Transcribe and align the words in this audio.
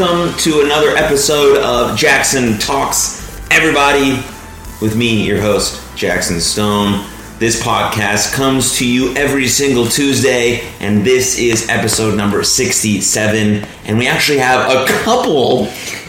Welcome 0.00 0.38
to 0.38 0.62
another 0.62 0.96
episode 0.96 1.58
of 1.58 1.94
Jackson 1.94 2.56
Talks 2.56 3.38
Everybody 3.50 4.24
with 4.80 4.96
me, 4.96 5.26
your 5.26 5.42
host, 5.42 5.78
Jackson 5.94 6.40
Stone. 6.40 7.06
This 7.38 7.62
podcast 7.62 8.32
comes 8.32 8.78
to 8.78 8.88
you 8.88 9.14
every 9.14 9.46
single 9.46 9.84
Tuesday, 9.84 10.62
and 10.80 11.04
this 11.04 11.38
is 11.38 11.68
episode 11.68 12.16
number 12.16 12.42
67. 12.42 13.66
And 13.84 13.98
we 13.98 14.06
actually 14.06 14.38
have 14.38 14.70
a 14.70 14.86
couple, 14.86 15.66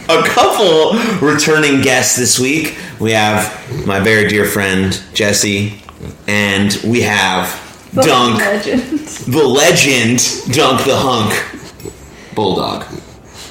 a 0.08 0.22
couple 0.24 0.94
returning 1.20 1.82
guests 1.82 2.16
this 2.16 2.40
week. 2.40 2.78
We 2.98 3.10
have 3.10 3.86
my 3.86 4.00
very 4.00 4.26
dear 4.26 4.46
friend, 4.46 4.98
Jesse, 5.12 5.82
and 6.26 6.80
we 6.82 7.02
have 7.02 7.90
Dunk, 7.92 8.38
Legend. 8.38 9.00
the 9.28 9.46
legend, 9.46 10.20
Dunk 10.50 10.82
the 10.84 10.96
Hunk, 10.96 12.34
Bulldog. 12.34 12.86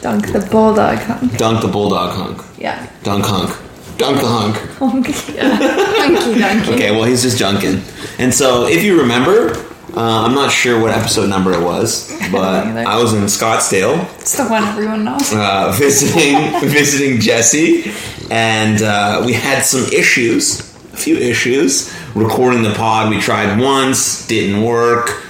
Dunk 0.02 0.32
the 0.32 0.40
bulldog 0.52 0.98
hunk. 1.00 1.38
Dunk 1.38 1.62
the 1.62 1.68
Bulldog 1.68 2.16
Hunk. 2.16 2.42
Yeah. 2.58 2.88
Dunk 3.04 3.24
Hunk. 3.26 3.52
Dunk 3.98 4.20
the 4.20 4.28
Hunk. 4.28 4.56
Hunk. 4.80 5.08
Yeah. 5.36 5.56
Hunky 5.58 6.40
dunky. 6.42 6.74
Okay, 6.74 6.92
well, 6.92 7.04
he's 7.04 7.22
just 7.22 7.38
junking. 7.38 7.82
And 8.20 8.34
so, 8.34 8.66
if 8.68 8.84
you 8.84 9.00
remember, 9.00 9.54
uh, 9.96 10.26
I'm 10.26 10.34
not 10.34 10.52
sure 10.52 10.82
what 10.82 10.92
episode 10.92 11.30
number 11.30 11.54
it 11.54 11.62
was, 11.64 12.10
but 12.32 12.66
either. 12.68 12.88
I 12.88 12.98
was 12.98 13.14
in 13.14 13.24
Scottsdale 13.26 14.04
It's 14.20 14.36
the 14.38 14.46
one 14.48 14.64
everyone 14.64 15.04
knows. 15.06 15.32
uh, 15.34 15.72
visiting 15.78 16.68
visiting 16.68 17.20
Jesse, 17.20 17.92
and 18.32 18.82
uh, 18.82 19.22
we 19.26 19.34
had 19.34 19.62
some 19.64 19.84
issues, 19.94 20.62
a 20.94 20.98
few 20.98 21.18
issues. 21.18 21.94
Recording 22.16 22.64
the 22.64 22.74
pod, 22.74 23.10
we 23.12 23.20
tried 23.20 23.60
once, 23.60 24.26
didn't 24.28 24.64
work. 24.64 25.24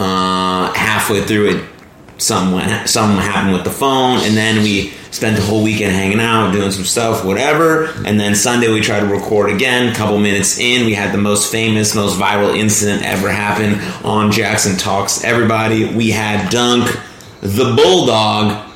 Uh, 0.00 0.72
halfway 0.74 1.22
through 1.22 1.46
it, 1.56 1.64
something 2.18 2.54
went, 2.54 2.88
something 2.88 3.18
happened 3.18 3.54
with 3.54 3.64
the 3.64 3.70
phone, 3.70 4.18
and 4.20 4.36
then 4.36 4.62
we 4.62 4.90
spent 5.10 5.36
the 5.36 5.42
whole 5.42 5.62
weekend 5.62 5.92
hanging 5.92 6.20
out, 6.20 6.52
doing 6.52 6.70
some 6.70 6.84
stuff, 6.84 7.24
whatever. 7.24 7.86
And 8.04 8.18
then 8.20 8.34
Sunday 8.34 8.72
we 8.72 8.80
tried 8.80 9.00
to 9.00 9.06
record 9.06 9.50
again. 9.50 9.94
Couple 9.94 10.18
minutes 10.18 10.58
in, 10.58 10.86
we 10.86 10.94
had 10.94 11.12
the 11.12 11.18
most 11.18 11.50
famous, 11.50 11.94
most 11.94 12.18
viral 12.18 12.56
incident 12.56 13.02
ever 13.02 13.30
happen 13.30 13.80
on 14.04 14.30
Jackson 14.30 14.76
Talks. 14.76 15.24
Everybody, 15.24 15.94
we 15.94 16.10
had 16.10 16.50
Dunk, 16.50 16.88
the 17.40 17.74
bulldog, 17.74 18.66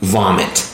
vomit 0.00 0.72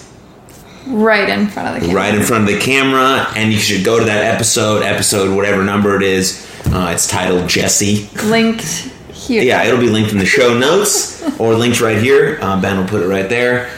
Right 0.87 1.29
in 1.29 1.47
front 1.47 1.69
of 1.69 1.75
the 1.75 1.87
camera. 1.87 2.03
right 2.03 2.15
in 2.15 2.23
front 2.23 2.49
of 2.49 2.55
the 2.55 2.61
camera, 2.61 3.27
and 3.37 3.53
you 3.53 3.59
should 3.59 3.85
go 3.85 3.99
to 4.01 4.05
that 4.05 4.35
episode, 4.35 4.83
episode 4.83 5.35
whatever 5.35 5.63
number 5.63 5.97
it 5.97 6.03
is. 6.03 6.45
Uh, 6.67 6.91
it's 6.93 7.07
titled 7.07 7.49
Jesse. 7.49 8.09
Linked 8.25 8.91
here. 9.33 9.43
Yeah, 9.43 9.65
it'll 9.65 9.81
be 9.81 9.89
linked 9.89 10.13
in 10.13 10.19
the 10.19 10.27
show 10.27 10.57
notes 10.57 11.23
or 11.39 11.55
linked 11.55 11.81
right 11.81 11.99
here. 11.99 12.39
Um, 12.41 12.61
ben 12.61 12.79
will 12.79 12.87
put 12.87 13.03
it 13.03 13.09
right 13.09 13.29
there. 13.29 13.71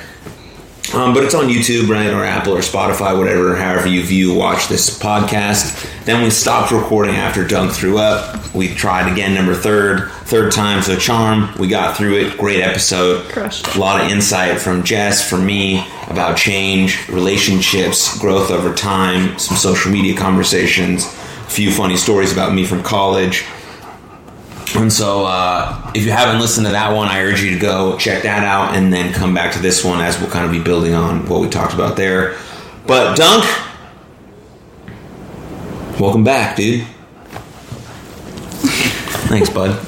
Um, 0.93 1.13
but 1.13 1.25
it's 1.25 1.35
on 1.35 1.47
YouTube, 1.47 1.89
right, 1.89 2.13
or 2.13 2.25
Apple 2.25 2.53
or 2.53 2.61
Spotify, 2.61 3.19
whatever, 3.19 3.57
however 3.57 3.89
you 3.89 4.05
view, 4.05 4.35
watch 4.35 4.69
this 4.69 4.97
podcast. 4.97 5.91
Then 6.05 6.23
we 6.23 6.31
stopped 6.31 6.71
recording 6.71 7.17
after 7.17 7.45
Dunk 7.45 7.73
threw 7.73 7.99
up. 7.99 8.55
We 8.55 8.73
tried 8.75 9.11
again, 9.11 9.35
number 9.35 9.55
third, 9.55 10.11
third 10.25 10.53
time's 10.53 10.89
a 10.89 10.97
charm. 10.97 11.53
We 11.59 11.67
got 11.67 11.97
through 11.97 12.19
it. 12.19 12.39
Great 12.39 12.61
episode. 12.61 13.29
Crushed. 13.33 13.75
A 13.75 13.81
lot 13.81 14.05
of 14.05 14.11
insight 14.13 14.61
from 14.61 14.85
Jess, 14.85 15.29
from 15.29 15.45
me 15.45 15.85
about 16.07 16.37
change, 16.37 17.09
relationships, 17.09 18.17
growth 18.21 18.53
over 18.53 18.73
time, 18.73 19.37
some 19.39 19.57
social 19.57 19.91
media 19.91 20.17
conversations, 20.17 21.07
a 21.07 21.51
few 21.51 21.73
funny 21.73 21.97
stories 21.97 22.33
about 22.33 22.55
me 22.55 22.65
from 22.65 22.83
college. 22.85 23.45
And 24.75 24.93
so, 24.93 25.25
uh, 25.25 25.93
if 25.95 26.05
you 26.05 26.11
haven't 26.11 26.41
listened 26.41 26.67
to 26.67 26.73
that 26.73 26.95
one, 26.95 27.09
I 27.09 27.23
urge 27.23 27.43
you 27.43 27.51
to 27.51 27.59
go 27.59 27.97
check 27.97 28.25
that 28.25 28.45
out 28.45 28.75
and 28.75 28.93
then 28.93 29.13
come 29.13 29.33
back 29.33 29.53
to 29.53 29.61
this 29.61 29.85
one 29.85 30.01
as 30.01 30.19
we'll 30.21 30.31
kind 30.31 30.45
of 30.45 30.51
be 30.51 30.61
building 30.61 30.95
on 30.95 31.29
what 31.29 31.41
we 31.41 31.49
talked 31.49 31.75
about 31.75 31.97
there. 31.97 32.37
But, 32.87 33.17
Dunk, 33.17 33.45
welcome 36.01 36.25
back, 36.25 36.57
dude. 36.57 36.87
Thanks, 39.29 39.49
bud. 39.49 39.81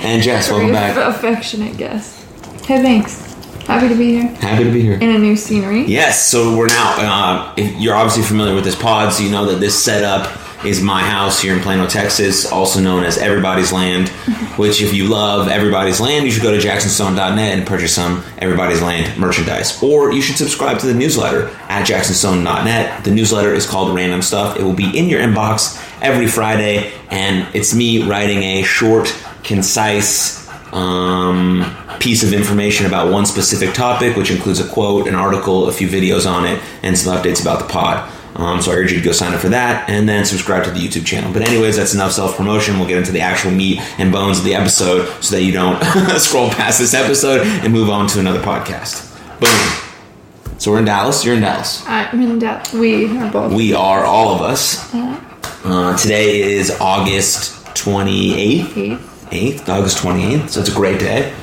And 0.00 0.22
Jess, 0.22 0.50
welcome 0.50 0.72
back. 0.72 0.96
affectionate 0.96 1.78
guest. 1.78 2.24
Hey, 2.66 2.82
thanks. 2.82 3.22
Happy 3.66 3.88
to 3.88 3.96
be 3.96 4.12
here. 4.18 4.28
Happy 4.36 4.64
to 4.64 4.70
be 4.70 4.80
here. 4.80 4.94
In 4.94 5.10
a 5.10 5.18
new 5.18 5.34
scenery. 5.34 5.86
Yes, 5.86 6.24
so 6.24 6.56
we're 6.56 6.68
now. 6.68 6.94
Uh, 6.98 7.54
if 7.56 7.74
you're 7.80 7.94
obviously 7.94 8.22
familiar 8.22 8.54
with 8.54 8.64
this 8.64 8.76
pod, 8.80 9.12
so 9.12 9.24
you 9.24 9.30
know 9.30 9.46
that 9.46 9.58
this 9.58 9.82
setup 9.82 10.45
is 10.64 10.82
my 10.82 11.02
house 11.02 11.40
here 11.40 11.54
in 11.54 11.60
Plano, 11.60 11.86
Texas, 11.86 12.50
also 12.50 12.80
known 12.80 13.04
as 13.04 13.18
Everybody's 13.18 13.72
Land. 13.72 14.08
Which, 14.56 14.80
if 14.80 14.94
you 14.94 15.08
love 15.08 15.48
Everybody's 15.48 16.00
Land, 16.00 16.24
you 16.24 16.30
should 16.30 16.42
go 16.42 16.50
to 16.50 16.58
jacksonstone.net 16.58 17.58
and 17.58 17.66
purchase 17.66 17.94
some 17.94 18.24
Everybody's 18.38 18.80
Land 18.80 19.18
merchandise, 19.18 19.82
or 19.82 20.12
you 20.12 20.22
should 20.22 20.36
subscribe 20.36 20.78
to 20.78 20.86
the 20.86 20.94
newsletter 20.94 21.48
at 21.68 21.86
jacksonstone.net. 21.86 23.04
The 23.04 23.10
newsletter 23.10 23.52
is 23.52 23.66
called 23.66 23.94
Random 23.94 24.22
Stuff. 24.22 24.58
It 24.58 24.62
will 24.62 24.72
be 24.72 24.96
in 24.96 25.08
your 25.08 25.20
inbox 25.20 25.82
every 26.00 26.26
Friday, 26.26 26.92
and 27.10 27.54
it's 27.54 27.74
me 27.74 28.08
writing 28.08 28.42
a 28.42 28.62
short, 28.62 29.14
concise 29.44 30.46
um, 30.72 31.64
piece 32.00 32.22
of 32.22 32.32
information 32.32 32.86
about 32.86 33.12
one 33.12 33.26
specific 33.26 33.74
topic, 33.74 34.16
which 34.16 34.30
includes 34.30 34.60
a 34.60 34.68
quote, 34.68 35.06
an 35.06 35.14
article, 35.14 35.68
a 35.68 35.72
few 35.72 35.88
videos 35.88 36.30
on 36.30 36.46
it, 36.46 36.62
and 36.82 36.96
some 36.96 37.16
updates 37.16 37.40
about 37.40 37.58
the 37.58 37.66
pod. 37.66 38.10
Um, 38.36 38.60
so 38.60 38.70
I 38.70 38.74
urge 38.74 38.92
you 38.92 38.98
to 38.98 39.04
go 39.04 39.12
sign 39.12 39.32
up 39.32 39.40
for 39.40 39.48
that 39.48 39.88
and 39.88 40.06
then 40.06 40.26
subscribe 40.26 40.64
to 40.64 40.70
the 40.70 40.78
YouTube 40.78 41.06
channel. 41.06 41.32
But 41.32 41.48
anyways, 41.48 41.76
that's 41.76 41.94
enough 41.94 42.12
self 42.12 42.36
promotion. 42.36 42.78
We'll 42.78 42.86
get 42.86 42.98
into 42.98 43.12
the 43.12 43.22
actual 43.22 43.50
meat 43.50 43.80
and 43.98 44.12
bones 44.12 44.38
of 44.38 44.44
the 44.44 44.54
episode 44.54 45.06
so 45.22 45.36
that 45.36 45.42
you 45.42 45.52
don't 45.52 45.82
scroll 46.20 46.50
past 46.50 46.78
this 46.78 46.92
episode 46.92 47.46
and 47.46 47.72
move 47.72 47.88
on 47.88 48.06
to 48.08 48.20
another 48.20 48.40
podcast. 48.42 49.10
Boom. 49.40 50.58
So 50.58 50.70
we're 50.70 50.80
in 50.80 50.84
Dallas. 50.84 51.24
You're 51.24 51.34
in 51.34 51.40
Dallas. 51.40 51.82
I'm 51.86 52.20
in 52.20 52.38
Dallas. 52.38 52.72
We 52.74 53.16
are 53.16 53.30
both. 53.30 53.52
We 53.54 53.72
are 53.72 54.04
all 54.04 54.34
of 54.34 54.42
us. 54.42 54.94
Uh, 54.94 55.96
today 55.96 56.40
is 56.42 56.70
August 56.80 57.64
28th. 57.74 58.76
Eighth. 58.76 59.16
8th, 59.30 59.68
August 59.68 59.98
28th. 59.98 60.50
So 60.50 60.60
it's 60.60 60.68
a 60.68 60.74
great 60.74 61.00
day. 61.00 61.34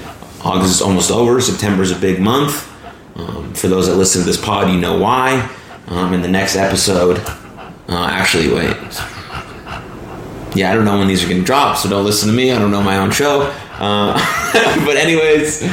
August 0.44 0.76
is 0.76 0.82
almost 0.82 1.10
over. 1.12 1.42
September 1.42 1.84
is 1.84 1.92
a 1.92 2.00
big 2.00 2.20
month. 2.20 2.70
Um, 3.16 3.54
for 3.54 3.68
those 3.68 3.88
that 3.88 3.96
listen 3.96 4.22
to 4.22 4.26
this 4.28 4.44
pod, 4.44 4.72
you 4.72 4.80
know 4.80 4.98
why. 4.98 5.50
Um, 5.88 6.14
in 6.14 6.22
the 6.22 6.28
next 6.28 6.56
episode, 6.56 7.18
uh, 7.90 8.08
actually, 8.10 8.54
wait. 8.54 8.76
Yeah, 10.56 10.72
I 10.72 10.76
don't 10.76 10.86
know 10.86 10.98
when 11.00 11.08
these 11.08 11.24
are 11.24 11.28
going 11.28 11.42
to 11.42 11.46
drop, 11.46 11.78
so 11.78 11.90
don't 11.90 12.06
listen 12.06 12.30
to 12.30 12.36
me. 12.36 12.52
I 12.52 12.60
don't 12.60 12.72
know 12.72 12.82
my 12.82 12.98
own 12.98 13.12
show. 13.12 13.54
Uh, 13.74 14.14
but, 14.86 14.98
anyways, 14.98 15.64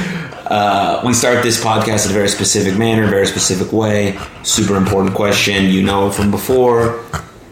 uh, 0.46 1.02
we 1.06 1.14
start 1.14 1.42
this 1.42 1.62
podcast 1.62 2.06
in 2.06 2.10
a 2.10 2.14
very 2.14 2.28
specific 2.28 2.76
manner, 2.76 3.06
very 3.06 3.26
specific 3.26 3.72
way. 3.72 4.18
Super 4.42 4.76
important 4.76 5.14
question. 5.14 5.66
You 5.66 5.82
know 5.82 6.08
it 6.08 6.14
from 6.14 6.30
before. 6.30 7.04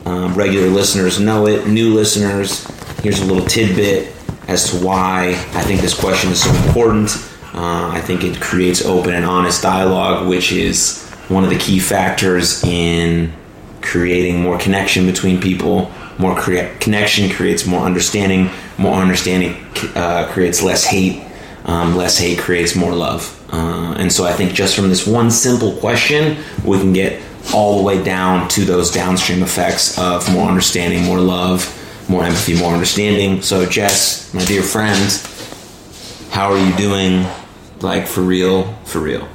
Um, 0.04 0.34
regular 0.34 0.68
listeners 0.68 1.20
know 1.20 1.46
it. 1.46 1.68
New 1.68 1.94
listeners, 1.94 2.66
here's 3.02 3.20
a 3.20 3.24
little 3.24 3.46
tidbit 3.46 4.12
as 4.48 4.70
to 4.70 4.84
why 4.84 5.28
I 5.54 5.62
think 5.62 5.80
this 5.80 5.98
question 5.98 6.32
is 6.32 6.42
so 6.42 6.50
important. 6.66 7.10
Uh, 7.54 7.90
I 7.92 8.00
think 8.00 8.24
it 8.24 8.40
creates 8.40 8.84
open 8.84 9.12
and 9.14 9.24
honest 9.24 9.62
dialogue, 9.62 10.26
which 10.26 10.50
is 10.50 11.07
one 11.28 11.44
of 11.44 11.50
the 11.50 11.58
key 11.58 11.78
factors 11.78 12.64
in 12.64 13.32
creating 13.80 14.42
more 14.42 14.58
connection 14.58 15.06
between 15.06 15.40
people. 15.40 15.90
More 16.18 16.34
crea- 16.34 16.72
connection 16.80 17.30
creates 17.30 17.66
more 17.66 17.80
understanding. 17.80 18.50
More 18.76 18.96
understanding 19.00 19.56
uh, 19.94 20.28
creates 20.32 20.62
less 20.62 20.84
hate. 20.84 21.24
Um, 21.64 21.96
less 21.96 22.18
hate 22.18 22.38
creates 22.38 22.74
more 22.74 22.94
love. 22.94 23.34
Uh, 23.52 23.94
and 23.98 24.12
so 24.12 24.24
I 24.24 24.32
think 24.32 24.52
just 24.52 24.74
from 24.74 24.88
this 24.88 25.06
one 25.06 25.30
simple 25.30 25.76
question, 25.76 26.42
we 26.64 26.78
can 26.78 26.92
get 26.92 27.22
all 27.54 27.78
the 27.78 27.82
way 27.82 28.02
down 28.02 28.48
to 28.48 28.64
those 28.64 28.90
downstream 28.90 29.42
effects 29.42 29.98
of 29.98 30.30
more 30.32 30.48
understanding, 30.48 31.04
more 31.04 31.20
love, 31.20 31.74
more 32.08 32.24
empathy, 32.24 32.58
more 32.58 32.72
understanding. 32.72 33.42
So, 33.42 33.66
Jess, 33.66 34.32
my 34.34 34.44
dear 34.44 34.62
friend, 34.62 35.10
how 36.30 36.52
are 36.52 36.58
you 36.58 36.74
doing? 36.76 37.26
Like, 37.80 38.06
for 38.06 38.22
real, 38.22 38.72
for 38.84 38.98
real. 38.98 39.28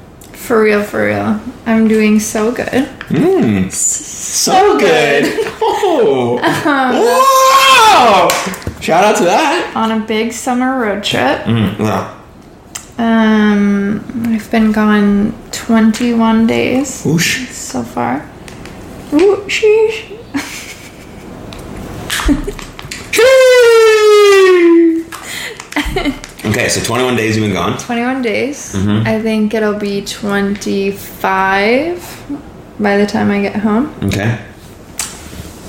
For 0.44 0.62
real, 0.62 0.84
for 0.84 1.06
real. 1.08 1.40
I'm 1.66 1.88
doing 1.88 2.20
so 2.20 2.52
good. 2.52 2.68
Mmm, 3.10 3.72
so 3.72 4.78
good. 4.78 5.50
Oh, 5.86 6.36
wow! 6.44 8.28
Shout 8.82 9.04
out 9.04 9.18
to 9.18 9.24
that. 9.26 9.72
On 9.76 9.92
a 9.92 10.00
big 10.06 10.32
summer 10.34 10.80
road 10.80 11.04
trip. 11.04 11.40
Mm, 11.46 11.80
well, 11.80 12.20
Um, 12.98 14.04
I've 14.28 14.50
been 14.52 14.72
gone 14.72 15.34
21 15.52 16.48
days 16.48 17.04
whoosh. 17.04 17.50
so 17.50 17.84
far. 17.84 18.26
Ooh, 19.14 19.44
sheesh. 19.48 20.18
Okay, 26.46 26.68
so 26.68 26.84
21 26.84 27.16
days 27.16 27.38
you've 27.38 27.46
been 27.46 27.54
gone. 27.54 27.78
21 27.78 28.22
days. 28.22 28.74
Mm-hmm. 28.74 29.08
I 29.08 29.22
think 29.22 29.54
it'll 29.54 29.80
be 29.80 30.04
25 30.04 32.38
by 32.80 32.98
the 32.98 33.06
time 33.06 33.32
I 33.32 33.42
get 33.42 33.56
home. 33.56 33.94
Okay. 34.04 34.38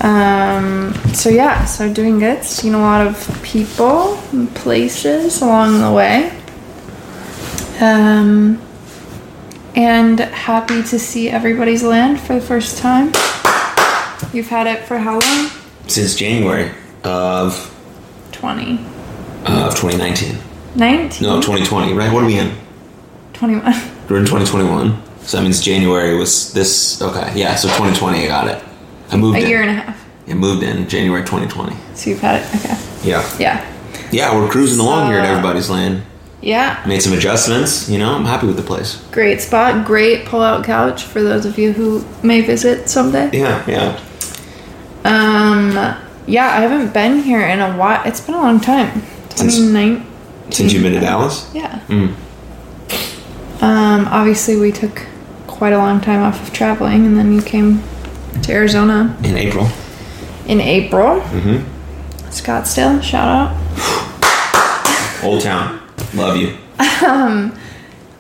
Um, 0.01 0.93
so 1.15 1.31
yeah, 1.31 1.65
so 1.65 1.93
doing 1.93 2.19
good. 2.19 2.43
Seen 2.43 2.75
a 2.75 2.81
lot 2.81 3.07
of 3.07 3.41
people 3.43 4.19
and 4.33 4.53
places 4.55 5.41
along 5.41 5.81
the 5.81 5.93
way. 5.93 6.31
Um, 7.81 8.61
and 9.77 10.21
happy 10.21 10.83
to 10.83 10.99
see 10.99 11.31
everybody's 11.31 11.83
land 11.83 12.21
for 12.21 12.35
the 12.35 12.41
first 12.41 12.79
time. 12.79 13.07
You've 14.33 14.49
had 14.49 14.67
it 14.67 14.85
for 14.85 14.99
how 14.99 15.21
long? 15.21 15.51
Since 15.87 16.17
January 16.17 16.71
of 17.05 17.71
20. 18.33 18.79
uh, 19.47 19.69
of 19.69 19.75
2019. 19.77 20.37
19? 20.77 21.27
No, 21.27 21.37
2020. 21.41 21.93
Right? 21.93 22.13
What 22.13 22.23
are 22.25 22.27
we 22.27 22.39
in? 22.39 22.55
21. 23.35 23.63
We're 24.09 24.19
in 24.19 24.27
2021. 24.27 25.03
So 25.23 25.37
that 25.39 25.43
means 25.43 25.61
January 25.63 26.17
was 26.17 26.53
this. 26.53 27.01
Okay, 27.01 27.33
yeah. 27.39 27.55
So 27.55 27.69
2020, 27.69 28.25
I 28.25 28.27
got 28.27 28.49
it. 28.49 28.63
I 29.11 29.17
moved 29.17 29.39
A 29.39 29.43
in. 29.43 29.49
year 29.49 29.63
and 29.63 29.71
a 29.71 29.75
half. 29.75 30.05
I 30.29 30.35
moved 30.35 30.63
in 30.63 30.89
January 30.89 31.23
2020. 31.23 31.75
So 31.95 32.11
you've 32.11 32.21
had 32.21 32.43
it. 32.43 32.55
Okay. 32.57 32.77
Yeah. 33.09 33.37
Yeah. 33.39 33.71
Yeah, 34.13 34.35
we're 34.35 34.49
cruising 34.49 34.81
along 34.81 35.09
here 35.11 35.19
at 35.21 35.25
everybody's 35.27 35.69
land. 35.71 36.03
Yeah. 36.41 36.83
Made 36.87 37.01
some 37.01 37.13
adjustments. 37.15 37.89
You 37.89 37.99
know, 37.99 38.15
I'm 38.15 38.25
happy 38.27 38.47
with 38.47 38.57
the 38.57 38.63
place. 38.63 38.97
Great 39.13 39.41
spot. 39.41 39.87
Great 39.87 40.27
pull 40.27 40.43
out 40.43 40.65
couch 40.65 41.05
for 41.05 41.23
those 41.23 41.47
of 41.47 41.59
you 41.59 41.73
who 41.73 42.05
may 42.23 42.43
visit 42.43 42.89
someday. 42.91 43.31
Yeah, 43.33 43.65
yeah. 43.67 44.01
Um, 45.05 45.73
yeah, 46.27 46.47
I 46.49 46.61
haven't 46.61 46.93
been 46.93 47.23
here 47.23 47.41
in 47.47 47.61
a 47.61 47.77
while. 47.77 48.03
It's 48.07 48.21
been 48.21 48.35
a 48.35 48.41
long 48.43 48.61
time. 48.61 49.01
Since- 49.35 49.57
2019. 49.57 50.07
Since 50.51 50.73
you've 50.73 50.83
been 50.83 50.93
to 50.95 51.01
Dallas. 51.01 51.51
Yeah. 51.55 51.81
Mm. 51.89 52.15
Um, 53.63 54.07
obviously, 54.09 54.57
we 54.57 54.73
took 54.73 55.07
quite 55.47 55.73
a 55.73 55.79
long 55.79 56.01
time 56.01 56.23
off 56.23 56.43
of 56.47 56.53
traveling, 56.53 57.07
and 57.07 57.17
then 57.17 57.33
you 57.33 57.41
came 57.43 57.83
to 58.43 58.53
Arizona 58.53 59.17
In 59.25 59.37
April. 59.37 59.69
in 60.47 60.61
April. 60.61 61.21
Mm-hmm. 61.21 61.71
Scottsdale, 62.31 63.03
shout 63.03 63.29
out. 63.29 63.55
Old 65.25 65.43
Town. 65.43 65.81
Love 66.15 66.37
you. 66.37 66.57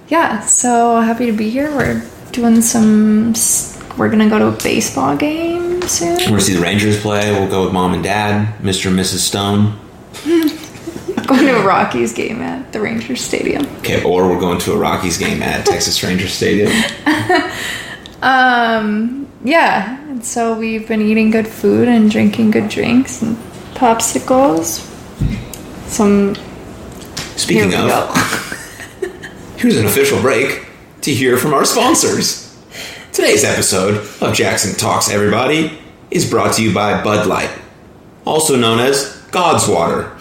Yeah, 0.08 0.40
so 0.40 1.00
happy 1.00 1.26
to 1.26 1.32
be 1.32 1.50
here. 1.50 1.70
We're 1.74 2.02
doing 2.32 2.60
some. 2.62 3.34
We're 3.98 4.08
gonna 4.10 4.28
go 4.28 4.38
to 4.38 4.46
a 4.48 4.62
baseball 4.62 5.16
game 5.16 5.82
soon. 5.82 6.16
We're 6.18 6.28
gonna 6.28 6.40
see 6.40 6.54
the 6.54 6.60
Rangers 6.60 7.00
play. 7.00 7.32
We'll 7.32 7.48
go 7.50 7.64
with 7.64 7.72
mom 7.72 7.94
and 7.94 8.02
dad, 8.04 8.58
Mr. 8.60 8.86
and 8.88 8.98
Mrs. 8.98 9.18
Stone. 9.18 9.78
going 11.28 11.46
to 11.46 11.56
a 11.56 11.64
Rockies 11.64 12.12
game 12.12 12.40
at 12.40 12.72
the 12.72 12.80
Rangers 12.80 13.20
Stadium. 13.20 13.66
Okay, 13.78 14.02
or 14.04 14.28
we're 14.28 14.40
going 14.40 14.58
to 14.60 14.72
a 14.72 14.76
Rockies 14.76 15.18
game 15.18 15.42
at 15.42 15.66
Texas 15.66 16.02
Rangers 16.02 16.32
Stadium. 16.32 16.72
Um, 18.24 19.30
yeah, 19.44 20.00
and 20.08 20.24
so 20.24 20.58
we've 20.58 20.88
been 20.88 21.02
eating 21.02 21.30
good 21.30 21.46
food 21.46 21.88
and 21.88 22.10
drinking 22.10 22.52
good 22.52 22.70
drinks 22.70 23.20
and 23.20 23.36
popsicles. 23.74 24.80
Some. 25.86 26.34
Speaking 27.36 27.70
here 27.70 27.80
of, 27.80 29.56
here's 29.58 29.76
an 29.76 29.84
official 29.84 30.18
break 30.22 30.66
to 31.02 31.12
hear 31.12 31.36
from 31.36 31.52
our 31.52 31.66
sponsors. 31.66 32.58
Today's 33.12 33.44
episode 33.44 33.98
of 34.22 34.34
Jackson 34.34 34.74
Talks 34.74 35.10
Everybody 35.10 35.78
is 36.10 36.28
brought 36.28 36.54
to 36.54 36.62
you 36.62 36.72
by 36.72 37.04
Bud 37.04 37.26
Light, 37.26 37.50
also 38.24 38.56
known 38.56 38.78
as 38.78 39.14
God's 39.30 39.68
Water. 39.68 40.16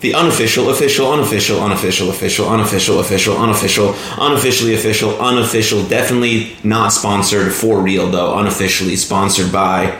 The 0.00 0.14
unofficial, 0.14 0.68
official, 0.68 1.10
unofficial, 1.10 1.60
unofficial, 1.62 2.10
official, 2.10 2.48
unofficial, 2.48 3.00
official, 3.00 3.36
unofficial, 3.38 3.94
unofficially 4.18 4.74
official, 4.74 5.18
unofficial, 5.20 5.86
definitely 5.88 6.56
not 6.62 6.92
sponsored 6.92 7.52
for 7.52 7.80
real 7.80 8.10
though, 8.10 8.38
unofficially 8.38 8.96
sponsored 8.96 9.50
by 9.50 9.98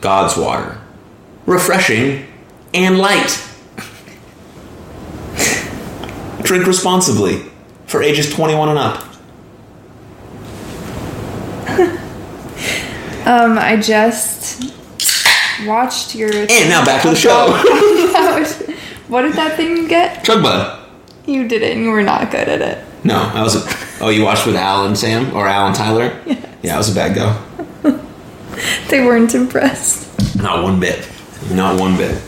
God's 0.00 0.36
Water. 0.36 0.78
Refreshing 1.46 2.26
and 2.72 2.98
light. 2.98 3.44
Drink 6.42 6.66
responsibly 6.66 7.42
for 7.86 8.00
ages 8.02 8.32
21 8.32 8.68
and 8.68 8.78
up. 8.78 9.04
Um, 13.24 13.56
I 13.56 13.76
just 13.76 14.74
watched 15.64 16.16
your. 16.16 16.28
And 16.32 16.68
now 16.68 16.84
back 16.84 17.02
to 17.02 17.10
the 17.10 17.14
show. 17.16 17.56
What 19.12 19.22
did 19.22 19.34
that 19.34 19.58
thing 19.58 19.76
you 19.76 19.86
get? 19.86 20.24
Chug 20.24 20.42
Bud. 20.42 20.88
You 21.26 21.46
did 21.46 21.62
it 21.62 21.76
and 21.76 21.84
you 21.84 21.90
were 21.90 22.02
not 22.02 22.30
good 22.30 22.48
at 22.48 22.62
it. 22.62 22.82
No, 23.04 23.16
I 23.16 23.42
was. 23.42 23.54
A, 23.56 24.04
oh, 24.04 24.08
you 24.08 24.24
watched 24.24 24.46
with 24.46 24.56
Al 24.56 24.86
and 24.86 24.96
Sam 24.96 25.36
or 25.36 25.46
Al 25.46 25.66
and 25.66 25.76
Tyler? 25.76 26.18
Yeah, 26.62 26.74
I 26.74 26.78
was 26.78 26.90
a 26.90 26.94
bad 26.94 27.14
go. 27.14 27.98
They 28.88 29.00
weren't 29.00 29.34
impressed. 29.34 30.36
Not 30.36 30.62
one 30.62 30.78
bit. 30.78 31.08
Not 31.50 31.80
one 31.80 31.96
bit. 31.96 32.22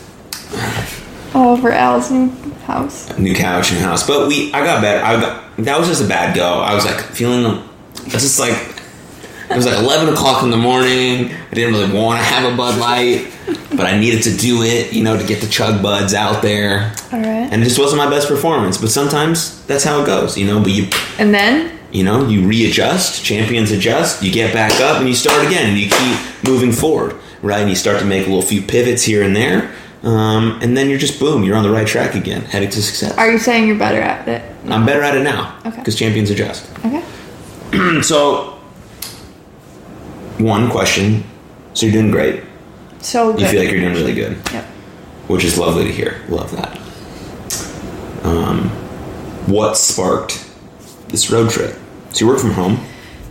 All 1.33 1.53
over 1.55 1.71
Al's 1.71 2.11
new 2.11 2.29
house. 2.65 3.15
New 3.17 3.35
couch, 3.35 3.71
new 3.71 3.79
house. 3.79 4.05
But 4.05 4.27
we, 4.27 4.51
I 4.51 4.63
got 4.65 4.81
better. 4.81 5.05
I 5.05 5.21
got, 5.21 5.55
that 5.57 5.79
was 5.79 5.87
just 5.87 6.03
a 6.03 6.07
bad 6.07 6.35
go. 6.35 6.59
I 6.59 6.73
was 6.73 6.83
like 6.83 6.99
feeling. 6.99 7.45
I 7.45 8.03
was 8.05 8.23
just 8.23 8.39
like. 8.39 8.53
It 9.49 9.55
was 9.55 9.67
like 9.67 9.77
11 9.77 10.13
o'clock 10.13 10.43
in 10.43 10.49
the 10.49 10.57
morning. 10.57 11.31
I 11.31 11.53
didn't 11.53 11.73
really 11.75 11.93
want 11.93 12.19
to 12.19 12.25
have 12.25 12.51
a 12.51 12.57
Bud 12.57 12.79
Light, 12.79 13.31
but 13.75 13.85
I 13.85 13.97
needed 13.99 14.23
to 14.23 14.35
do 14.35 14.61
it, 14.63 14.93
you 14.93 15.03
know, 15.03 15.17
to 15.17 15.25
get 15.25 15.41
the 15.41 15.47
Chug 15.47 15.81
Buds 15.81 16.13
out 16.13 16.41
there. 16.41 16.93
All 17.11 17.19
right. 17.19 17.47
And 17.51 17.61
it 17.61 17.65
just 17.65 17.79
wasn't 17.79 17.97
my 18.03 18.09
best 18.09 18.27
performance. 18.27 18.77
But 18.77 18.89
sometimes 18.89 19.65
that's 19.65 19.83
how 19.83 20.01
it 20.01 20.05
goes, 20.05 20.37
you 20.37 20.45
know. 20.47 20.59
But 20.61 20.71
you 20.71 20.87
And 21.19 21.33
then 21.33 21.71
you 21.91 22.03
know 22.03 22.27
you 22.27 22.45
readjust 22.45 23.23
champions 23.23 23.71
adjust 23.71 24.21
you 24.21 24.29
get 24.31 24.51
back 24.53 24.81
up 24.81 24.97
and 24.99 25.07
you 25.07 25.13
start 25.13 25.45
again 25.45 25.69
and 25.69 25.77
you 25.79 25.87
keep 25.87 26.17
moving 26.43 26.71
forward 26.71 27.15
right 27.43 27.61
and 27.61 27.69
you 27.69 27.75
start 27.75 27.99
to 27.99 28.05
make 28.05 28.25
a 28.25 28.29
little 28.29 28.41
few 28.41 28.61
pivots 28.61 29.03
here 29.03 29.21
and 29.23 29.33
there 29.35 29.71
um, 30.03 30.59
and 30.63 30.75
then 30.75 30.89
you're 30.89 30.97
just 30.99 31.19
boom 31.19 31.43
you're 31.43 31.55
on 31.55 31.63
the 31.63 31.69
right 31.69 31.87
track 31.87 32.15
again 32.15 32.41
heading 32.41 32.69
to 32.71 32.81
success 32.81 33.15
are 33.17 33.31
you 33.31 33.37
saying 33.37 33.67
you're 33.67 33.77
better 33.77 34.01
at 34.01 34.27
it? 34.27 34.41
i'm 34.67 34.83
better 34.85 35.03
at 35.03 35.15
it 35.15 35.21
now 35.23 35.55
Okay. 35.65 35.77
because 35.77 35.95
champions 35.95 36.29
adjust 36.31 36.67
Okay. 36.83 37.03
so 38.01 38.59
one 40.39 40.69
question 40.69 41.23
so 41.75 41.85
you're 41.85 41.93
doing 41.93 42.11
great 42.11 42.43
So 43.05 43.31
good. 43.31 43.41
you 43.41 43.47
feel 43.47 43.59
like 43.61 43.71
you're 43.71 43.81
doing 43.81 43.93
really 43.93 44.13
good 44.15 44.37
Yep. 44.51 44.65
which 45.27 45.43
is 45.45 45.57
lovely 45.57 45.83
to 45.85 45.91
hear 45.91 46.21
love 46.29 46.51
that 46.55 46.73
um, 48.25 48.69
what 49.47 49.77
sparked 49.77 50.43
this 51.09 51.29
road 51.29 51.49
trip 51.51 51.75
so 52.11 52.25
you 52.25 52.27
work 52.31 52.39
from 52.39 52.51
home 52.51 52.79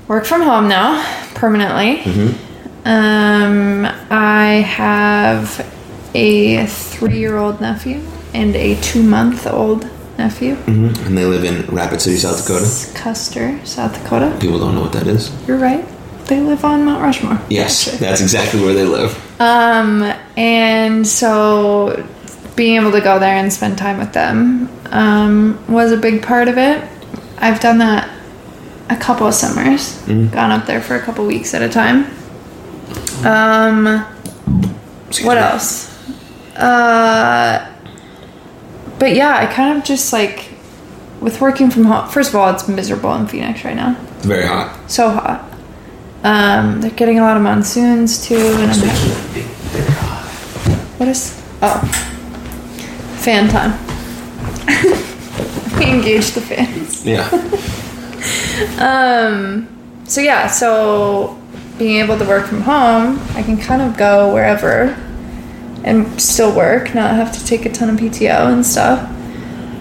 Work 0.06 0.26
from 0.26 0.42
home 0.42 0.68
now, 0.68 1.02
permanently. 1.34 2.02
Mm-hmm. 2.02 2.86
Um, 2.86 3.86
I 4.10 4.56
have 4.60 5.66
a 6.14 6.66
three-year-old 6.66 7.62
nephew 7.62 8.02
and 8.34 8.54
a 8.54 8.78
two-month-old 8.82 9.88
nephew. 10.18 10.56
Mm-hmm. 10.56 11.06
and 11.06 11.16
they 11.16 11.24
live 11.24 11.44
in 11.44 11.64
rapid 11.74 12.02
city 12.02 12.16
south 12.18 12.36
dakota 12.42 12.66
Custer, 12.94 13.58
South 13.64 13.94
Dakota. 13.94 14.36
people 14.38 14.58
don't 14.58 14.74
know 14.74 14.82
what 14.82 14.92
that 14.92 15.06
is 15.06 15.32
You're 15.48 15.56
right. 15.56 15.86
They 16.26 16.40
live 16.40 16.64
on 16.64 16.84
Mount 16.84 17.02
Rushmore. 17.02 17.40
Yes, 17.50 17.86
Actually. 17.86 17.98
that's 18.06 18.20
exactly 18.20 18.60
where 18.62 18.72
they 18.74 18.84
live. 18.84 19.40
Um, 19.40 20.02
and 20.36 21.06
so 21.06 22.06
being 22.56 22.76
able 22.80 22.92
to 22.92 23.00
go 23.00 23.18
there 23.18 23.36
and 23.36 23.52
spend 23.52 23.76
time 23.76 23.98
with 23.98 24.12
them 24.12 24.70
um, 24.86 25.62
was 25.68 25.92
a 25.92 25.96
big 25.96 26.22
part 26.22 26.48
of 26.48 26.56
it. 26.56 26.82
I've 27.38 27.60
done 27.60 27.78
that 27.78 28.08
a 28.88 28.96
couple 28.96 29.26
of 29.26 29.34
summers, 29.34 30.00
gone 30.06 30.50
up 30.50 30.66
there 30.66 30.80
for 30.80 30.94
a 30.96 31.00
couple 31.02 31.26
weeks 31.26 31.52
at 31.52 31.62
a 31.62 31.68
time. 31.68 32.06
Um, 33.24 34.06
Excuse 35.08 35.26
what 35.26 35.34
me. 35.36 35.40
else? 35.42 35.90
Uh, 36.56 37.70
but 38.98 39.14
yeah, 39.14 39.36
I 39.36 39.46
kind 39.52 39.76
of 39.76 39.84
just 39.84 40.12
like 40.12 40.50
with 41.20 41.40
working 41.40 41.70
from 41.70 41.84
home. 41.84 42.08
First 42.08 42.30
of 42.30 42.36
all, 42.36 42.52
it's 42.54 42.68
miserable 42.68 43.14
in 43.14 43.26
Phoenix 43.26 43.64
right 43.64 43.76
now. 43.76 43.94
Very 44.20 44.46
hot. 44.46 44.90
So 44.90 45.10
hot. 45.10 45.50
Um, 46.24 46.80
they're 46.80 46.90
getting 46.90 47.18
a 47.18 47.22
lot 47.22 47.36
of 47.36 47.42
monsoons 47.42 48.26
too, 48.26 48.34
and 48.36 48.72
I'm 48.72 48.88
what 50.98 51.08
is 51.08 51.40
oh 51.62 51.80
fan 53.18 53.48
time. 53.48 53.78
we 55.78 55.84
engage 55.84 56.32
the 56.32 56.40
fans. 56.40 57.04
Yeah. 57.06 57.30
Um, 58.78 59.68
so 60.04 60.20
yeah, 60.20 60.46
so 60.46 61.38
being 61.76 62.00
able 62.00 62.18
to 62.18 62.24
work 62.24 62.46
from 62.46 62.62
home, 62.62 63.18
I 63.34 63.42
can 63.42 63.56
kind 63.56 63.82
of 63.82 63.96
go 63.96 64.32
wherever 64.32 64.96
and 65.82 66.20
still 66.20 66.54
work, 66.54 66.94
not 66.94 67.14
have 67.14 67.36
to 67.36 67.44
take 67.44 67.66
a 67.66 67.68
ton 67.72 67.90
of 67.90 67.96
PTO 67.96 68.52
and 68.52 68.64
stuff. 68.64 69.10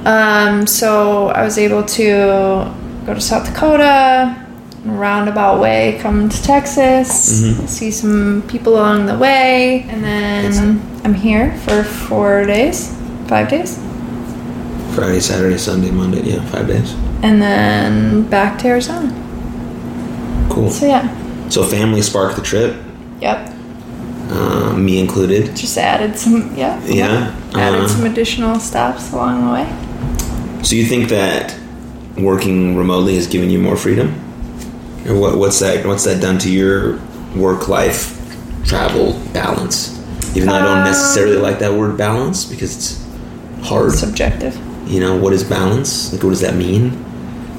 Um, 0.06 0.68
so 0.68 1.28
I 1.30 1.44
was 1.44 1.58
able 1.58 1.84
to 1.84 2.74
go 3.06 3.14
to 3.14 3.22
South 3.22 3.46
Dakota, 3.46 4.43
roundabout 4.86 5.60
way, 5.62 5.98
come 6.02 6.30
to 6.30 6.44
Texas, 6.44 7.10
see 7.70 7.92
some 7.92 8.44
people 8.48 8.74
along 8.74 9.06
the 9.06 9.18
way, 9.18 9.84
and 9.90 10.04
then 10.04 10.82
I'm 11.06 11.14
here 11.14 11.58
for 11.60 11.84
four 11.84 12.46
days, 12.46 12.90
five 13.28 13.50
days, 13.50 13.78
Friday, 14.96 15.20
Saturday, 15.22 15.58
Sunday, 15.58 15.90
Monday. 15.92 16.22
Yeah, 16.22 16.44
five 16.50 16.68
days. 16.68 16.94
and 17.24 17.42
then 17.42 18.24
back 18.30 18.60
to 18.60 18.68
Arizona. 18.68 19.10
Cool. 20.52 20.70
So 20.70 20.86
yeah, 20.86 21.50
So 21.50 21.64
family 21.64 22.02
sparked 22.02 22.36
the 22.36 22.44
trip, 22.44 22.76
yep. 23.22 23.50
uh, 24.30 24.74
me 24.78 25.00
included. 25.00 25.56
Just 25.56 25.78
added 25.78 26.18
some, 26.18 26.56
yeah. 26.56 26.80
Yeah, 26.86 27.34
yep. 27.54 27.56
Added 27.56 27.82
uh, 27.82 27.88
some 27.88 28.06
additional 28.06 28.60
stops 28.60 29.12
along 29.14 29.46
the 29.48 29.54
way. 29.54 30.64
So 30.64 30.76
you 30.76 30.86
think 30.86 31.10
that 31.10 31.58
working 32.18 32.76
remotely 32.78 33.16
has 33.16 33.26
given 33.28 33.50
you 33.50 33.58
more 33.60 33.76
freedom? 33.78 34.14
Or 35.08 35.16
what, 35.20 35.38
what's 35.38 35.60
that? 35.60 35.86
What's 35.86 36.06
that 36.06 36.22
done 36.22 36.38
to 36.40 36.50
your 36.52 37.00
work 37.36 37.68
life 37.68 38.20
travel 38.66 39.20
balance? 39.34 40.00
Even 40.36 40.50
though 40.50 40.56
I 40.56 40.62
don't 40.62 40.80
Um, 40.80 40.84
necessarily 40.86 41.38
like 41.38 41.60
that 41.60 41.74
word 41.74 41.98
balance 41.98 42.46
because 42.46 42.76
it's 42.76 43.68
hard. 43.68 43.92
Subjective. 43.94 44.58
You 44.88 45.00
know, 45.00 45.16
what 45.16 45.34
is 45.34 45.44
balance? 45.44 46.12
Like, 46.12 46.24
what 46.24 46.30
does 46.32 46.42
that 46.42 46.56
mean? 46.56 47.04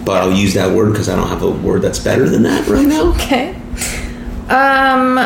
But 0.04 0.22
I'll 0.22 0.32
use 0.32 0.54
that 0.54 0.74
word 0.74 0.90
because 0.92 1.08
I 1.08 1.16
don't 1.16 1.28
have 1.28 1.42
a 1.42 1.50
word 1.50 1.82
that's 1.82 1.98
better 1.98 2.28
than 2.28 2.42
that 2.42 2.66
right 2.66 2.86
now. 2.86 3.12
Okay. 3.14 3.54
Um, 4.48 5.18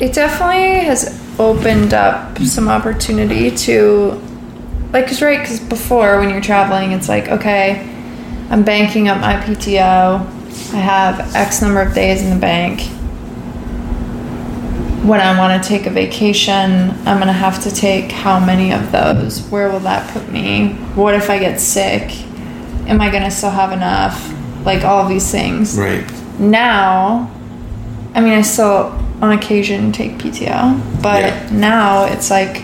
it 0.00 0.12
definitely 0.14 0.84
has 0.84 1.20
opened 1.38 1.92
up 1.92 2.38
some 2.38 2.68
opportunity 2.68 3.50
to, 3.50 4.20
like, 4.92 5.06
cause 5.06 5.20
right, 5.20 5.46
cause 5.46 5.60
before 5.60 6.18
when 6.20 6.30
you're 6.30 6.40
traveling, 6.40 6.92
it's 6.92 7.08
like, 7.08 7.28
okay, 7.28 7.86
I'm 8.50 8.62
banking 8.62 9.08
up 9.08 9.20
my 9.20 9.34
PTO. 9.34 10.43
I 10.72 10.76
have 10.78 11.34
X 11.34 11.62
number 11.62 11.80
of 11.80 11.94
days 11.94 12.22
in 12.22 12.30
the 12.30 12.40
bank. 12.40 12.80
When 15.04 15.20
I 15.20 15.38
want 15.38 15.62
to 15.62 15.68
take 15.68 15.84
a 15.86 15.90
vacation, 15.90 16.90
I'm 17.06 17.18
gonna 17.18 17.32
have 17.32 17.62
to 17.64 17.70
take 17.70 18.10
how 18.10 18.40
many 18.40 18.72
of 18.72 18.90
those? 18.90 19.42
Where 19.50 19.70
will 19.70 19.80
that 19.80 20.10
put 20.14 20.30
me? 20.32 20.68
What 20.94 21.14
if 21.14 21.28
I 21.28 21.38
get 21.38 21.60
sick? 21.60 22.10
Am 22.88 23.00
I 23.00 23.10
gonna 23.10 23.30
still 23.30 23.50
have 23.50 23.72
enough? 23.72 24.32
Like 24.64 24.82
all 24.82 25.06
these 25.06 25.30
things 25.30 25.78
Right. 25.78 26.10
now 26.38 27.30
i 28.14 28.20
mean 28.22 28.32
i 28.32 28.40
still 28.40 28.98
on 29.20 29.32
occasion 29.32 29.92
take 29.92 30.12
pto 30.16 30.80
but 31.02 31.20
Yeah. 31.22 31.48
now 31.52 32.04
it's 32.06 32.30
like 32.30 32.62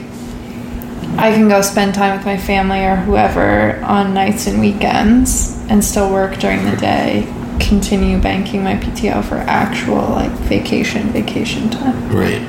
i 1.18 1.30
can 1.30 1.46
go 1.50 1.60
spend 1.60 1.92
time 1.92 2.16
with 2.16 2.24
my 2.24 2.38
family 2.38 2.82
or 2.84 2.96
whoever 2.96 3.78
on 3.84 4.14
nights 4.14 4.46
and 4.46 4.58
weekends 4.60 5.58
and 5.68 5.84
still 5.84 6.10
work 6.10 6.38
during 6.38 6.64
the 6.70 6.76
day 6.78 7.26
continue 7.60 8.18
banking 8.20 8.64
my 8.64 8.74
pto 8.74 9.22
for 9.24 9.36
actual 9.36 10.08
like 10.10 10.30
vacation 10.48 11.08
vacation 11.10 11.70
time 11.70 12.08
Right. 12.10 12.42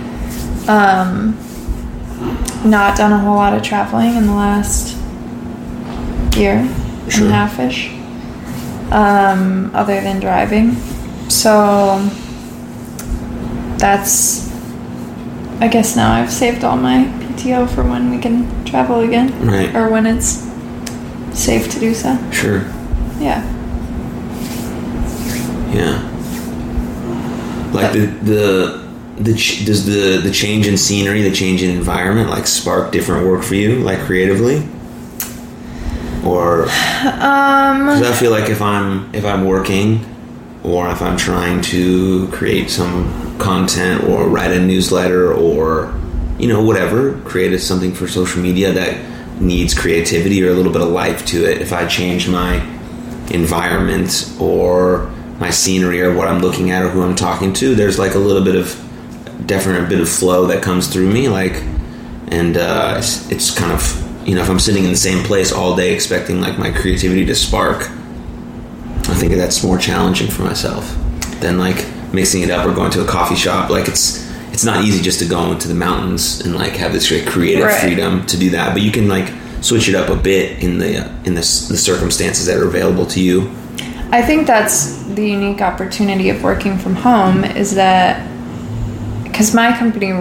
um 0.69 1.37
not 2.69 2.95
done 2.97 3.11
a 3.11 3.17
whole 3.19 3.35
lot 3.35 3.53
of 3.53 3.61
traveling 3.63 4.15
in 4.15 4.25
the 4.27 4.33
last 4.33 4.95
year 6.35 6.67
Sure. 7.09 7.25
and 7.25 7.33
a 7.33 7.35
half 7.35 7.59
ish 7.59 7.91
um, 8.91 9.71
other 9.73 9.99
than 10.01 10.19
driving 10.19 10.75
so 11.29 11.97
that's 13.77 14.49
i 15.59 15.67
guess 15.67 15.95
now 15.95 16.13
i've 16.13 16.31
saved 16.31 16.63
all 16.63 16.77
my 16.77 17.05
pto 17.21 17.67
for 17.69 17.83
when 17.83 18.09
we 18.11 18.17
can 18.19 18.45
travel 18.65 18.99
again 19.01 19.29
Right. 19.45 19.73
or 19.75 19.89
when 19.89 20.05
it's 20.05 20.47
safe 21.33 21.69
to 21.71 21.79
do 21.79 21.93
so 21.93 22.17
Sure. 22.31 22.59
yeah 23.19 23.41
Yeah. 25.71 26.07
Like 27.73 27.93
the 27.93 28.05
the 28.05 28.81
the 29.17 29.35
ch- 29.35 29.65
does 29.65 29.85
the 29.85 30.17
the 30.17 30.31
change 30.31 30.67
in 30.67 30.77
scenery, 30.77 31.21
the 31.21 31.31
change 31.31 31.63
in 31.63 31.69
environment, 31.69 32.29
like 32.29 32.47
spark 32.47 32.91
different 32.91 33.25
work 33.27 33.43
for 33.43 33.55
you, 33.55 33.75
like 33.79 33.99
creatively, 33.99 34.67
or 36.25 36.63
um 37.03 37.85
Because 37.85 38.01
I 38.03 38.13
feel 38.13 38.31
like 38.31 38.49
if 38.49 38.61
I'm 38.61 39.13
if 39.15 39.25
I'm 39.25 39.45
working, 39.45 40.05
or 40.63 40.89
if 40.89 41.01
I'm 41.01 41.17
trying 41.17 41.61
to 41.63 42.27
create 42.29 42.69
some 42.69 43.37
content 43.39 44.03
or 44.03 44.27
write 44.27 44.51
a 44.51 44.59
newsletter 44.59 45.33
or 45.33 45.93
you 46.37 46.47
know 46.47 46.61
whatever, 46.61 47.13
create 47.21 47.57
something 47.59 47.93
for 47.93 48.07
social 48.07 48.41
media 48.41 48.73
that 48.73 48.99
needs 49.39 49.73
creativity 49.73 50.43
or 50.43 50.49
a 50.49 50.53
little 50.53 50.71
bit 50.71 50.81
of 50.81 50.89
life 50.89 51.25
to 51.27 51.45
it. 51.49 51.61
If 51.61 51.73
I 51.73 51.87
change 51.87 52.27
my 52.27 52.57
environment 53.31 54.29
or 54.39 55.11
my 55.41 55.49
scenery 55.49 56.01
or 56.01 56.13
what 56.15 56.27
I'm 56.29 56.39
looking 56.39 56.71
at 56.71 56.83
or 56.83 56.89
who 56.89 57.01
I'm 57.01 57.15
talking 57.15 57.51
to, 57.53 57.75
there's 57.75 57.99
like 57.99 58.13
a 58.15 58.19
little 58.19 58.43
bit 58.43 58.55
of 58.55 58.67
definite 59.45 59.89
bit 59.89 59.99
of 59.99 60.07
flow 60.07 60.45
that 60.45 60.61
comes 60.63 60.87
through 60.87 61.11
me, 61.11 61.27
like, 61.27 61.53
and 62.29 62.55
uh, 62.55 62.95
it's, 62.99 63.29
it's 63.29 63.51
kind 63.57 63.71
of 63.73 63.81
you 64.27 64.35
know 64.35 64.41
if 64.41 64.49
I'm 64.49 64.59
sitting 64.59 64.83
in 64.85 64.91
the 64.91 64.95
same 64.95 65.23
place 65.25 65.51
all 65.51 65.75
day 65.75 65.93
expecting 65.93 66.39
like 66.39 66.57
my 66.57 66.71
creativity 66.71 67.25
to 67.25 67.35
spark, 67.35 67.89
I 69.09 69.15
think 69.15 69.33
that's 69.33 69.63
more 69.63 69.77
challenging 69.77 70.29
for 70.29 70.43
myself 70.43 70.95
than 71.41 71.57
like 71.57 71.85
mixing 72.13 72.43
it 72.43 72.51
up 72.51 72.65
or 72.67 72.73
going 72.73 72.91
to 72.91 73.01
a 73.03 73.07
coffee 73.07 73.35
shop. 73.35 73.69
Like 73.69 73.87
it's 73.87 74.29
it's 74.53 74.63
not 74.63 74.83
easy 74.85 75.01
just 75.01 75.19
to 75.19 75.25
go 75.25 75.51
into 75.51 75.67
the 75.67 75.73
mountains 75.73 76.41
and 76.41 76.53
like 76.55 76.73
have 76.73 76.93
this 76.93 77.07
great 77.09 77.27
creative 77.27 77.65
Right. 77.65 77.81
freedom 77.81 78.25
to 78.27 78.37
do 78.37 78.51
that, 78.51 78.73
but 78.73 78.81
you 78.83 78.91
can 78.91 79.07
like 79.07 79.33
switch 79.61 79.89
it 79.89 79.95
up 79.95 80.09
a 80.09 80.15
bit 80.15 80.63
in 80.63 80.77
the 80.77 80.97
in 81.25 81.33
the, 81.33 81.41
the 81.41 81.77
circumstances 81.77 82.45
that 82.45 82.57
are 82.57 82.67
available 82.67 83.05
to 83.07 83.19
you. 83.21 83.49
I 84.11 84.21
think 84.21 84.45
that's 84.45 85.03
the 85.03 85.25
unique 85.25 85.61
opportunity 85.61 86.29
of 86.29 86.43
working 86.43 86.77
from 86.77 86.95
home 86.95 87.45
is 87.45 87.75
that 87.75 88.27
because 89.23 89.53
my 89.53 89.77
company 89.77 90.11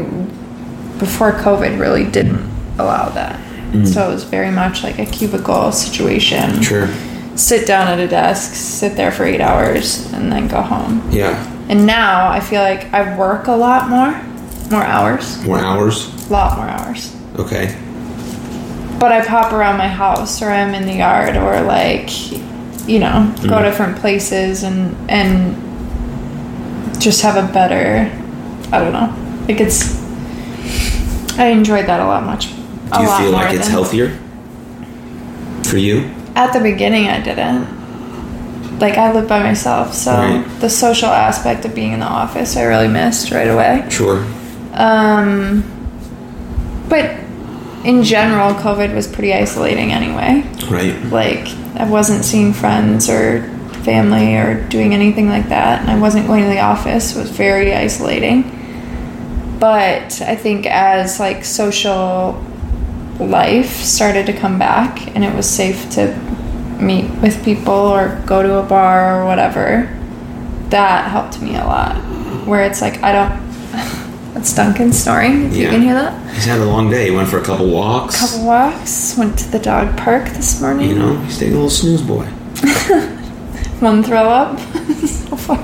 before 0.99 1.33
COVID 1.33 1.81
really 1.81 2.05
didn't 2.05 2.37
mm-hmm. 2.37 2.81
allow 2.81 3.09
that. 3.11 3.41
Mm. 3.73 3.87
So 3.87 4.09
it 4.09 4.13
was 4.13 4.25
very 4.25 4.51
much 4.51 4.83
like 4.83 4.99
a 4.99 5.07
cubicle 5.07 5.73
situation. 5.73 6.63
Sure. 6.63 6.89
Sit 7.37 7.67
down 7.67 7.89
at 7.89 7.99
a 7.99 8.07
desk, 8.07 8.55
sit 8.55 8.97
there 8.97 9.11
for 9.11 9.25
eight 9.25 9.41
hours, 9.41 10.13
and 10.13 10.31
then 10.31 10.47
go 10.47 10.61
home. 10.61 11.03
Yeah. 11.11 11.47
And 11.69 11.87
now 11.87 12.29
I 12.29 12.41
feel 12.41 12.63
like 12.63 12.93
I 12.93 13.17
work 13.17 13.47
a 13.47 13.53
lot 13.53 13.89
more, 13.89 14.13
more 14.71 14.85
hours, 14.85 15.45
More 15.45 15.59
hours. 15.59 16.29
a 16.29 16.33
lot 16.33 16.57
more 16.57 16.69
hours. 16.69 17.17
Okay. 17.39 17.77
But 18.99 19.13
I 19.13 19.25
pop 19.25 19.53
around 19.53 19.79
my 19.79 19.89
house 19.89 20.43
or 20.43 20.51
I'm 20.51 20.75
in 20.75 20.85
the 20.85 20.95
yard 20.95 21.37
or 21.37 21.61
like, 21.63 22.11
you 22.93 22.99
know, 22.99 23.19
go 23.53 23.57
Mhm. 23.57 23.63
different 23.69 23.95
places 24.03 24.63
and 24.65 24.79
and 25.09 25.31
just 26.99 27.23
have 27.23 27.37
a 27.37 27.47
better, 27.53 28.11
I 28.73 28.79
don't 28.81 28.93
know. 28.93 29.09
Like 29.49 29.61
it's, 29.61 29.79
I 31.39 31.47
enjoyed 31.47 31.87
that 31.87 32.01
a 32.01 32.05
lot 32.05 32.25
much. 32.27 32.43
A 32.93 32.97
Do 32.99 33.03
you 33.05 33.09
feel 33.19 33.31
like 33.31 33.55
it's 33.55 33.69
healthier 33.69 34.11
for 35.63 35.79
you? 35.79 36.11
At 36.35 36.53
the 36.53 36.61
beginning, 36.61 37.09
I 37.09 37.21
didn't. 37.21 37.67
Like 38.81 38.97
I 38.99 39.13
lived 39.13 39.29
by 39.29 39.41
myself, 39.43 39.95
so 39.95 40.13
Right. 40.13 40.45
the 40.61 40.69
social 40.71 41.09
aspect 41.11 41.65
of 41.65 41.75
being 41.75 41.93
in 41.93 42.01
the 42.01 42.07
office, 42.23 42.57
I 42.57 42.63
really 42.65 42.89
missed 42.89 43.31
right 43.31 43.49
away. 43.49 43.85
Sure. 43.89 44.19
Um, 44.75 45.63
but 46.89 47.05
in 47.85 48.03
general, 48.03 48.55
COVID 48.55 48.95
was 48.95 49.07
pretty 49.07 49.33
isolating 49.35 49.93
anyway. 49.93 50.43
Right. 50.69 50.95
like 51.11 51.49
I 51.81 51.89
wasn't 51.89 52.25
seeing 52.25 52.53
friends 52.53 53.09
or 53.09 53.43
family 53.85 54.37
or 54.37 54.69
doing 54.69 54.93
anything 54.93 55.29
like 55.29 55.49
that, 55.49 55.81
and 55.81 55.91
I 55.91 55.99
wasn't 55.99 56.27
going 56.27 56.43
to 56.43 56.49
the 56.51 56.61
office. 56.61 57.17
It 57.17 57.19
was 57.19 57.31
very 57.31 57.75
isolating. 57.75 58.57
But 59.59 60.21
I 60.21 60.37
think 60.37 60.67
as 60.67 61.19
like 61.19 61.45
social 61.45 62.45
life 63.19 63.71
started 63.77 64.27
to 64.27 64.33
come 64.33 64.59
back, 64.59 65.15
and 65.15 65.25
it 65.25 65.35
was 65.35 65.49
safe 65.49 65.91
to 65.93 66.15
meet 66.81 67.11
with 67.23 67.43
people 67.45 67.73
or 67.73 68.23
go 68.27 68.43
to 68.43 68.59
a 68.59 68.63
bar 68.63 69.23
or 69.23 69.27
whatever, 69.27 69.89
that 70.69 71.11
helped 71.11 71.41
me 71.41 71.57
a 71.57 71.65
lot. 71.65 71.97
Where 72.47 72.65
it's 72.65 72.81
like 72.83 73.03
I 73.03 73.13
don't. 73.13 73.50
That's 74.35 74.55
Duncan 74.55 74.93
snoring. 74.93 75.47
If 75.47 75.57
you 75.57 75.69
can 75.69 75.83
hear 75.83 75.95
that. 75.95 76.35
He's 76.35 76.45
had 76.45 76.61
a 76.61 76.65
long 76.65 76.89
day. 76.91 77.07
He 77.07 77.11
went 77.11 77.29
for 77.29 77.39
a 77.39 77.45
couple 77.45 77.69
walks. 77.71 78.15
A 78.17 78.19
Couple 78.27 78.47
walks. 78.47 79.17
Went 79.19 79.39
to 79.41 79.51
the 79.51 79.59
dog 79.59 79.97
park 79.99 80.25
this 80.29 80.61
morning. 80.61 80.89
You 80.91 80.95
know, 80.99 81.17
he's 81.23 81.39
taking 81.39 81.55
a 81.55 81.57
little 81.57 81.71
snooze 81.71 82.03
boy. 82.03 82.25
one 83.81 84.03
throw 84.03 84.29
up 84.29 84.59
so 85.07 85.37
far. 85.37 85.59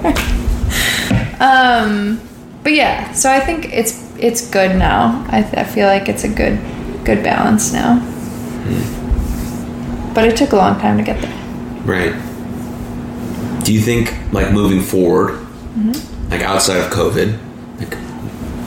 Um, 1.41 2.21
but 2.65 2.73
yeah, 2.73 3.13
so 3.13 3.31
I 3.31 3.41
think 3.41 3.73
it's 3.73 4.03
it's 4.19 4.51
good 4.51 4.77
now. 4.77 5.25
I, 5.29 5.43
th- 5.43 5.55
I 5.55 5.65
feel 5.65 5.87
like 5.87 6.09
it's 6.09 6.25
a 6.25 6.29
good 6.29 6.59
good 7.05 7.23
balance 7.23 7.73
now. 7.73 8.01
But 10.15 10.25
it 10.25 10.37
took 10.37 10.53
a 10.53 10.57
long 10.57 10.81
time 10.81 10.97
to 10.97 11.05
get 11.05 11.21
there. 11.21 11.37
Right. 11.85 12.13
Do 13.65 13.73
you 13.73 13.81
think, 13.81 14.15
like, 14.33 14.51
moving 14.53 14.81
forward, 14.81 15.41
Mm-hmm. 15.77 16.31
like 16.31 16.41
outside 16.41 16.79
of 16.79 16.91
COVID, 16.91 17.39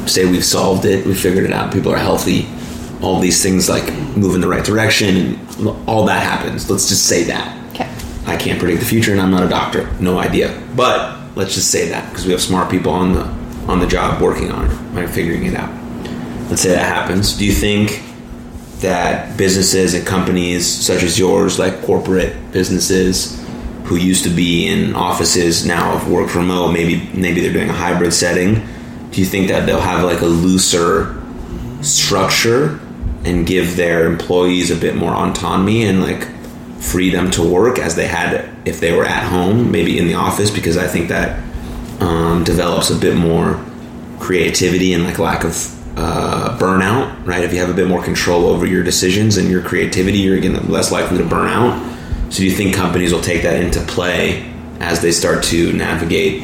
say 0.09 0.29
we've 0.29 0.45
solved 0.45 0.85
it, 0.85 1.05
we 1.05 1.13
figured 1.13 1.45
it 1.45 1.51
out, 1.53 1.73
people 1.73 1.91
are 1.93 1.97
healthy, 1.97 2.47
all 3.01 3.19
these 3.19 3.41
things 3.41 3.69
like 3.69 3.91
move 4.17 4.35
in 4.35 4.41
the 4.41 4.47
right 4.47 4.63
direction, 4.63 5.15
and 5.15 5.67
all 5.87 6.05
that 6.05 6.23
happens. 6.23 6.69
Let's 6.69 6.89
just 6.89 7.05
say 7.05 7.23
that. 7.25 7.73
Okay. 7.73 7.89
I 8.25 8.37
can't 8.37 8.59
predict 8.59 8.81
the 8.81 8.85
future, 8.85 9.11
and 9.11 9.21
I'm 9.21 9.31
not 9.31 9.43
a 9.43 9.49
doctor. 9.49 9.91
No 9.99 10.19
idea. 10.19 10.61
But 10.75 11.35
let's 11.35 11.55
just 11.55 11.71
say 11.71 11.89
that 11.89 12.09
because 12.09 12.25
we 12.25 12.31
have 12.31 12.41
smart 12.41 12.69
people 12.69 12.91
on 12.91 13.13
the 13.13 13.23
on 13.67 13.79
the 13.79 13.87
job 13.87 14.19
working 14.21 14.51
on 14.51 14.65
it, 14.65 14.73
right, 14.93 15.09
figuring 15.09 15.45
it 15.45 15.53
out. 15.53 15.69
Let's 16.49 16.63
say 16.63 16.69
that 16.69 16.85
happens. 16.85 17.37
Do 17.37 17.45
you 17.45 17.51
think 17.51 18.01
that 18.79 19.37
businesses 19.37 19.93
and 19.93 20.05
companies 20.07 20.65
such 20.65 21.03
as 21.03 21.19
yours, 21.19 21.59
like 21.59 21.81
corporate 21.83 22.51
businesses 22.51 23.39
who 23.83 23.95
used 23.95 24.23
to 24.23 24.29
be 24.29 24.67
in 24.67 24.95
offices 24.95 25.65
now 25.65 25.97
have 25.97 26.09
worked 26.09 26.35
remote, 26.35 26.71
maybe 26.71 27.09
maybe 27.13 27.41
they're 27.41 27.53
doing 27.53 27.69
a 27.69 27.73
hybrid 27.73 28.13
setting. 28.13 28.67
Do 29.11 29.21
you 29.21 29.25
think 29.25 29.47
that 29.47 29.65
they'll 29.65 29.79
have 29.79 30.03
like 30.03 30.21
a 30.21 30.25
looser 30.25 31.21
structure 31.81 32.79
and 33.23 33.45
give 33.45 33.75
their 33.75 34.05
employees 34.05 34.71
a 34.71 34.75
bit 34.75 34.95
more 34.95 35.13
autonomy 35.13 35.83
and 35.83 36.01
like 36.01 36.27
freedom 36.79 37.29
to 37.31 37.43
work 37.43 37.79
as 37.79 37.95
they 37.95 38.07
had 38.07 38.49
if 38.65 38.79
they 38.79 38.91
were 38.91 39.05
at 39.05 39.23
home, 39.29 39.71
maybe 39.71 39.97
in 39.97 40.07
the 40.07 40.13
office? 40.13 40.49
Because 40.51 40.77
I 40.77 40.87
think 40.87 41.09
that 41.09 41.41
um, 42.01 42.43
develops 42.43 42.89
a 42.89 42.95
bit 42.95 43.15
more 43.15 43.63
creativity 44.19 44.93
and 44.93 45.03
like 45.03 45.19
lack 45.19 45.43
of 45.43 45.55
uh, 45.97 46.57
burnout, 46.59 47.25
right? 47.25 47.43
If 47.43 47.51
you 47.51 47.59
have 47.59 47.69
a 47.69 47.73
bit 47.73 47.87
more 47.87 48.03
control 48.03 48.45
over 48.45 48.65
your 48.65 48.83
decisions 48.83 49.37
and 49.37 49.49
your 49.49 49.61
creativity, 49.61 50.19
you're 50.19 50.37
again 50.37 50.69
less 50.69 50.91
likely 50.91 51.17
to 51.17 51.25
burn 51.25 51.47
out. 51.47 51.85
So, 52.31 52.37
do 52.37 52.45
you 52.45 52.51
think 52.51 52.75
companies 52.75 53.11
will 53.11 53.21
take 53.21 53.41
that 53.43 53.61
into 53.61 53.81
play 53.81 54.53
as 54.79 55.01
they 55.01 55.11
start 55.11 55.43
to 55.45 55.73
navigate 55.73 56.43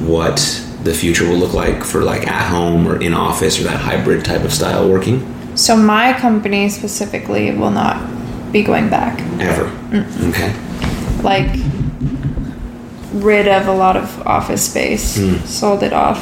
what 0.00 0.65
the 0.86 0.94
future 0.94 1.28
will 1.28 1.36
look 1.36 1.52
like 1.52 1.84
for 1.84 2.02
like 2.02 2.26
at 2.26 2.48
home 2.48 2.86
or 2.86 3.02
in 3.02 3.12
office 3.12 3.60
or 3.60 3.64
that 3.64 3.80
hybrid 3.80 4.24
type 4.24 4.42
of 4.44 4.52
style 4.52 4.88
working? 4.88 5.20
So 5.56 5.76
my 5.76 6.12
company 6.12 6.68
specifically 6.68 7.50
will 7.50 7.70
not 7.70 8.52
be 8.52 8.62
going 8.62 8.88
back. 8.88 9.20
Ever. 9.40 9.66
Okay. 10.28 10.54
Like 11.22 11.58
rid 13.12 13.48
of 13.48 13.66
a 13.66 13.72
lot 13.72 13.96
of 13.96 14.26
office 14.26 14.70
space, 14.70 15.16
hmm. 15.16 15.36
sold 15.44 15.82
it 15.82 15.92
off, 15.92 16.20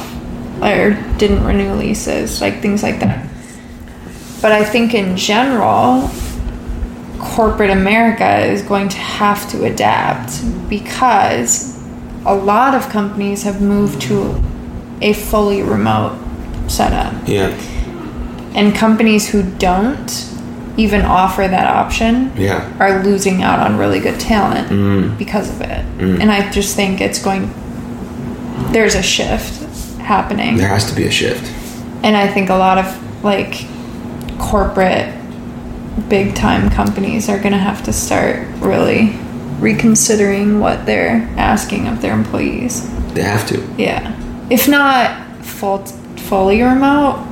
or 0.61 0.91
didn't 1.17 1.43
renew 1.43 1.73
leases, 1.73 2.41
like 2.41 2.61
things 2.61 2.81
like 2.81 2.99
that. 3.01 3.27
But 4.41 4.51
I 4.51 4.63
think 4.63 4.93
in 4.93 5.15
general, 5.15 6.09
corporate 7.19 7.71
America 7.71 8.45
is 8.45 8.61
going 8.61 8.89
to 8.89 8.97
have 8.97 9.49
to 9.51 9.65
adapt 9.65 10.41
because 10.69 11.75
a 12.25 12.33
lot 12.33 12.73
of 12.73 12.89
companies 12.89 13.43
have 13.43 13.61
moved 13.61 14.01
to 14.01 14.41
a 15.05 15.13
fully 15.13 15.61
remote 15.61 16.17
setup. 16.67 17.13
Yeah. 17.27 17.49
And 18.55 18.75
companies 18.75 19.29
who 19.29 19.43
don't 19.43 20.31
even 20.77 21.03
offer 21.03 21.47
that 21.47 21.67
option 21.67 22.33
Yeah. 22.35 22.69
are 22.79 23.03
losing 23.03 23.43
out 23.43 23.59
on 23.59 23.77
really 23.77 23.99
good 23.99 24.19
talent 24.19 24.69
mm. 24.69 25.17
because 25.17 25.49
of 25.49 25.61
it. 25.61 25.85
Mm. 25.99 26.21
And 26.21 26.31
I 26.31 26.49
just 26.49 26.75
think 26.75 27.01
it's 27.01 27.19
going 27.23 27.53
there's 28.71 28.95
a 28.95 29.03
shift 29.03 29.63
happening. 29.99 30.57
There 30.57 30.67
has 30.67 30.89
to 30.89 30.95
be 30.95 31.05
a 31.05 31.11
shift. 31.11 31.45
And 32.03 32.17
I 32.17 32.27
think 32.27 32.49
a 32.49 32.55
lot 32.55 32.77
of 32.77 33.23
like 33.23 33.67
corporate 34.39 35.13
big 36.09 36.35
time 36.35 36.69
companies 36.71 37.29
are 37.29 37.37
going 37.37 37.51
to 37.51 37.59
have 37.59 37.83
to 37.83 37.93
start 37.93 38.47
really 38.57 39.15
reconsidering 39.59 40.59
what 40.59 40.85
they're 40.85 41.21
asking 41.37 41.87
of 41.87 42.01
their 42.01 42.13
employees. 42.13 42.89
They 43.13 43.21
have 43.21 43.47
to. 43.49 43.63
Yeah. 43.77 44.13
If 44.49 44.67
not 44.67 45.43
full 45.43 45.85
fully 46.27 46.61
remote, 46.61 47.25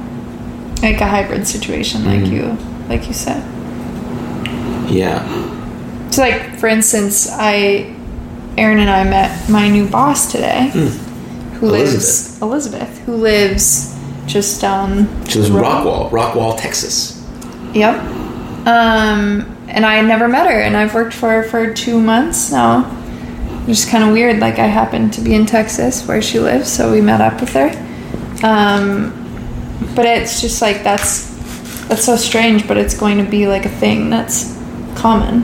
like 0.81 0.99
a 1.01 1.07
hybrid 1.07 1.47
situation 1.47 2.05
like 2.05 2.25
you 2.31 2.57
like 2.89 3.07
you 3.07 3.13
said. 3.13 3.43
Yeah. 4.89 5.21
So 6.11 6.21
like 6.21 6.57
for 6.59 6.67
instance, 6.67 7.27
I 7.31 7.95
Aaron 8.57 8.79
and 8.79 8.89
I 8.89 9.03
met 9.03 9.49
my 9.49 9.69
new 9.69 9.87
boss 9.87 10.31
today. 10.31 10.69
Who 11.59 11.69
lives 11.69 12.41
Elizabeth, 12.41 12.99
who 12.99 13.15
lives 13.15 13.97
just 14.25 14.61
down 14.61 15.07
She 15.27 15.39
lives 15.39 15.49
in. 15.49 15.55
Rockwall, 15.55 16.09
Rockwall, 16.11 16.59
Texas. 16.59 17.23
Yep. 17.73 17.95
Um 18.67 19.49
and 19.67 19.85
I 19.85 19.95
had 19.95 20.05
never 20.05 20.27
met 20.27 20.45
her 20.45 20.59
and 20.59 20.75
I've 20.77 20.93
worked 20.93 21.13
for 21.13 21.29
her 21.29 21.43
for 21.43 21.73
2 21.73 21.99
months 21.99 22.51
now. 22.51 22.85
Just 23.65 23.89
kind 23.89 24.03
of 24.03 24.11
weird 24.11 24.39
like 24.39 24.59
I 24.59 24.67
happened 24.67 25.13
to 25.13 25.21
be 25.21 25.33
in 25.33 25.45
Texas 25.45 26.05
where 26.07 26.21
she 26.21 26.39
lives, 26.39 26.71
so 26.71 26.91
we 26.91 27.01
met 27.01 27.21
up 27.21 27.39
with 27.39 27.53
her. 27.53 27.69
Um 28.43 29.19
but 29.95 30.05
it's 30.05 30.41
just 30.41 30.61
like 30.61 30.83
that's 30.83 31.31
that's 31.87 32.05
so 32.05 32.15
strange, 32.15 32.67
but 32.67 32.77
it's 32.77 32.97
going 32.97 33.17
to 33.23 33.29
be 33.29 33.47
like 33.47 33.65
a 33.65 33.69
thing 33.69 34.09
that's 34.09 34.57
common. 34.95 35.43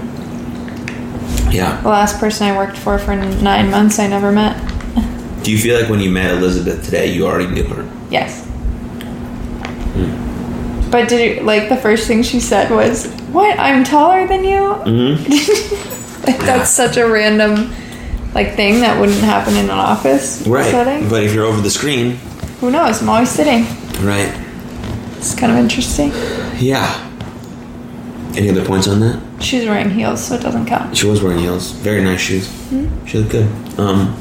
Yeah. 1.52 1.82
The 1.82 1.90
last 1.90 2.20
person 2.20 2.48
I 2.48 2.58
worked 2.58 2.78
for 2.78 2.98
for 2.98 3.16
nine 3.16 3.70
months, 3.70 4.00
I 4.00 4.08
never 4.08 4.32
met. 4.32 4.58
Do 5.44 5.52
you 5.52 5.58
feel 5.58 5.80
like 5.80 5.90
when 5.90 6.00
you 6.00 6.12
met 6.12 6.32
Elizabeth 6.32 6.84
today, 6.84 7.14
you 7.14 7.26
already 7.26 7.48
knew 7.48 7.64
her? 7.64 7.90
Yes. 8.10 8.46
But 10.92 11.08
did 11.08 11.22
it, 11.22 11.46
like 11.46 11.70
the 11.70 11.78
first 11.78 12.08
thing 12.08 12.24
she 12.24 12.40
said 12.40 12.72
was, 12.72 13.06
"What? 13.32 13.60
I'm 13.60 13.84
taller 13.84 14.28
than 14.28 14.44
you." 14.44 14.60
Mm-hmm. 14.60 16.26
like 16.26 16.40
that's 16.46 16.72
such 16.72 16.98
a 16.98 17.08
random 17.08 17.72
like 18.34 18.56
thing 18.56 18.82
that 18.82 19.00
wouldn't 19.00 19.20
happen 19.22 19.56
in 19.56 19.66
an 19.66 19.72
office 19.72 20.46
Right. 20.48 20.70
setting. 20.70 21.10
But 21.10 21.24
if 21.24 21.34
you're 21.34 21.46
over 21.46 21.62
the 21.62 21.70
screen, 21.70 22.18
Who 22.62 22.70
knows? 22.72 23.02
I'm 23.02 23.10
always 23.10 23.30
sitting. 23.30 23.66
right? 24.06 24.32
It's 25.18 25.34
kind 25.36 25.52
of 25.52 25.58
interesting. 25.58 26.12
Yeah. 26.58 27.06
Any 28.36 28.50
other 28.50 28.64
points 28.64 28.88
on 28.88 29.00
that? 29.00 29.20
She's 29.42 29.66
wearing 29.66 29.90
heels, 29.90 30.24
so 30.24 30.36
it 30.36 30.42
doesn't 30.42 30.66
count. 30.68 30.96
She 30.96 31.08
was 31.08 31.22
wearing 31.24 31.40
heels. 31.40 31.72
Very 31.72 32.02
nice 32.04 32.20
shoes. 32.22 32.48
Hmm? 32.70 32.88
She 33.06 33.18
looked 33.18 33.32
good. 33.32 33.48
Um, 33.80 34.16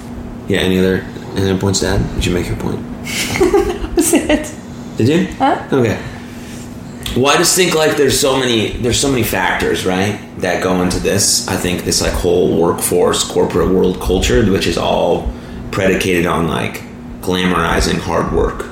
yeah. 0.49 0.61
Any 0.61 0.79
other 0.79 1.05
any 1.37 1.51
other 1.51 1.59
points 1.59 1.81
to 1.81 1.88
add? 1.88 2.14
Did 2.14 2.27
you 2.27 2.33
make 2.35 2.47
your 2.49 2.57
point? 2.57 2.81
That's 3.94 4.12
it. 4.14 4.55
Did 4.97 5.09
you? 5.09 5.27
Huh? 5.35 5.62
Okay. 5.73 5.99
Well, 7.16 7.27
I 7.27 7.37
just 7.37 7.57
think 7.57 7.75
like 7.75 7.97
there's 7.97 8.18
so 8.18 8.38
many 8.38 8.68
there's 8.68 9.01
so 9.01 9.11
many 9.11 9.23
factors 9.23 9.85
right 9.85 10.21
that 10.38 10.62
go 10.62 10.83
into 10.83 11.01
this. 11.01 11.49
I 11.49 11.57
think 11.57 11.83
this 11.83 12.01
like 12.01 12.12
whole 12.12 12.61
workforce 12.61 13.25
corporate 13.25 13.71
world 13.71 14.01
culture, 14.01 14.49
which 14.51 14.66
is 14.66 14.79
all 14.79 15.33
predicated 15.73 16.27
on 16.27 16.49
like 16.49 16.83
glamorizing 17.21 17.99
hard 17.99 18.33
work. 18.33 18.68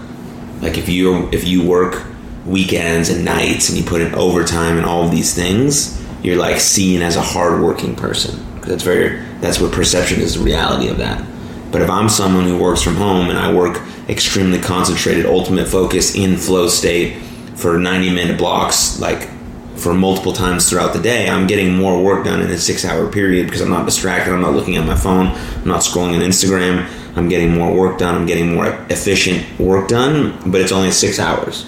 Like 0.60 0.78
if 0.78 0.88
you 0.88 1.28
if 1.32 1.46
you 1.46 1.66
work 1.66 2.06
weekends 2.44 3.08
and 3.08 3.24
nights 3.24 3.68
and 3.68 3.78
you 3.78 3.84
put 3.84 4.00
in 4.00 4.14
overtime 4.14 4.76
and 4.76 4.86
all 4.86 5.04
of 5.04 5.10
these 5.10 5.34
things, 5.34 6.00
you're 6.22 6.36
like 6.36 6.60
seen 6.60 7.02
as 7.02 7.16
a 7.16 7.22
hardworking 7.22 7.96
person. 7.96 8.60
That's 8.60 8.82
very 8.82 9.20
that's 9.40 9.60
what 9.60 9.72
perception 9.72 10.20
is 10.20 10.34
the 10.34 10.44
reality 10.44 10.88
of 10.88 10.98
that. 10.98 11.24
But 11.72 11.82
if 11.82 11.90
I'm 11.90 12.08
someone 12.08 12.44
who 12.44 12.58
works 12.58 12.82
from 12.82 12.94
home 12.94 13.28
and 13.28 13.38
I 13.38 13.52
work 13.52 13.82
extremely 14.08 14.60
concentrated, 14.60 15.26
ultimate 15.26 15.66
focus 15.66 16.14
in 16.14 16.36
flow 16.36 16.68
state 16.68 17.16
for 17.56 17.78
90 17.78 18.14
minute 18.14 18.38
blocks, 18.38 19.00
like 19.00 19.28
for 19.76 19.92
multiple 19.92 20.32
times 20.32 20.68
throughout 20.68 20.92
the 20.92 21.00
day, 21.00 21.28
I'm 21.28 21.46
getting 21.46 21.74
more 21.74 22.02
work 22.02 22.24
done 22.24 22.40
in 22.40 22.50
a 22.50 22.58
six 22.58 22.84
hour 22.84 23.10
period 23.10 23.46
because 23.46 23.60
I'm 23.60 23.70
not 23.70 23.84
distracted. 23.84 24.32
I'm 24.32 24.40
not 24.40 24.54
looking 24.54 24.76
at 24.76 24.86
my 24.86 24.96
phone. 24.96 25.26
I'm 25.28 25.68
not 25.68 25.80
scrolling 25.80 26.14
on 26.14 26.20
Instagram. 26.20 26.88
I'm 27.16 27.28
getting 27.28 27.54
more 27.54 27.74
work 27.74 27.98
done. 27.98 28.14
I'm 28.14 28.26
getting 28.26 28.54
more 28.54 28.66
efficient 28.90 29.58
work 29.58 29.88
done, 29.88 30.38
but 30.50 30.60
it's 30.60 30.72
only 30.72 30.90
six 30.90 31.18
hours. 31.18 31.66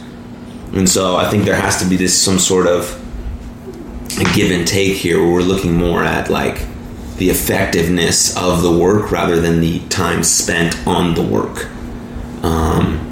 And 0.75 0.89
so 0.89 1.17
I 1.17 1.31
think 1.31 1.45
there 1.45 1.57
has 1.57 1.79
to 1.83 1.89
be 1.89 1.97
this 1.97 2.21
some 2.21 2.39
sort 2.39 2.67
of 2.67 2.95
give 4.35 4.51
and 4.51 4.67
take 4.67 4.95
here 4.97 5.19
where 5.19 5.33
we're 5.33 5.41
looking 5.43 5.75
more 5.75 6.05
at 6.05 6.29
like 6.29 6.67
the 7.17 7.31
effectiveness 7.31 8.37
of 8.37 8.63
the 8.63 8.71
work 8.71 9.11
rather 9.11 9.41
than 9.41 9.61
the 9.61 9.81
time 9.89 10.23
spent 10.23 10.87
on 10.87 11.15
the 11.15 11.23
work. 11.23 11.67
Um, 12.45 13.08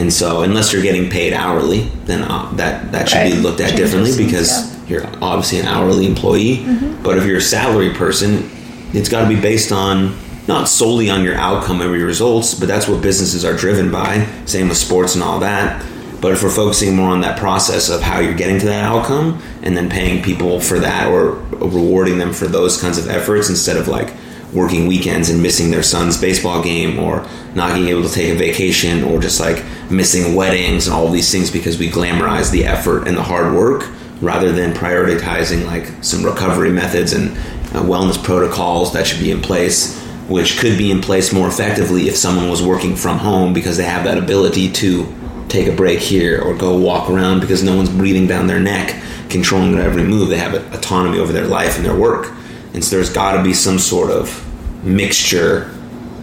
and 0.00 0.10
so, 0.10 0.40
unless 0.40 0.72
you're 0.72 0.82
getting 0.82 1.10
paid 1.10 1.34
hourly, 1.34 1.80
then 2.06 2.22
uh, 2.22 2.50
that 2.52 2.90
that 2.92 3.10
should 3.10 3.22
be 3.24 3.34
looked 3.34 3.60
at 3.60 3.72
Changes 3.72 3.90
differently 3.90 4.24
because 4.24 4.50
yeah. 4.50 4.86
you're 4.88 5.06
obviously 5.22 5.60
an 5.60 5.66
hourly 5.66 6.06
employee. 6.06 6.64
But 7.02 7.18
if 7.18 7.26
you're 7.26 7.36
a 7.36 7.42
salary 7.42 7.92
person, 7.92 8.50
it's 8.94 9.10
got 9.10 9.28
to 9.28 9.28
be 9.28 9.38
based 9.38 9.72
on 9.72 10.16
not 10.48 10.68
solely 10.68 11.10
on 11.10 11.22
your 11.22 11.34
outcome 11.34 11.82
or 11.82 11.94
your 11.94 12.06
results, 12.06 12.54
but 12.54 12.66
that's 12.66 12.88
what 12.88 13.02
businesses 13.02 13.44
are 13.44 13.54
driven 13.54 13.92
by. 13.92 14.26
Same 14.46 14.70
with 14.70 14.78
sports 14.78 15.16
and 15.16 15.22
all 15.22 15.38
that. 15.40 15.84
But 16.22 16.32
if 16.32 16.42
we're 16.42 16.50
focusing 16.50 16.96
more 16.96 17.10
on 17.10 17.20
that 17.20 17.38
process 17.38 17.90
of 17.90 18.00
how 18.00 18.20
you're 18.20 18.34
getting 18.34 18.58
to 18.60 18.66
that 18.66 18.82
outcome 18.82 19.42
and 19.62 19.76
then 19.76 19.90
paying 19.90 20.22
people 20.22 20.60
for 20.60 20.78
that 20.78 21.08
or 21.08 21.32
rewarding 21.50 22.16
them 22.16 22.32
for 22.32 22.46
those 22.46 22.80
kinds 22.80 22.96
of 22.96 23.06
efforts 23.06 23.50
instead 23.50 23.76
of 23.76 23.86
like 23.86 24.14
working 24.52 24.86
weekends 24.86 25.30
and 25.30 25.42
missing 25.42 25.70
their 25.70 25.82
son's 25.82 26.20
baseball 26.20 26.62
game 26.62 26.98
or 26.98 27.26
not 27.54 27.74
being 27.74 27.88
able 27.88 28.02
to 28.02 28.12
take 28.12 28.32
a 28.32 28.36
vacation 28.36 29.04
or 29.04 29.20
just 29.20 29.40
like 29.40 29.64
missing 29.90 30.34
weddings 30.34 30.86
and 30.86 30.94
all 30.94 31.08
these 31.08 31.30
things 31.30 31.50
because 31.50 31.78
we 31.78 31.88
glamorize 31.88 32.50
the 32.50 32.64
effort 32.64 33.06
and 33.06 33.16
the 33.16 33.22
hard 33.22 33.54
work 33.54 33.88
rather 34.20 34.52
than 34.52 34.72
prioritizing 34.72 35.64
like 35.66 35.86
some 36.02 36.24
recovery 36.24 36.70
methods 36.70 37.12
and 37.12 37.30
uh, 37.74 37.82
wellness 37.82 38.22
protocols 38.22 38.92
that 38.92 39.06
should 39.06 39.20
be 39.20 39.30
in 39.30 39.40
place 39.40 39.98
which 40.28 40.58
could 40.58 40.78
be 40.78 40.90
in 40.90 41.00
place 41.00 41.32
more 41.32 41.48
effectively 41.48 42.08
if 42.08 42.16
someone 42.16 42.48
was 42.48 42.62
working 42.62 42.94
from 42.94 43.18
home 43.18 43.52
because 43.52 43.76
they 43.76 43.84
have 43.84 44.04
that 44.04 44.16
ability 44.16 44.70
to 44.70 45.04
take 45.50 45.66
a 45.66 45.74
break 45.74 45.98
here 45.98 46.40
or 46.40 46.54
go 46.54 46.76
walk 46.76 47.10
around 47.10 47.40
because 47.40 47.62
no 47.62 47.76
one's 47.76 47.90
breathing 47.90 48.26
down 48.26 48.46
their 48.46 48.60
neck, 48.60 49.02
controlling 49.28 49.72
their 49.72 49.82
every 49.82 50.04
move. 50.04 50.28
They 50.28 50.38
have 50.38 50.54
autonomy 50.72 51.18
over 51.18 51.32
their 51.32 51.46
life 51.46 51.76
and 51.76 51.84
their 51.84 51.96
work. 51.96 52.32
And 52.74 52.84
so 52.84 52.96
there's 52.96 53.10
got 53.10 53.32
to 53.36 53.42
be 53.42 53.52
some 53.54 53.78
sort 53.78 54.10
of 54.10 54.44
mixture 54.84 55.70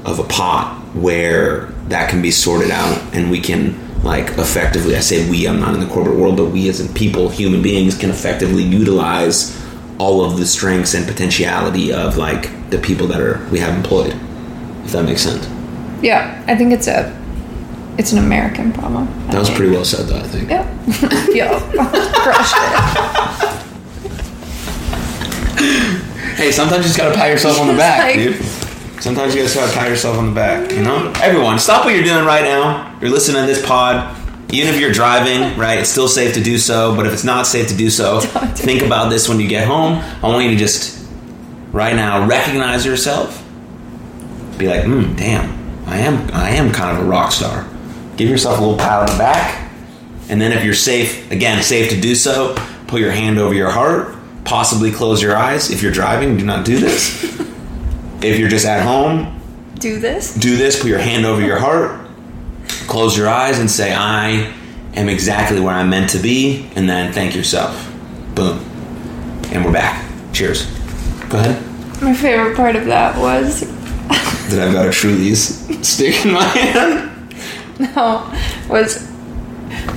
of 0.05 0.19
a 0.19 0.23
pot 0.23 0.75
where 0.95 1.65
that 1.89 2.09
can 2.09 2.21
be 2.21 2.31
sorted 2.31 2.71
out 2.71 2.97
and 3.13 3.29
we 3.29 3.39
can 3.39 3.75
like 4.03 4.29
effectively 4.37 4.95
I 4.95 4.99
say 5.01 5.29
we 5.29 5.45
I'm 5.47 5.59
not 5.59 5.73
in 5.73 5.79
the 5.81 5.87
corporate 5.87 6.17
world 6.17 6.37
but 6.37 6.45
we 6.45 6.69
as 6.69 6.79
in 6.79 6.87
people 6.93 7.27
human 7.29 7.61
beings 7.61 7.97
can 7.97 8.09
effectively 8.09 8.63
utilize 8.63 9.53
all 9.99 10.23
of 10.23 10.37
the 10.37 10.45
strengths 10.45 10.93
and 10.93 11.05
potentiality 11.05 11.91
of 11.93 12.15
like 12.17 12.49
the 12.69 12.77
people 12.77 13.07
that 13.07 13.19
are 13.19 13.45
we 13.51 13.59
have 13.59 13.75
employed 13.75 14.15
if 14.85 14.91
that 14.93 15.03
makes 15.03 15.21
sense 15.23 15.45
Yeah, 16.01 16.41
I 16.47 16.55
think 16.55 16.71
it's 16.73 16.87
a 16.87 17.11
it's 17.97 18.11
an 18.13 18.19
American 18.19 18.71
problem. 18.71 19.07
I 19.27 19.31
that 19.33 19.39
was 19.39 19.47
think. 19.49 19.57
pretty 19.57 19.71
well 19.75 19.83
said 19.85 20.07
though 20.07 20.19
I 20.19 20.27
think 20.27 20.49
Yep. 20.49 20.67
yep. 21.35 21.61
Crushed 22.13 22.55
it. 25.59 25.93
Hey, 26.37 26.51
sometimes 26.51 26.77
you 26.85 26.89
just 26.89 26.97
gotta 26.97 27.15
pat 27.15 27.31
yourself 27.31 27.59
on 27.59 27.67
the 27.67 27.73
back, 27.73 28.03
Like- 28.15 28.15
dude. 28.15 28.45
Sometimes 29.01 29.35
you 29.35 29.41
just 29.43 29.55
gotta 29.55 29.71
pat 29.73 29.89
yourself 29.89 30.17
on 30.17 30.27
the 30.29 30.33
back. 30.33 30.71
You 30.71 30.81
know, 30.81 31.11
everyone, 31.21 31.59
stop 31.59 31.85
what 31.85 31.93
you're 31.93 32.03
doing 32.03 32.25
right 32.25 32.43
now. 32.43 32.97
You're 32.99 33.11
listening 33.11 33.41
to 33.41 33.47
this 33.47 33.63
pod. 33.65 34.15
Even 34.49 34.73
if 34.73 34.79
you're 34.79 34.91
driving, 34.91 35.57
right, 35.57 35.77
it's 35.79 35.89
still 35.89 36.07
safe 36.07 36.33
to 36.35 36.41
do 36.43 36.57
so. 36.57 36.95
But 36.95 37.05
if 37.05 37.13
it's 37.13 37.23
not 37.23 37.45
safe 37.45 37.67
to 37.67 37.75
do 37.75 37.89
so, 37.91 38.21
Don't 38.33 38.55
do 38.55 38.63
think 38.63 38.81
about 38.81 39.09
this 39.09 39.27
when 39.29 39.39
you 39.39 39.47
get 39.47 39.67
home. 39.67 39.93
I 40.23 40.27
want 40.27 40.45
you 40.45 40.51
to 40.51 40.57
just 40.57 41.05
right 41.71 41.95
now 41.95 42.25
recognize 42.27 42.85
yourself. 42.85 43.43
Be 44.57 44.67
like, 44.67 44.83
hmm, 44.85 45.15
damn, 45.15 45.87
I 45.87 45.99
am, 45.99 46.31
I 46.33 46.49
am 46.51 46.71
kind 46.71 46.97
of 46.97 47.03
a 47.05 47.07
rock 47.07 47.31
star. 47.31 47.67
Give 48.15 48.29
yourself 48.29 48.57
a 48.57 48.61
little 48.61 48.77
pat 48.77 49.01
on 49.07 49.15
the 49.15 49.19
back, 49.19 49.69
and 50.29 50.41
then 50.41 50.51
if 50.51 50.63
you're 50.63 50.73
safe, 50.73 51.29
again, 51.31 51.61
safe 51.61 51.91
to 51.91 52.01
do 52.01 52.15
so, 52.15 52.55
put 52.87 52.99
your 52.99 53.11
hand 53.11 53.37
over 53.37 53.53
your 53.53 53.69
heart. 53.69 54.15
Possibly 54.47 54.91
close 54.91 55.21
your 55.21 55.35
eyes. 55.35 55.69
If 55.69 55.81
you're 55.83 55.91
driving, 55.91 56.37
do 56.37 56.45
not 56.45 56.65
do 56.65 56.79
this. 56.79 57.21
if 58.21 58.39
you're 58.39 58.47
just 58.49 58.65
at 58.65 58.81
home, 58.81 59.39
Do 59.79 59.99
this. 59.99 60.33
do 60.33 60.55
this. 60.55 60.79
Put 60.81 60.87
your 60.89 60.99
hand 60.99 61.25
over 61.25 61.41
your 61.41 61.59
heart. 61.59 62.07
Close 62.87 63.17
your 63.17 63.27
eyes 63.27 63.59
and 63.59 63.69
say, 63.69 63.93
"I 63.93 64.53
am 64.95 65.09
exactly 65.09 65.59
where 65.59 65.73
I'm 65.75 65.89
meant 65.89 66.09
to 66.11 66.17
be," 66.19 66.69
and 66.77 66.89
then 66.89 67.11
thank 67.11 67.35
yourself. 67.35 67.91
Boom, 68.35 68.59
and 69.51 69.65
we're 69.65 69.73
back. 69.73 70.03
Cheers. 70.31 70.65
Go 71.29 71.39
ahead. 71.39 71.61
My 72.01 72.13
favorite 72.13 72.55
part 72.55 72.75
of 72.77 72.85
that 72.85 73.17
was 73.17 73.59
that 74.49 74.65
I've 74.65 74.73
got 74.73 74.87
a 74.87 74.91
Truly's 74.91 75.43
stick 75.85 76.25
in 76.25 76.31
my 76.31 76.43
hand? 76.45 77.11
no 77.79 78.33
was. 78.69 79.11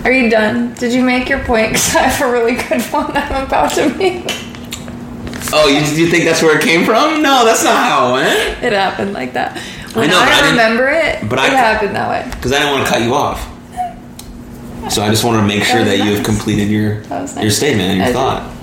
Are 0.04 0.12
you 0.12 0.30
done? 0.30 0.74
Did 0.74 0.92
you 0.92 1.02
make 1.04 1.28
your 1.28 1.40
point? 1.44 1.70
Because 1.72 1.96
I 1.96 2.02
have 2.02 2.28
a 2.28 2.32
really 2.32 2.54
good 2.54 2.82
one 2.92 3.14
I'm 3.16 3.46
about 3.46 3.72
to 3.74 3.88
make. 3.96 4.24
Oh, 5.52 5.66
you, 5.68 5.80
you 6.00 6.08
think 6.08 6.24
that's 6.24 6.42
where 6.42 6.56
it 6.56 6.62
came 6.62 6.84
from? 6.84 7.22
No, 7.22 7.44
that's 7.44 7.64
not 7.64 7.76
how 7.76 8.10
it 8.10 8.12
went. 8.22 8.64
It 8.64 8.72
happened 8.72 9.12
like 9.12 9.32
that. 9.32 9.58
When 9.94 10.08
know, 10.08 10.18
I 10.20 10.42
I, 10.44 10.50
remember 10.50 10.88
it, 10.88 11.28
but 11.28 11.38
it 11.40 11.46
I- 11.46 11.48
happened 11.56 11.94
that 11.96 12.08
way. 12.08 12.30
Because 12.30 12.52
I 12.52 12.58
didn't 12.60 12.72
want 12.74 12.86
to 12.86 12.92
cut 12.92 13.02
you 13.02 13.14
off. 13.14 13.46
So 14.92 15.02
I 15.02 15.10
just 15.10 15.24
wanted 15.24 15.40
to 15.42 15.46
make 15.46 15.62
sure 15.64 15.84
that 15.84 15.98
you 15.98 16.14
have 16.14 16.24
completed 16.24 16.68
your 16.68 17.02
was 17.10 17.36
your 17.40 17.50
statement 17.50 17.90
and 17.90 17.98
your 17.98 18.08
I- 18.08 18.12
thought. 18.12 18.56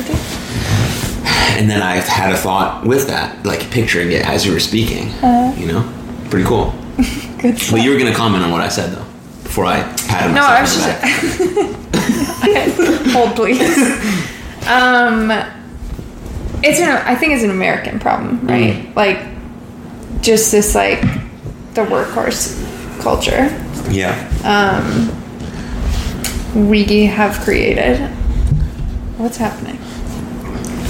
Okay. 0.00 1.58
And 1.60 1.70
then 1.70 1.80
I 1.82 1.94
had 1.96 2.32
a 2.32 2.36
thought 2.36 2.84
with 2.84 3.06
that, 3.06 3.44
like 3.46 3.70
picturing 3.70 4.10
it 4.10 4.26
as 4.26 4.44
you 4.44 4.52
were 4.52 4.60
speaking. 4.60 5.08
Uh-huh. 5.22 5.54
You 5.58 5.66
know, 5.68 5.92
pretty 6.30 6.44
cool. 6.46 6.74
Good 7.38 7.56
stuff. 7.58 7.70
But 7.72 7.82
you 7.84 7.90
were 7.92 7.98
gonna 7.98 8.14
comment 8.14 8.42
on 8.44 8.50
what 8.50 8.60
I 8.60 8.68
said 8.68 8.92
though, 8.92 9.06
before 9.52 9.66
I 9.66 9.82
myself 9.82 10.32
No, 10.32 10.40
I 10.42 10.62
was 10.62 10.74
just 10.74 10.88
hold 13.12 13.36
please. 13.36 13.60
Um, 14.66 15.30
it's 16.62 16.80
an 16.80 16.88
I 16.88 17.14
think 17.16 17.34
it's 17.34 17.42
an 17.42 17.50
American 17.50 17.98
problem, 17.98 18.46
right? 18.46 18.76
Mm. 18.76 18.96
Like 18.96 19.18
just 20.22 20.52
this 20.52 20.74
like 20.74 21.02
the 21.74 21.84
workhorse 21.84 22.56
culture 23.02 23.50
Yeah. 23.90 24.16
Um, 24.42 25.10
we 26.70 27.04
have 27.06 27.38
created. 27.40 27.98
What's 29.18 29.36
happening? 29.36 29.81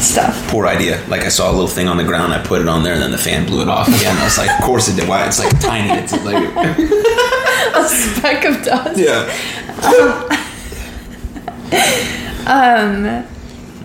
Stuff. 0.02 0.48
Poor 0.48 0.66
idea. 0.66 1.00
Like 1.08 1.22
I 1.22 1.28
saw 1.28 1.48
a 1.50 1.52
little 1.52 1.68
thing 1.68 1.86
on 1.88 1.96
the 1.96 2.04
ground, 2.04 2.32
I 2.32 2.42
put 2.42 2.60
it 2.60 2.68
on 2.68 2.82
there, 2.82 2.92
and 2.94 3.02
then 3.02 3.12
the 3.12 3.18
fan 3.18 3.46
blew 3.46 3.62
it 3.62 3.68
off 3.68 3.86
again. 3.88 4.16
I 4.18 4.24
was 4.24 4.36
like, 4.36 4.50
of 4.58 4.64
course 4.64 4.88
it 4.88 4.96
did. 4.96 5.08
Why? 5.08 5.26
It's 5.26 5.38
like 5.38 5.58
tiny. 5.60 5.90
It's 5.92 6.12
like 6.24 6.36
A 7.74 7.88
speck 7.88 8.44
of 8.44 8.62
dust. 8.64 8.98
yeah. 8.98 10.38
Um 12.46 13.24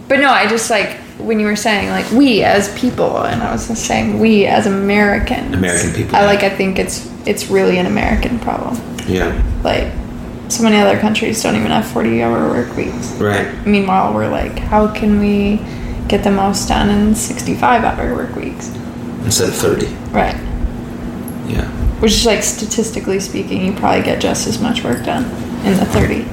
but 0.08 0.20
no, 0.20 0.30
I 0.30 0.48
just 0.48 0.70
like 0.70 0.98
when 1.20 1.40
you 1.40 1.46
were 1.46 1.56
saying 1.56 1.90
like 1.90 2.10
we 2.12 2.44
as 2.44 2.74
people, 2.80 3.18
and 3.26 3.42
I 3.44 3.52
was 3.52 3.68
just 3.68 3.86
saying 3.86 4.20
we 4.20 4.46
as 4.46 4.66
Americans. 4.68 5.54
American 5.54 5.94
people, 5.94 6.16
I 6.16 6.26
like. 6.26 6.44
I 6.44 6.50
think 6.50 6.80
it's 6.80 7.10
it's 7.28 7.48
really 7.50 7.78
an 7.78 7.86
American 7.86 8.40
problem. 8.40 8.78
Yeah. 9.08 9.34
Like 9.64 9.92
so 10.50 10.64
many 10.64 10.78
other 10.78 10.98
countries 11.00 11.42
don't 11.44 11.56
even 11.56 11.72
have 11.72 11.86
forty 11.88 12.22
hour 12.24 12.48
work 12.50 12.76
weeks. 12.78 13.12
Right. 13.14 13.48
Meanwhile, 13.68 14.14
we're 14.14 14.30
like, 14.30 14.58
how 14.60 14.88
can 14.94 15.20
we 15.20 15.60
get 16.08 16.24
the 16.24 16.32
most 16.32 16.68
done 16.68 16.90
in 16.90 17.16
sixty 17.16 17.54
five 17.56 17.84
hour 17.84 18.16
work 18.16 18.36
weeks? 18.36 18.70
Instead 19.26 19.50
of 19.50 19.56
thirty. 19.56 19.88
Right. 20.12 20.36
Yeah. 21.48 21.68
Which 22.00 22.12
is 22.14 22.26
like 22.26 22.44
statistically 22.44 23.20
speaking, 23.20 23.66
you 23.66 23.74
probably 23.74 24.04
get 24.04 24.22
just 24.22 24.48
as 24.48 24.60
much 24.62 24.84
work 24.84 25.04
done 25.06 25.26
in 25.66 25.78
the 25.78 25.86
thirty. 25.86 26.26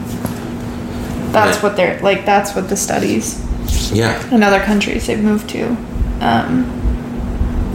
That's 1.33 1.57
Right. 1.57 1.63
what 1.63 1.77
they're 1.77 2.01
like. 2.01 2.25
That's 2.25 2.55
what 2.55 2.69
the 2.69 2.77
studies 2.77 3.41
Yeah. 3.93 4.21
in 4.31 4.43
other 4.43 4.61
countries 4.61 5.07
they've 5.07 5.23
moved 5.23 5.49
to 5.51 5.77
um, 6.21 6.67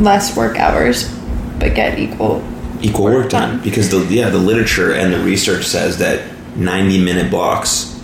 less 0.01 0.35
work 0.35 0.57
hours 0.59 1.11
but 1.59 1.75
get 1.75 1.99
equal 1.99 2.41
equal 2.81 3.05
Work 3.05 3.15
work 3.15 3.29
done 3.29 3.49
done. 3.55 3.59
because 3.63 3.89
the 3.89 3.99
yeah 4.05 4.29
the 4.29 4.37
literature 4.37 4.93
and 4.93 5.13
the 5.13 5.19
research 5.19 5.65
says 5.67 5.97
that 5.97 6.21
90 6.55 7.03
minute 7.03 7.29
blocks 7.29 7.99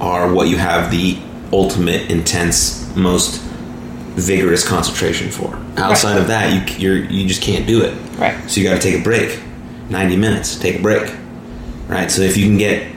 are 0.00 0.32
what 0.32 0.46
you 0.48 0.56
have 0.58 0.92
the 0.92 1.18
ultimate 1.52 2.10
intense 2.10 2.94
most 2.96 3.40
vigorous 3.40 4.66
concentration 4.66 5.30
for. 5.30 5.56
Outside 5.76 6.18
of 6.18 6.28
that 6.28 6.70
you 6.70 6.76
you're 6.76 7.10
you 7.10 7.26
just 7.26 7.42
can't 7.42 7.66
do 7.66 7.82
it. 7.82 7.94
Right. 8.18 8.50
so 8.50 8.60
you 8.60 8.68
got 8.68 8.80
to 8.80 8.82
take 8.82 9.00
a 9.00 9.02
break. 9.02 9.40
90 9.88 10.16
minutes 10.16 10.56
take 10.58 10.78
a 10.78 10.82
break. 10.82 11.12
Right 11.88 12.10
so 12.10 12.22
if 12.22 12.36
you 12.36 12.46
can 12.46 12.58
get 12.58 12.92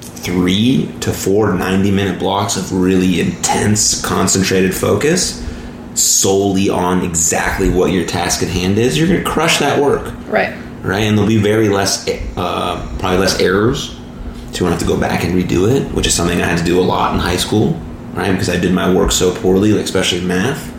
three 0.00 0.92
to 1.00 1.12
four 1.12 1.54
90 1.54 1.90
minute 1.90 2.18
blocks 2.18 2.56
of 2.56 2.72
really 2.72 3.20
intense 3.20 4.04
concentrated 4.04 4.74
focus 4.74 5.44
solely 5.94 6.68
on 6.68 7.04
exactly 7.04 7.70
what 7.70 7.90
your 7.92 8.06
task 8.06 8.42
at 8.42 8.48
hand 8.48 8.78
is 8.78 8.98
you're 8.98 9.08
going 9.08 9.22
to 9.22 9.28
crush 9.28 9.58
that 9.58 9.80
work. 9.80 10.14
Right. 10.28 10.56
Right? 10.82 11.02
And 11.02 11.18
there'll 11.18 11.28
be 11.28 11.38
very 11.38 11.68
less, 11.68 12.08
uh, 12.36 12.96
probably 12.98 13.18
less 13.18 13.40
errors. 13.40 13.90
So 14.52 14.58
you 14.58 14.64
won't 14.64 14.72
have 14.72 14.78
to 14.80 14.86
go 14.86 14.98
back 14.98 15.24
and 15.24 15.34
redo 15.34 15.70
it, 15.70 15.92
which 15.92 16.06
is 16.06 16.14
something 16.14 16.40
I 16.40 16.46
had 16.46 16.58
to 16.58 16.64
do 16.64 16.80
a 16.80 16.82
lot 16.82 17.14
in 17.14 17.20
high 17.20 17.36
school, 17.36 17.78
right? 18.18 18.32
Because 18.32 18.48
I 18.48 18.58
did 18.58 18.72
my 18.72 18.92
work 18.92 19.12
so 19.12 19.34
poorly, 19.34 19.72
like 19.72 19.84
especially 19.84 20.20
math. 20.20 20.74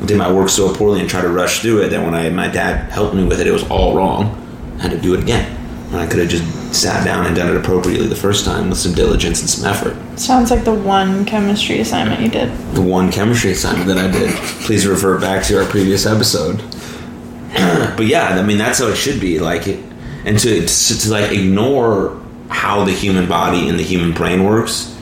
I 0.00 0.06
did 0.06 0.16
my 0.16 0.30
work 0.30 0.48
so 0.48 0.72
poorly 0.74 1.00
and 1.00 1.10
tried 1.10 1.22
to 1.22 1.28
rush 1.28 1.60
through 1.60 1.82
it 1.82 1.88
that 1.88 2.04
when 2.04 2.14
I 2.14 2.30
my 2.30 2.48
dad 2.48 2.90
helped 2.90 3.14
me 3.14 3.24
with 3.24 3.40
it, 3.40 3.46
it 3.46 3.50
was 3.50 3.68
all 3.68 3.96
wrong. 3.96 4.76
I 4.78 4.82
had 4.82 4.92
to 4.92 5.00
do 5.00 5.14
it 5.14 5.20
again. 5.20 5.56
And 5.88 5.96
I 5.96 6.06
could 6.06 6.20
have 6.20 6.28
just 6.28 6.44
sat 6.72 7.04
down 7.04 7.26
and 7.26 7.34
done 7.34 7.48
it 7.48 7.56
appropriately 7.56 8.06
the 8.06 8.14
first 8.14 8.44
time 8.44 8.68
with 8.68 8.78
some 8.78 8.92
diligence 8.94 9.40
and 9.40 9.50
some 9.50 9.68
effort. 9.68 9.96
sounds 10.18 10.50
like 10.50 10.64
the 10.64 10.74
one 10.74 11.24
chemistry 11.24 11.80
assignment 11.80 12.20
you 12.20 12.28
did 12.28 12.50
The 12.74 12.82
one 12.82 13.10
chemistry 13.10 13.52
assignment 13.52 13.88
that 13.88 13.98
I 13.98 14.08
did. 14.10 14.34
Please 14.66 14.86
refer 14.86 15.18
back 15.18 15.44
to 15.46 15.58
our 15.58 15.68
previous 15.68 16.06
episode. 16.06 16.58
but 17.96 18.06
yeah, 18.06 18.28
I 18.28 18.42
mean 18.42 18.58
that's 18.58 18.78
how 18.78 18.86
it 18.88 18.96
should 18.96 19.20
be. 19.20 19.40
Like, 19.40 19.66
it, 19.66 19.82
and 20.24 20.38
to, 20.38 20.66
to 20.66 21.00
to 21.00 21.10
like 21.10 21.32
ignore 21.32 22.20
how 22.50 22.84
the 22.84 22.92
human 22.92 23.26
body 23.26 23.68
and 23.68 23.78
the 23.78 23.82
human 23.82 24.12
brain 24.12 24.44
works 24.44 24.97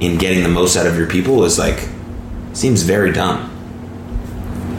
in 0.00 0.16
getting 0.18 0.42
the 0.42 0.48
most 0.48 0.76
out 0.76 0.86
of 0.86 0.96
your 0.96 1.06
people 1.06 1.44
is 1.44 1.58
like 1.58 1.88
seems 2.52 2.82
very 2.82 3.12
dumb, 3.12 3.48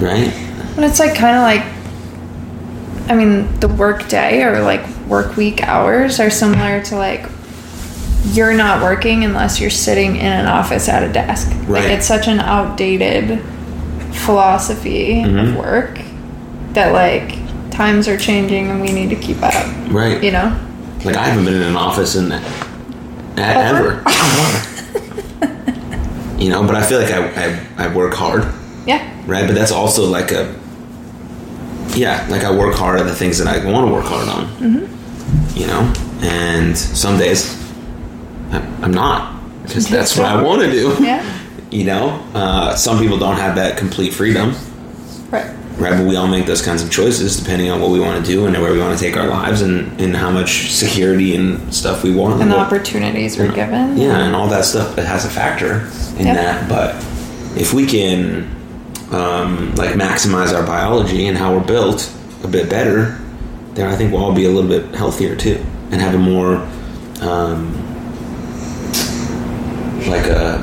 right? 0.02 0.34
but 0.76 0.84
it's 0.86 1.00
like 1.00 1.16
kind 1.16 1.36
of 1.36 1.42
like 1.44 3.10
i 3.10 3.16
mean 3.16 3.60
the 3.60 3.68
work 3.68 4.08
day 4.08 4.42
or 4.44 4.62
like 4.62 4.86
work 5.08 5.36
week 5.36 5.62
hours 5.64 6.20
are 6.20 6.30
similar 6.30 6.82
to 6.82 6.96
like 6.96 7.26
you're 8.28 8.54
not 8.54 8.82
working 8.82 9.24
unless 9.26 9.60
you're 9.60 9.70
sitting 9.70 10.16
in 10.16 10.26
an 10.32 10.46
office 10.46 10.88
at 10.88 11.04
a 11.04 11.12
desk 11.12 11.50
Right. 11.68 11.84
like 11.84 11.92
it's 11.92 12.06
such 12.08 12.28
an 12.28 12.40
outdated 12.40 13.42
philosophy 14.14 15.16
Mm-hmm. 15.24 15.38
of 15.50 15.56
work 15.58 16.00
that 16.74 16.94
like 16.94 17.38
times 17.72 18.08
are 18.08 18.18
changing 18.18 18.70
and 18.70 18.82
we 18.82 18.92
need 18.94 19.10
to 19.10 19.16
keep 19.18 19.42
up 19.42 19.66
Right. 19.92 20.24
you 20.24 20.32
know 20.32 20.56
Like 21.04 21.16
I 21.18 21.26
haven't 21.26 21.46
been 21.46 21.56
in 21.56 21.64
an 21.64 21.76
office 21.76 22.16
in 22.16 22.30
that 22.30 22.44
ever. 23.38 24.04
you 26.42 26.50
know, 26.50 26.66
but 26.66 26.76
I 26.76 26.84
feel 26.84 27.00
like 27.00 27.12
I, 27.12 27.22
I 27.46 27.86
I 27.86 27.96
work 27.96 28.14
hard. 28.14 28.44
yeah 28.88 29.08
right? 29.28 29.46
But 29.46 29.56
that's 29.56 29.72
also 29.72 30.06
like 30.06 30.32
a 30.32 30.54
yeah, 31.96 32.26
like 32.30 32.44
I 32.44 32.52
work 32.56 32.76
hard 32.76 33.00
at 33.00 33.06
the 33.06 33.16
things 33.16 33.38
that 33.38 33.48
I 33.48 33.66
want 33.70 33.88
to 33.88 33.94
work 33.94 34.06
hard 34.06 34.28
on, 34.28 34.46
mm-hmm. 34.58 35.58
you 35.58 35.68
know. 35.68 35.94
And 36.22 36.78
some 36.78 37.18
days 37.18 37.58
I'm 38.52 38.92
not 38.92 39.40
because 39.64 39.88
that's 39.88 40.18
what 40.18 40.26
I 40.26 40.42
want 40.42 40.62
to 40.62 40.72
do. 40.72 40.96
yeah 41.00 41.38
You 41.72 41.86
know, 41.86 42.22
uh, 42.34 42.76
some 42.76 43.00
people 43.00 43.18
don't 43.18 43.38
have 43.38 43.56
that 43.56 43.78
complete 43.78 44.14
freedom, 44.14 44.54
right 45.30 45.56
right? 45.82 45.98
But 45.98 46.06
we 46.08 46.16
all 46.16 46.28
make 46.28 46.46
those 46.46 46.62
kinds 46.62 46.84
of 46.84 46.92
choices 46.92 47.38
depending 47.38 47.70
on 47.72 47.82
what 47.82 47.90
we 47.90 48.00
want 48.00 48.24
to 48.24 48.32
do 48.32 48.46
and 48.46 48.56
where 48.62 48.72
we 48.72 48.80
want 48.80 48.98
to 48.98 49.04
take 49.04 49.18
our 49.18 49.28
lives 49.28 49.62
and, 49.62 50.00
and 50.00 50.16
how 50.16 50.30
much 50.32 50.72
security 50.72 51.36
and 51.36 51.74
stuff 51.74 52.04
we 52.04 52.14
want. 52.14 52.42
and 52.42 52.52
the 52.52 52.56
what- 52.56 52.68
opportunities 52.68 53.38
we're 53.38 53.52
given 53.52 53.98
yeah, 53.98 54.20
and 54.26 54.36
all 54.36 54.48
that 54.48 54.64
stuff 54.66 54.98
it 54.98 55.06
has 55.06 55.26
a 55.26 55.30
factor 55.30 55.90
in 56.20 56.28
Yep. 56.28 56.36
that. 56.36 56.70
But 56.70 56.96
if 57.60 57.74
we 57.74 57.86
can 57.86 58.50
um, 59.12 59.76
like 59.76 59.92
maximize 59.96 60.54
our 60.56 60.66
biology 60.66 61.28
and 61.28 61.38
how 61.38 61.54
we're 61.54 61.66
built 61.66 62.14
a 62.44 62.48
bit 62.48 62.70
better, 62.70 63.18
then 63.74 63.88
I 63.88 63.96
think 63.96 64.12
we'll 64.14 64.24
all 64.24 64.34
be 64.34 64.46
a 64.46 64.50
little 64.50 64.70
bit 64.70 64.94
healthier 64.96 65.36
too, 65.36 65.64
and 65.92 66.00
have 66.02 66.14
a 66.16 66.18
more 66.18 66.58
um, 67.22 67.74
like 70.08 70.26
a 70.28 70.60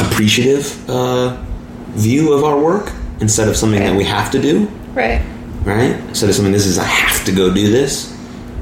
appreciative 0.00 0.88
uh, 0.90 1.36
view 1.90 2.32
of 2.32 2.44
our 2.44 2.58
work 2.58 2.92
instead 3.20 3.48
of 3.48 3.56
something 3.56 3.80
that 3.80 3.96
we 3.96 4.04
have 4.04 4.30
to 4.32 4.40
do. 4.40 4.66
Right. 4.92 5.22
right? 5.64 5.92
Instead 6.08 6.30
of 6.30 6.34
something 6.34 6.52
this 6.52 6.66
is 6.66 6.78
I 6.78 6.84
have 6.84 7.24
to 7.26 7.32
go 7.32 7.52
do 7.52 7.70
this 7.70 8.16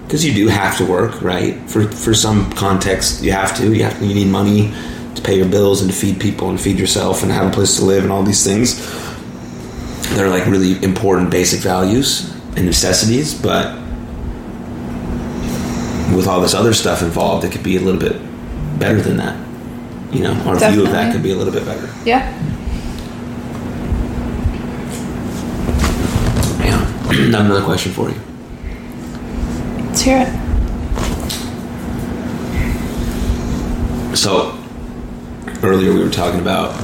because 0.05 0.25
you 0.25 0.35
do 0.35 0.49
have 0.49 0.77
to 0.79 0.85
work, 0.85 1.23
right? 1.23 1.59
For 1.69 1.91
for 1.91 2.15
some 2.15 2.51
context, 2.53 3.23
you 3.23 3.33
have 3.33 3.57
to. 3.57 3.75
You 3.75 3.85
have 3.85 4.03
you 4.03 4.15
need 4.15 4.29
money 4.29 4.73
to 5.15 5.23
pay 5.23 5.37
your 5.37 5.49
bills 5.49 5.81
and 5.81 5.91
to 5.91 5.97
feed 5.97 6.21
people 6.21 6.51
and 6.51 6.61
feed 6.61 6.79
yourself 6.79 7.23
and 7.23 7.33
have 7.33 7.47
a 7.47 7.51
place 7.51 7.77
to 7.79 7.85
live 7.85 8.03
and 8.03 8.13
all 8.13 8.23
these 8.23 8.45
things. 8.45 8.79
They're 10.15 10.29
like 10.29 10.47
really 10.47 10.83
important 10.85 11.31
basic 11.31 11.61
values 11.61 12.31
and 12.57 12.67
necessities, 12.67 13.35
but 13.35 13.75
with 16.15 16.27
all 16.29 16.41
this 16.41 16.55
other 16.55 16.75
stuff 16.75 17.03
involved, 17.03 17.45
it 17.45 17.53
could 17.53 17.63
be 17.63 17.77
a 17.77 17.81
little 17.81 18.01
bit 18.01 18.21
better 18.79 19.01
than 19.01 19.17
that. 19.17 19.37
You 20.13 20.21
know, 20.21 20.33
our 20.47 20.57
view 20.71 20.85
of 20.85 20.93
that 20.93 21.13
could 21.13 21.23
be 21.23 21.33
a 21.33 21.37
little 21.37 21.53
bit 21.53 21.65
better. 21.65 21.93
Yeah. 22.05 22.33
Have 27.33 27.47
another 27.47 27.65
question 27.65 27.93
for 27.93 28.11
you. 28.11 28.21
Let's 29.87 30.01
hear 30.01 30.19
it. 30.19 30.29
So 34.17 34.59
earlier 35.63 35.93
we 35.93 36.03
were 36.03 36.11
talking 36.11 36.41
about 36.41 36.75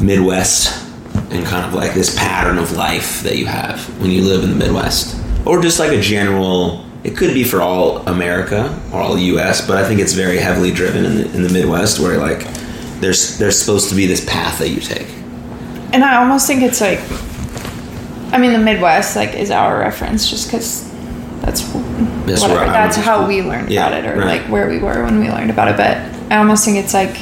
Midwest 0.00 0.86
and 1.30 1.44
kind 1.44 1.66
of 1.66 1.74
like 1.74 1.94
this 1.94 2.16
pattern 2.18 2.58
of 2.58 2.72
life 2.72 3.22
that 3.22 3.36
you 3.36 3.46
have 3.46 3.86
when 4.00 4.10
you 4.10 4.22
live 4.22 4.42
in 4.44 4.50
the 4.50 4.56
Midwest, 4.56 5.16
or 5.46 5.60
just 5.60 5.78
like 5.78 5.92
a 5.92 6.00
general. 6.00 6.86
It 7.02 7.16
could 7.16 7.32
be 7.32 7.44
for 7.44 7.62
all 7.62 8.06
America 8.08 8.78
or 8.92 9.00
all 9.00 9.18
U.S., 9.18 9.66
but 9.66 9.78
I 9.78 9.88
think 9.88 10.00
it's 10.00 10.12
very 10.12 10.36
heavily 10.36 10.70
driven 10.70 11.06
in 11.06 11.14
the, 11.16 11.34
in 11.34 11.42
the 11.42 11.48
Midwest, 11.48 11.98
where 11.98 12.18
like 12.18 12.46
there's 13.00 13.38
there's 13.38 13.58
supposed 13.58 13.88
to 13.88 13.94
be 13.94 14.06
this 14.06 14.24
path 14.24 14.58
that 14.58 14.68
you 14.68 14.80
take. 14.80 15.08
And 15.92 16.04
I 16.04 16.16
almost 16.16 16.46
think 16.46 16.62
it's 16.62 16.80
like, 16.80 17.00
I 18.32 18.38
mean, 18.38 18.52
the 18.52 18.58
Midwest 18.58 19.16
like 19.16 19.34
is 19.34 19.50
our 19.50 19.78
reference 19.78 20.28
just 20.30 20.46
because 20.48 20.88
that's 21.40 21.62
That's 21.62 22.42
whatever. 22.42 22.66
That's 22.66 22.96
how 22.96 23.26
we 23.26 23.42
learned 23.42 23.70
Yeah, 23.70 23.88
about 23.88 24.04
it, 24.04 24.06
or 24.08 24.18
right. 24.18 24.40
like 24.42 24.50
where 24.50 24.68
we 24.68 24.78
were 24.78 25.04
when 25.04 25.20
we 25.20 25.28
learned 25.30 25.50
about 25.50 25.68
it. 25.68 25.76
But 25.76 25.96
I 26.32 26.38
almost 26.38 26.64
think 26.64 26.76
it's 26.78 26.94
like 26.94 27.16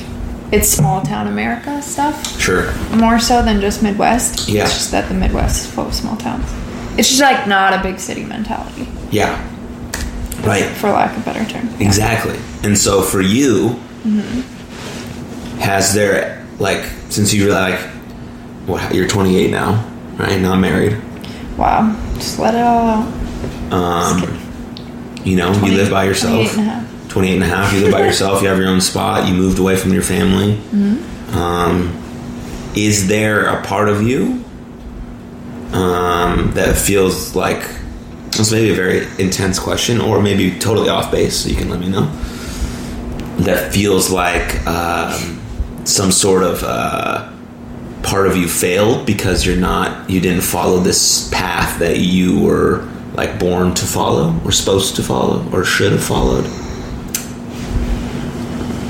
it's 0.50 0.68
small 0.68 1.02
town 1.02 1.26
America 1.28 1.80
stuff 1.82 2.40
Sure. 2.40 2.72
more 2.96 3.18
so 3.20 3.42
than 3.42 3.60
just 3.60 3.82
Midwest. 3.82 4.48
Yeah. 4.48 4.64
It's 4.64 4.74
just 4.74 4.90
that 4.92 5.08
the 5.08 5.14
Midwest 5.14 5.64
is 5.66 5.70
full 5.72 5.86
of 5.86 5.94
small 5.94 6.16
towns. 6.16 6.46
It's 6.98 7.08
just 7.08 7.20
like 7.20 7.46
not 7.46 7.72
a 7.78 7.82
big 7.82 8.00
city 8.00 8.24
mentality, 8.24 8.88
Yeah. 9.10 9.38
Right. 10.42 10.64
for 10.64 10.90
lack 10.90 11.16
of 11.16 11.22
a 11.22 11.24
better 11.32 11.44
term. 11.50 11.68
Yeah. 11.78 11.86
Exactly. 11.86 12.38
And 12.62 12.76
so 12.76 13.02
for 13.02 13.20
you, 13.20 13.78
Mm-hmm. 14.06 14.40
has 15.60 15.92
there 15.94 16.46
like 16.58 16.84
since 17.10 17.34
you 17.34 17.46
were 17.46 17.52
like 17.52 17.78
what 18.66 18.94
you're 18.94 19.08
28 19.08 19.50
now, 19.50 19.84
right? 20.18 20.40
Not 20.40 20.58
married. 20.58 21.00
Wow. 21.56 21.96
Just 22.14 22.38
let 22.38 22.54
it 22.54 22.60
all 22.60 22.88
out. 22.88 23.72
Um, 23.72 24.38
you 25.24 25.36
know, 25.36 25.52
you 25.64 25.72
live 25.72 25.90
by 25.90 26.04
yourself. 26.04 26.52
28 26.52 26.58
and 26.58 26.60
a 26.60 26.70
half. 26.70 27.08
28 27.08 27.34
and 27.34 27.42
a 27.42 27.46
half. 27.46 27.72
You 27.72 27.80
live 27.80 27.92
by 27.92 28.04
yourself. 28.04 28.42
You 28.42 28.48
have 28.48 28.58
your 28.58 28.68
own 28.68 28.80
spot. 28.80 29.28
You 29.28 29.34
moved 29.34 29.58
away 29.58 29.76
from 29.76 29.92
your 29.92 30.02
family. 30.02 30.54
Mm-hmm. 30.54 31.36
Um, 31.36 32.72
is 32.74 33.08
there 33.08 33.46
a 33.46 33.62
part 33.64 33.88
of 33.88 34.02
you 34.02 34.44
um, 35.72 36.52
that 36.52 36.76
feels 36.76 37.34
like 37.34 37.60
this 38.30 38.52
may 38.52 38.62
be 38.62 38.70
a 38.70 38.74
very 38.74 39.06
intense 39.22 39.58
question, 39.58 40.00
or 40.00 40.22
maybe 40.22 40.58
totally 40.58 40.88
off 40.88 41.10
base? 41.10 41.36
So 41.36 41.48
you 41.48 41.56
can 41.56 41.68
let 41.68 41.80
me 41.80 41.88
know. 41.88 42.06
That 43.38 43.72
feels 43.72 44.10
like 44.10 44.66
um, 44.66 45.40
some 45.84 46.12
sort 46.12 46.42
of 46.42 46.62
uh, 46.62 47.32
part 48.08 48.26
of 48.26 48.36
you 48.36 48.48
failed 48.48 49.04
because 49.04 49.44
you're 49.44 49.56
not 49.56 50.08
you 50.08 50.18
didn't 50.20 50.40
follow 50.42 50.80
this 50.80 51.28
path 51.30 51.78
that 51.78 51.98
you 51.98 52.40
were 52.40 52.88
like 53.14 53.38
born 53.38 53.74
to 53.74 53.84
follow 53.84 54.34
or 54.44 54.50
supposed 54.50 54.96
to 54.96 55.02
follow 55.02 55.46
or 55.52 55.62
should 55.64 55.92
have 55.92 56.02
followed 56.02 56.44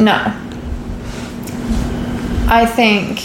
No. 0.00 0.32
I 2.50 2.64
think 2.64 3.18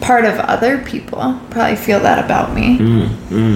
part 0.00 0.24
of 0.24 0.38
other 0.40 0.78
people 0.82 1.38
probably 1.50 1.76
feel 1.76 2.00
that 2.00 2.24
about 2.24 2.54
me. 2.54 2.78
Mm, 2.78 3.08
mm. 3.28 3.54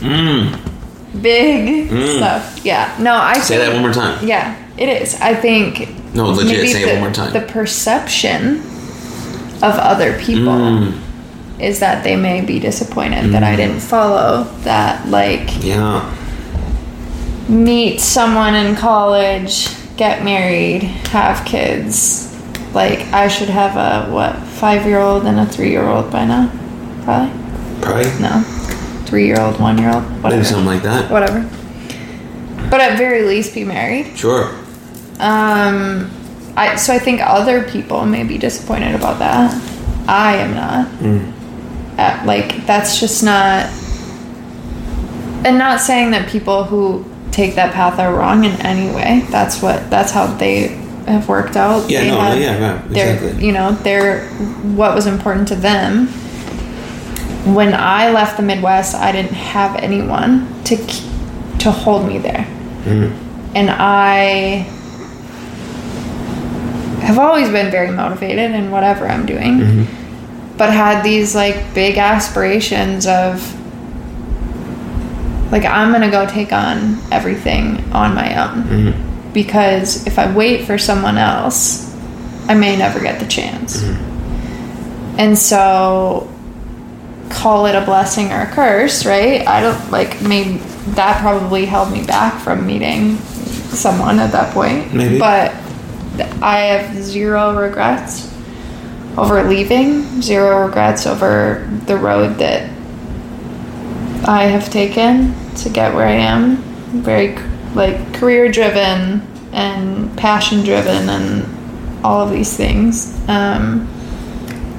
Mm. 0.00 1.22
Big 1.22 1.88
stuff. 2.16 2.60
Yeah. 2.64 2.94
No, 3.00 3.14
I 3.14 3.38
say 3.38 3.56
think, 3.56 3.66
that 3.68 3.72
one 3.72 3.82
more 3.82 3.92
time 3.92 4.26
Yeah, 4.26 4.56
it 4.76 4.88
is. 4.88 5.14
I 5.20 5.34
think 5.34 5.88
No, 6.14 6.26
legit, 6.26 6.68
say 6.70 6.82
it 6.82 6.92
one 6.94 7.00
more 7.00 7.12
time. 7.12 7.32
The 7.32 7.40
perception 7.52 8.62
of 9.62 9.74
other 9.78 10.18
people 10.18 10.52
Mm. 10.54 10.98
is 11.58 11.80
that 11.80 12.02
they 12.04 12.16
may 12.16 12.40
be 12.40 12.58
disappointed 12.58 13.32
that 13.32 13.42
I 13.42 13.54
didn't 13.56 13.80
follow 13.80 14.44
that 14.64 15.06
like 15.08 15.62
yeah. 15.62 16.02
meet 17.48 18.00
someone 18.00 18.54
in 18.54 18.76
college, 18.76 19.68
get 19.96 20.24
married, 20.24 20.82
have 21.12 21.44
kids. 21.44 22.26
Like 22.72 23.00
I 23.12 23.28
should 23.28 23.48
have 23.50 23.76
a 23.76 24.10
what 24.12 24.36
five 24.36 24.86
year 24.86 25.00
old 25.00 25.26
and 25.26 25.38
a 25.40 25.46
three 25.46 25.70
year 25.70 25.86
old 25.86 26.10
by 26.10 26.24
now, 26.24 26.50
probably. 27.04 27.32
Probably. 27.82 28.20
No, 28.20 28.42
three 29.06 29.26
year 29.26 29.40
old, 29.40 29.58
one 29.60 29.76
year 29.78 29.90
old, 29.92 30.04
whatever, 30.22 30.36
maybe 30.36 30.44
something 30.44 30.66
like 30.66 30.82
that. 30.82 31.10
Whatever. 31.10 31.48
But 32.70 32.80
at 32.80 32.96
very 32.96 33.22
least, 33.22 33.52
be 33.54 33.64
married. 33.64 34.16
sure. 34.16 34.54
Um, 35.18 36.10
I 36.56 36.76
so 36.76 36.92
I 36.94 36.98
think 36.98 37.20
other 37.22 37.62
people 37.68 38.04
may 38.06 38.24
be 38.24 38.38
disappointed 38.38 38.94
about 38.94 39.18
that. 39.18 39.54
I 40.08 40.36
am 40.36 40.54
not. 40.54 40.88
Uh, 41.98 42.22
like 42.26 42.66
that's 42.66 42.98
just 43.00 43.22
not. 43.22 43.66
And 45.44 45.56
not 45.58 45.80
saying 45.80 46.10
that 46.10 46.28
people 46.28 46.64
who 46.64 47.04
take 47.30 47.54
that 47.54 47.72
path 47.72 47.98
are 47.98 48.14
wrong 48.14 48.44
in 48.44 48.52
any 48.60 48.94
way. 48.94 49.24
That's 49.30 49.62
what. 49.62 49.88
That's 49.90 50.12
how 50.12 50.26
they 50.26 50.68
have 51.06 51.28
worked 51.28 51.56
out. 51.56 51.88
Yeah, 51.90 52.00
They 52.02 52.10
no, 52.10 52.20
have 52.20 52.38
yeah, 52.40 52.72
right, 52.72 52.88
their- 52.90 53.14
exactly. 53.14 53.46
You 53.46 53.52
know, 53.52 53.72
their 53.72 54.26
what 54.76 54.94
was 54.94 55.06
important 55.06 55.48
to 55.48 55.56
them. 55.56 56.08
When 57.54 57.72
I 57.74 58.10
left 58.10 58.36
the 58.36 58.42
Midwest, 58.42 58.94
I 58.94 59.12
didn't 59.12 59.32
have 59.32 59.76
anyone 59.76 60.46
to 60.64 60.76
to 61.58 61.70
hold 61.70 62.06
me 62.06 62.18
there 62.18 62.46
and 63.54 63.68
I 63.70 64.66
have 67.10 67.18
always 67.18 67.48
been 67.50 67.70
very 67.70 67.90
motivated 67.90 68.52
in 68.52 68.70
whatever 68.70 69.06
I'm 69.06 69.26
doing, 69.26 69.58
mm-hmm. 69.58 70.56
but 70.56 70.72
had 70.72 71.02
these 71.02 71.34
like 71.34 71.74
big 71.74 71.98
aspirations 71.98 73.06
of 73.06 73.56
like 75.52 75.64
I'm 75.64 75.92
gonna 75.92 76.10
go 76.10 76.26
take 76.26 76.52
on 76.52 76.98
everything 77.10 77.80
on 77.92 78.14
my 78.14 78.48
own 78.48 78.62
mm-hmm. 78.64 79.32
because 79.32 80.06
if 80.06 80.18
I 80.18 80.32
wait 80.34 80.64
for 80.64 80.78
someone 80.78 81.18
else, 81.18 81.94
I 82.48 82.54
may 82.54 82.76
never 82.76 83.00
get 83.00 83.20
the 83.20 83.26
chance. 83.26 83.82
Mm-hmm. 83.82 85.18
And 85.18 85.36
so 85.36 86.32
call 87.30 87.66
it 87.66 87.74
a 87.74 87.84
blessing 87.84 88.32
or 88.32 88.42
a 88.42 88.46
curse, 88.46 89.04
right? 89.04 89.46
I 89.46 89.60
don't 89.60 89.90
like 89.90 90.20
maybe 90.22 90.58
that 90.94 91.20
probably 91.20 91.66
held 91.66 91.92
me 91.92 92.04
back 92.04 92.40
from 92.42 92.66
meeting 92.66 93.16
someone 93.16 94.18
at 94.18 94.32
that 94.32 94.52
point. 94.52 94.94
Maybe. 94.94 95.18
But 95.18 95.54
I 96.42 96.58
have 96.58 97.02
zero 97.02 97.54
regrets 97.54 98.32
over 99.16 99.42
leaving, 99.42 100.22
zero 100.22 100.66
regrets 100.66 101.06
over 101.06 101.68
the 101.86 101.96
road 101.96 102.38
that 102.38 102.70
I 104.26 104.44
have 104.44 104.70
taken 104.70 105.34
to 105.56 105.68
get 105.68 105.94
where 105.94 106.06
I 106.06 106.12
am. 106.12 106.56
Very 107.02 107.36
like 107.74 108.14
career 108.14 108.50
driven 108.50 109.26
and 109.52 110.16
passion 110.16 110.64
driven 110.64 111.08
and 111.08 112.04
all 112.04 112.20
of 112.26 112.30
these 112.30 112.56
things. 112.56 113.16
Um, 113.28 113.88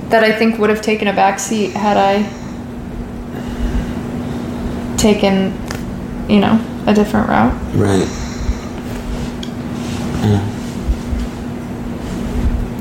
that 0.09 0.23
I 0.23 0.31
think 0.33 0.59
would 0.59 0.69
have 0.69 0.81
taken 0.81 1.07
a 1.07 1.13
backseat 1.13 1.71
had 1.71 1.97
I 1.97 2.23
taken, 4.97 5.53
you 6.29 6.39
know, 6.39 6.59
a 6.85 6.93
different 6.93 7.29
route. 7.29 7.53
right 7.75 8.21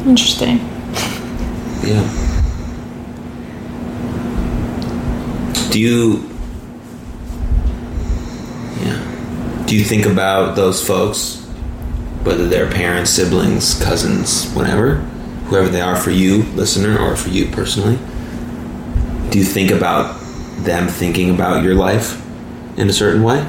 Interesting. 0.07 0.59
yeah. 1.83 2.03
Do 5.71 5.79
you 5.79 6.29
yeah. 8.83 9.65
Do 9.67 9.77
you 9.77 9.85
think 9.85 10.07
about 10.07 10.57
those 10.57 10.85
folks 10.85 11.39
whether 12.25 12.49
they're 12.49 12.71
parents 12.71 13.11
siblings 13.11 13.81
cousins 13.83 14.51
whatever 14.53 14.97
whoever 15.47 15.69
they 15.69 15.81
are 15.81 15.97
for 15.97 16.11
you 16.11 16.43
listener 16.55 16.99
or 16.99 17.17
for 17.17 17.29
you 17.29 17.47
personally? 17.47 17.99
Do 19.31 19.39
you 19.39 19.45
think 19.45 19.71
about 19.71 20.21
them 20.65 20.89
thinking 20.89 21.31
about 21.31 21.63
your 21.63 21.75
life 21.75 22.21
in 22.77 22.89
a 22.89 22.93
certain 22.93 23.23
way? 23.23 23.41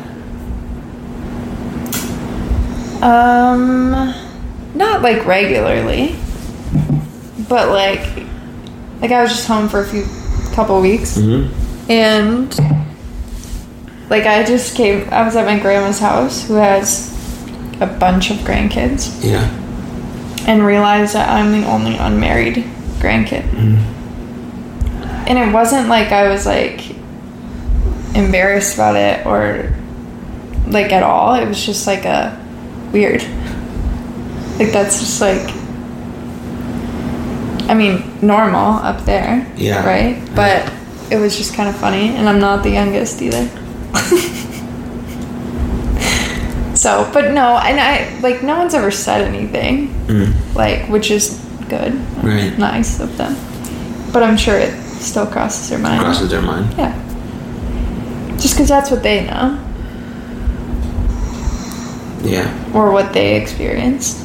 Um, 3.02 3.92
not 4.76 5.02
like 5.02 5.26
regularly, 5.26 6.16
but 7.52 7.68
like, 7.68 8.00
like 9.02 9.12
I 9.12 9.22
was 9.22 9.32
just 9.32 9.46
home 9.46 9.68
for 9.68 9.82
a 9.82 9.86
few 9.86 10.06
couple 10.56 10.80
weeks, 10.80 11.18
mm-hmm. 11.18 11.92
and 11.92 12.50
like 14.10 14.26
I 14.26 14.46
just 14.46 14.78
came. 14.78 15.10
I 15.12 15.24
was 15.24 15.36
at 15.36 15.46
my 15.46 15.60
grandma's 15.60 16.00
house, 16.00 16.48
who 16.48 16.54
has 16.54 17.12
a 17.82 17.88
bunch 17.88 18.32
of 18.32 18.38
grandkids, 18.38 19.22
Yeah. 19.22 19.44
and 20.48 20.66
realized 20.66 21.14
that 21.14 21.28
I'm 21.28 21.52
the 21.52 21.68
only 21.68 21.98
unmarried 21.98 22.56
grandkid. 23.00 23.44
Mm-hmm. 23.44 25.28
And 25.28 25.38
it 25.38 25.54
wasn't 25.54 25.90
like 25.90 26.14
I 26.14 26.30
was 26.30 26.46
like 26.46 26.90
embarrassed 28.16 28.76
about 28.76 28.96
it 28.96 29.26
or 29.26 29.76
like 30.68 30.94
at 30.94 31.04
all. 31.04 31.36
It 31.36 31.50
was 31.50 31.66
just 31.66 31.86
like 31.86 32.06
a 32.06 32.40
weird. 32.94 33.22
Like 34.60 34.74
that's 34.74 35.00
just 35.00 35.22
like 35.22 35.61
I 37.72 37.74
mean, 37.74 38.04
normal 38.22 38.74
up 38.84 39.06
there. 39.06 39.50
Yeah. 39.56 39.86
Right? 39.86 40.22
But 40.36 40.70
it 41.10 41.16
was 41.16 41.38
just 41.38 41.54
kind 41.54 41.70
of 41.70 41.76
funny 41.78 42.10
and 42.10 42.28
I'm 42.28 42.38
not 42.38 42.64
the 42.64 42.70
youngest 42.70 43.22
either. 43.22 43.48
so, 46.76 47.10
but 47.14 47.34
no, 47.34 47.58
and 47.60 47.80
I 47.80 48.20
like 48.20 48.44
no 48.44 48.58
one's 48.58 48.74
ever 48.74 48.92
said 48.92 49.22
anything. 49.22 49.88
Mm. 50.08 50.54
Like 50.54 50.90
which 50.90 51.12
is 51.12 51.40
good. 51.70 51.94
Right. 52.22 52.54
Nice 52.58 53.00
of 53.00 53.16
them. 53.16 53.38
But 54.12 54.24
I'm 54.24 54.36
sure 54.36 54.58
it 54.58 54.74
still 55.00 55.26
crosses 55.26 55.70
their 55.70 55.80
mind. 55.80 56.02
Crosses 56.02 56.30
their 56.30 56.42
mind. 56.42 56.74
Yeah. 56.78 56.94
Just 58.38 58.56
because 58.56 58.68
that's 58.68 58.92
what 58.92 59.02
they 59.02 59.26
know 59.26 59.58
Yeah. 62.24 62.52
or 62.74 62.92
what 62.92 63.14
they 63.14 63.42
experienced. 63.42 64.18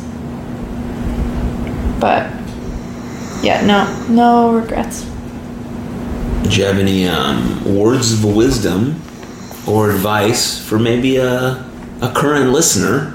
But 2.01 2.29
yeah, 3.47 3.65
no, 3.65 4.07
no 4.09 4.53
regrets. 4.53 5.05
Do 6.43 6.57
you 6.57 6.65
have 6.65 6.79
any 6.79 7.07
um, 7.07 7.77
words 7.77 8.13
of 8.13 8.25
wisdom 8.25 9.01
or 9.69 9.93
advice 9.93 10.59
for 10.59 10.81
maybe 10.81 11.17
a, 11.19 11.65
a 12.03 12.13
current 12.13 12.51
listener 12.51 13.11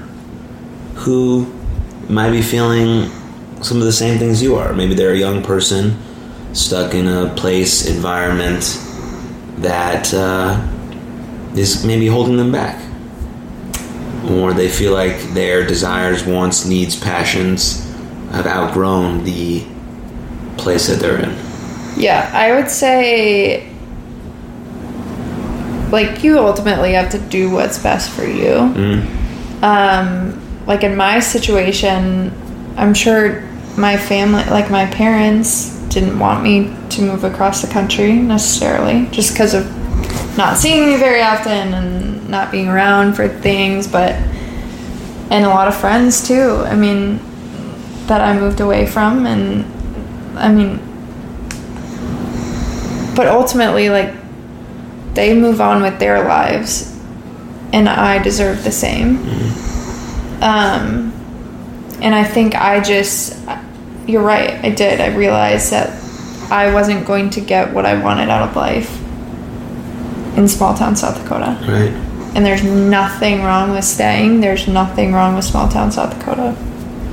who 0.94 1.52
might 2.08 2.30
be 2.30 2.40
feeling 2.40 3.10
some 3.60 3.76
of 3.76 3.84
the 3.84 3.92
same 3.92 4.18
things 4.18 4.42
you 4.42 4.56
are? 4.56 4.72
Maybe 4.72 4.94
they're 4.94 5.12
a 5.12 5.18
young 5.18 5.42
person 5.42 5.98
stuck 6.54 6.94
in 6.94 7.08
a 7.08 7.34
place, 7.34 7.86
environment 7.86 8.62
that 9.58 10.14
uh, 10.14 10.66
is 11.54 11.84
maybe 11.84 12.06
holding 12.06 12.38
them 12.38 12.50
back. 12.50 12.82
Or 14.30 14.54
they 14.54 14.70
feel 14.70 14.94
like 14.94 15.18
their 15.34 15.66
desires, 15.66 16.24
wants, 16.24 16.64
needs, 16.64 16.98
passions 16.98 17.84
have 18.30 18.46
outgrown 18.46 19.24
the 19.24 19.66
place 20.56 20.88
that 20.88 21.00
they're 21.00 21.22
in. 21.22 21.36
Yeah, 21.96 22.30
I 22.32 22.54
would 22.54 22.70
say 22.70 23.72
like 25.92 26.24
you 26.24 26.38
ultimately 26.38 26.94
have 26.94 27.10
to 27.10 27.18
do 27.18 27.50
what's 27.50 27.78
best 27.78 28.10
for 28.10 28.24
you. 28.24 28.54
Mm. 28.54 29.62
Um, 29.62 30.66
like 30.66 30.82
in 30.82 30.96
my 30.96 31.20
situation, 31.20 32.32
I'm 32.76 32.94
sure 32.94 33.42
my 33.76 33.96
family, 33.96 34.44
like 34.44 34.70
my 34.70 34.86
parents, 34.86 35.78
didn't 35.88 36.18
want 36.18 36.42
me 36.42 36.74
to 36.90 37.02
move 37.02 37.24
across 37.24 37.60
the 37.60 37.70
country 37.70 38.14
necessarily, 38.14 39.06
just 39.10 39.34
because 39.34 39.52
of 39.52 39.66
not 40.38 40.56
seeing 40.56 40.86
me 40.86 40.96
very 40.96 41.20
often 41.20 41.74
and 41.74 42.28
not 42.30 42.50
being 42.50 42.68
around 42.68 43.14
for 43.14 43.28
things. 43.28 43.86
But 43.86 44.14
and 45.30 45.44
a 45.44 45.48
lot 45.48 45.68
of 45.68 45.76
friends 45.76 46.26
too. 46.26 46.62
I 46.64 46.74
mean, 46.74 47.20
that 48.06 48.22
I 48.22 48.38
moved 48.38 48.60
away 48.60 48.86
from, 48.86 49.26
and 49.26 49.64
I 50.36 50.52
mean, 50.52 50.78
but 53.14 53.28
ultimately, 53.28 53.88
like 53.90 54.14
they 55.14 55.38
move 55.38 55.60
on 55.60 55.82
with 55.82 55.98
their 55.98 56.24
lives, 56.26 56.98
and 57.72 57.88
I 57.88 58.22
deserve 58.22 58.64
the 58.64 58.72
same. 58.72 59.18
Um, 60.42 61.12
and 62.00 62.14
I 62.14 62.24
think 62.24 62.54
I 62.54 62.80
just, 62.80 63.38
you're 64.06 64.22
right, 64.22 64.50
I 64.64 64.70
did. 64.70 65.00
I 65.00 65.14
realized 65.14 65.70
that 65.70 65.90
I 66.50 66.72
wasn't 66.74 67.06
going 67.06 67.30
to 67.30 67.40
get 67.40 67.72
what 67.72 67.86
I 67.86 68.02
wanted 68.02 68.28
out 68.28 68.48
of 68.48 68.56
life 68.56 69.00
in 70.36 70.48
small 70.48 70.74
town 70.74 70.96
South 70.96 71.22
Dakota. 71.22 71.56
Right. 71.60 71.92
And 72.34 72.44
there's 72.44 72.64
nothing 72.64 73.42
wrong 73.42 73.70
with 73.70 73.84
staying, 73.84 74.40
there's 74.40 74.66
nothing 74.66 75.12
wrong 75.12 75.36
with 75.36 75.44
small 75.44 75.68
town 75.68 75.92
South 75.92 76.18
Dakota 76.18 76.56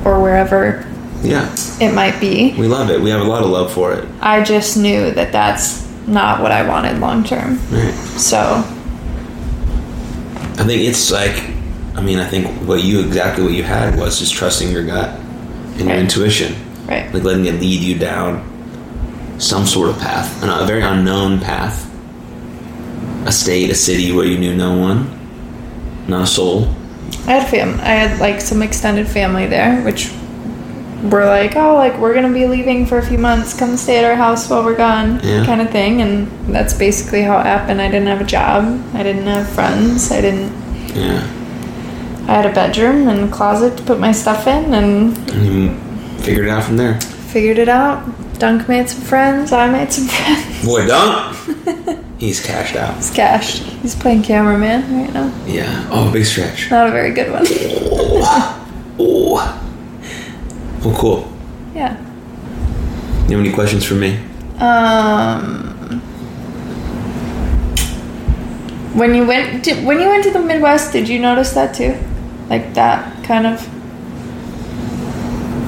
or 0.05 0.21
wherever 0.21 0.88
Yeah. 1.21 1.53
it 1.81 1.93
might 1.93 2.19
be. 2.19 2.53
We 2.57 2.67
love 2.67 2.89
it. 2.89 3.01
We 3.01 3.09
have 3.09 3.21
a 3.21 3.25
lot 3.25 3.43
of 3.43 3.49
love 3.49 3.71
for 3.73 3.93
it. 3.93 4.07
I 4.21 4.43
just 4.43 4.77
knew 4.77 5.11
that 5.11 5.31
that's 5.31 5.87
not 6.07 6.41
what 6.41 6.51
I 6.51 6.67
wanted 6.67 6.99
long 6.99 7.23
term. 7.23 7.59
Right. 7.69 7.93
So, 8.17 8.63
I 10.59 10.63
think 10.63 10.81
it's 10.83 11.11
like, 11.11 11.35
I 11.95 12.01
mean, 12.01 12.19
I 12.19 12.27
think 12.27 12.47
what 12.67 12.83
you 12.83 12.99
exactly 13.01 13.43
what 13.43 13.53
you 13.53 13.63
had 13.63 13.97
was 13.97 14.19
just 14.19 14.33
trusting 14.33 14.71
your 14.71 14.85
gut 14.85 15.17
and 15.77 15.87
your 15.87 15.97
intuition, 15.97 16.55
right. 16.85 17.13
like 17.13 17.23
letting 17.23 17.45
it 17.45 17.59
lead 17.59 17.81
you 17.81 17.97
down 17.97 18.45
some 19.39 19.65
sort 19.65 19.89
of 19.89 19.97
path, 19.99 20.43
a 20.43 20.65
very 20.65 20.81
unknown 20.81 21.39
path, 21.39 21.89
a 23.25 23.31
state, 23.31 23.69
a 23.69 23.75
city 23.75 24.11
where 24.11 24.25
you 24.25 24.37
knew 24.37 24.55
no 24.55 24.77
one, 24.77 25.17
not 26.07 26.23
a 26.23 26.27
soul. 26.27 26.67
I 27.25 27.33
had 27.33 27.49
fam. 27.49 27.79
I 27.79 27.93
had 27.93 28.19
like 28.19 28.41
some 28.41 28.61
extended 28.61 29.07
family 29.07 29.47
there, 29.47 29.81
which 29.83 30.11
were 31.03 31.25
like, 31.25 31.55
"Oh, 31.55 31.75
like 31.75 31.97
we're 31.99 32.13
gonna 32.13 32.33
be 32.33 32.45
leaving 32.45 32.85
for 32.85 32.97
a 32.97 33.01
few 33.05 33.17
months. 33.17 33.53
Come 33.57 33.77
stay 33.77 33.97
at 33.99 34.05
our 34.05 34.15
house 34.15 34.49
while 34.49 34.63
we're 34.63 34.75
gone," 34.75 35.19
Yeah. 35.23 35.45
kind 35.45 35.61
of 35.61 35.69
thing. 35.69 36.01
And 36.01 36.27
that's 36.49 36.73
basically 36.73 37.21
how 37.23 37.39
it 37.39 37.45
happened. 37.45 37.81
I 37.81 37.87
didn't 37.89 38.07
have 38.07 38.21
a 38.21 38.25
job. 38.25 38.79
I 38.93 39.03
didn't 39.03 39.27
have 39.27 39.47
friends. 39.47 40.11
I 40.11 40.21
didn't. 40.21 40.51
Yeah, 40.95 41.21
I 42.27 42.31
had 42.33 42.45
a 42.45 42.53
bedroom 42.53 43.07
and 43.07 43.29
a 43.29 43.31
closet 43.31 43.77
to 43.77 43.83
put 43.83 43.99
my 43.99 44.11
stuff 44.11 44.47
in, 44.47 44.73
and 44.73 45.17
and 45.29 45.71
figured 46.21 46.45
it 46.47 46.51
out 46.51 46.63
from 46.63 46.77
there. 46.77 46.99
figured 47.31 47.59
it 47.59 47.69
out. 47.69 48.01
Dunk 48.39 48.67
made 48.67 48.89
some 48.89 49.01
friends. 49.01 49.51
I 49.51 49.69
made 49.69 49.91
some 49.93 50.07
friends. 50.15 50.65
Boy, 50.65 50.87
Dunk, 50.87 51.35
he's 52.17 52.39
cashed 52.41 52.75
out. 52.75 52.97
It's 52.97 53.11
Cash. 53.11 53.59
He's 53.81 53.95
playing 53.95 54.23
cameraman 54.23 54.81
right 54.97 55.13
now. 55.13 55.31
Yeah. 55.45 55.85
Oh, 55.91 56.09
big 56.11 56.25
stretch. 56.25 56.71
Not 56.71 56.87
a 56.87 56.91
very 56.91 57.11
good 57.11 57.31
one. 57.31 57.45
Oh. 58.99 59.65
Well, 60.83 60.97
cool. 60.97 61.31
yeah. 61.75 61.97
You 63.27 63.37
have 63.37 63.45
any 63.45 63.53
questions 63.53 63.85
for 63.85 63.95
me? 63.95 64.19
Um, 64.59 66.01
when 68.95 69.13
you 69.13 69.25
went 69.25 69.63
to, 69.65 69.75
when 69.85 69.99
you 69.99 70.07
went 70.07 70.23
to 70.23 70.31
the 70.31 70.39
Midwest, 70.39 70.91
did 70.93 71.07
you 71.07 71.19
notice 71.19 71.51
that 71.53 71.75
too? 71.75 71.97
Like 72.49 72.73
that 72.73 73.23
kind 73.23 73.45
of 73.45 73.61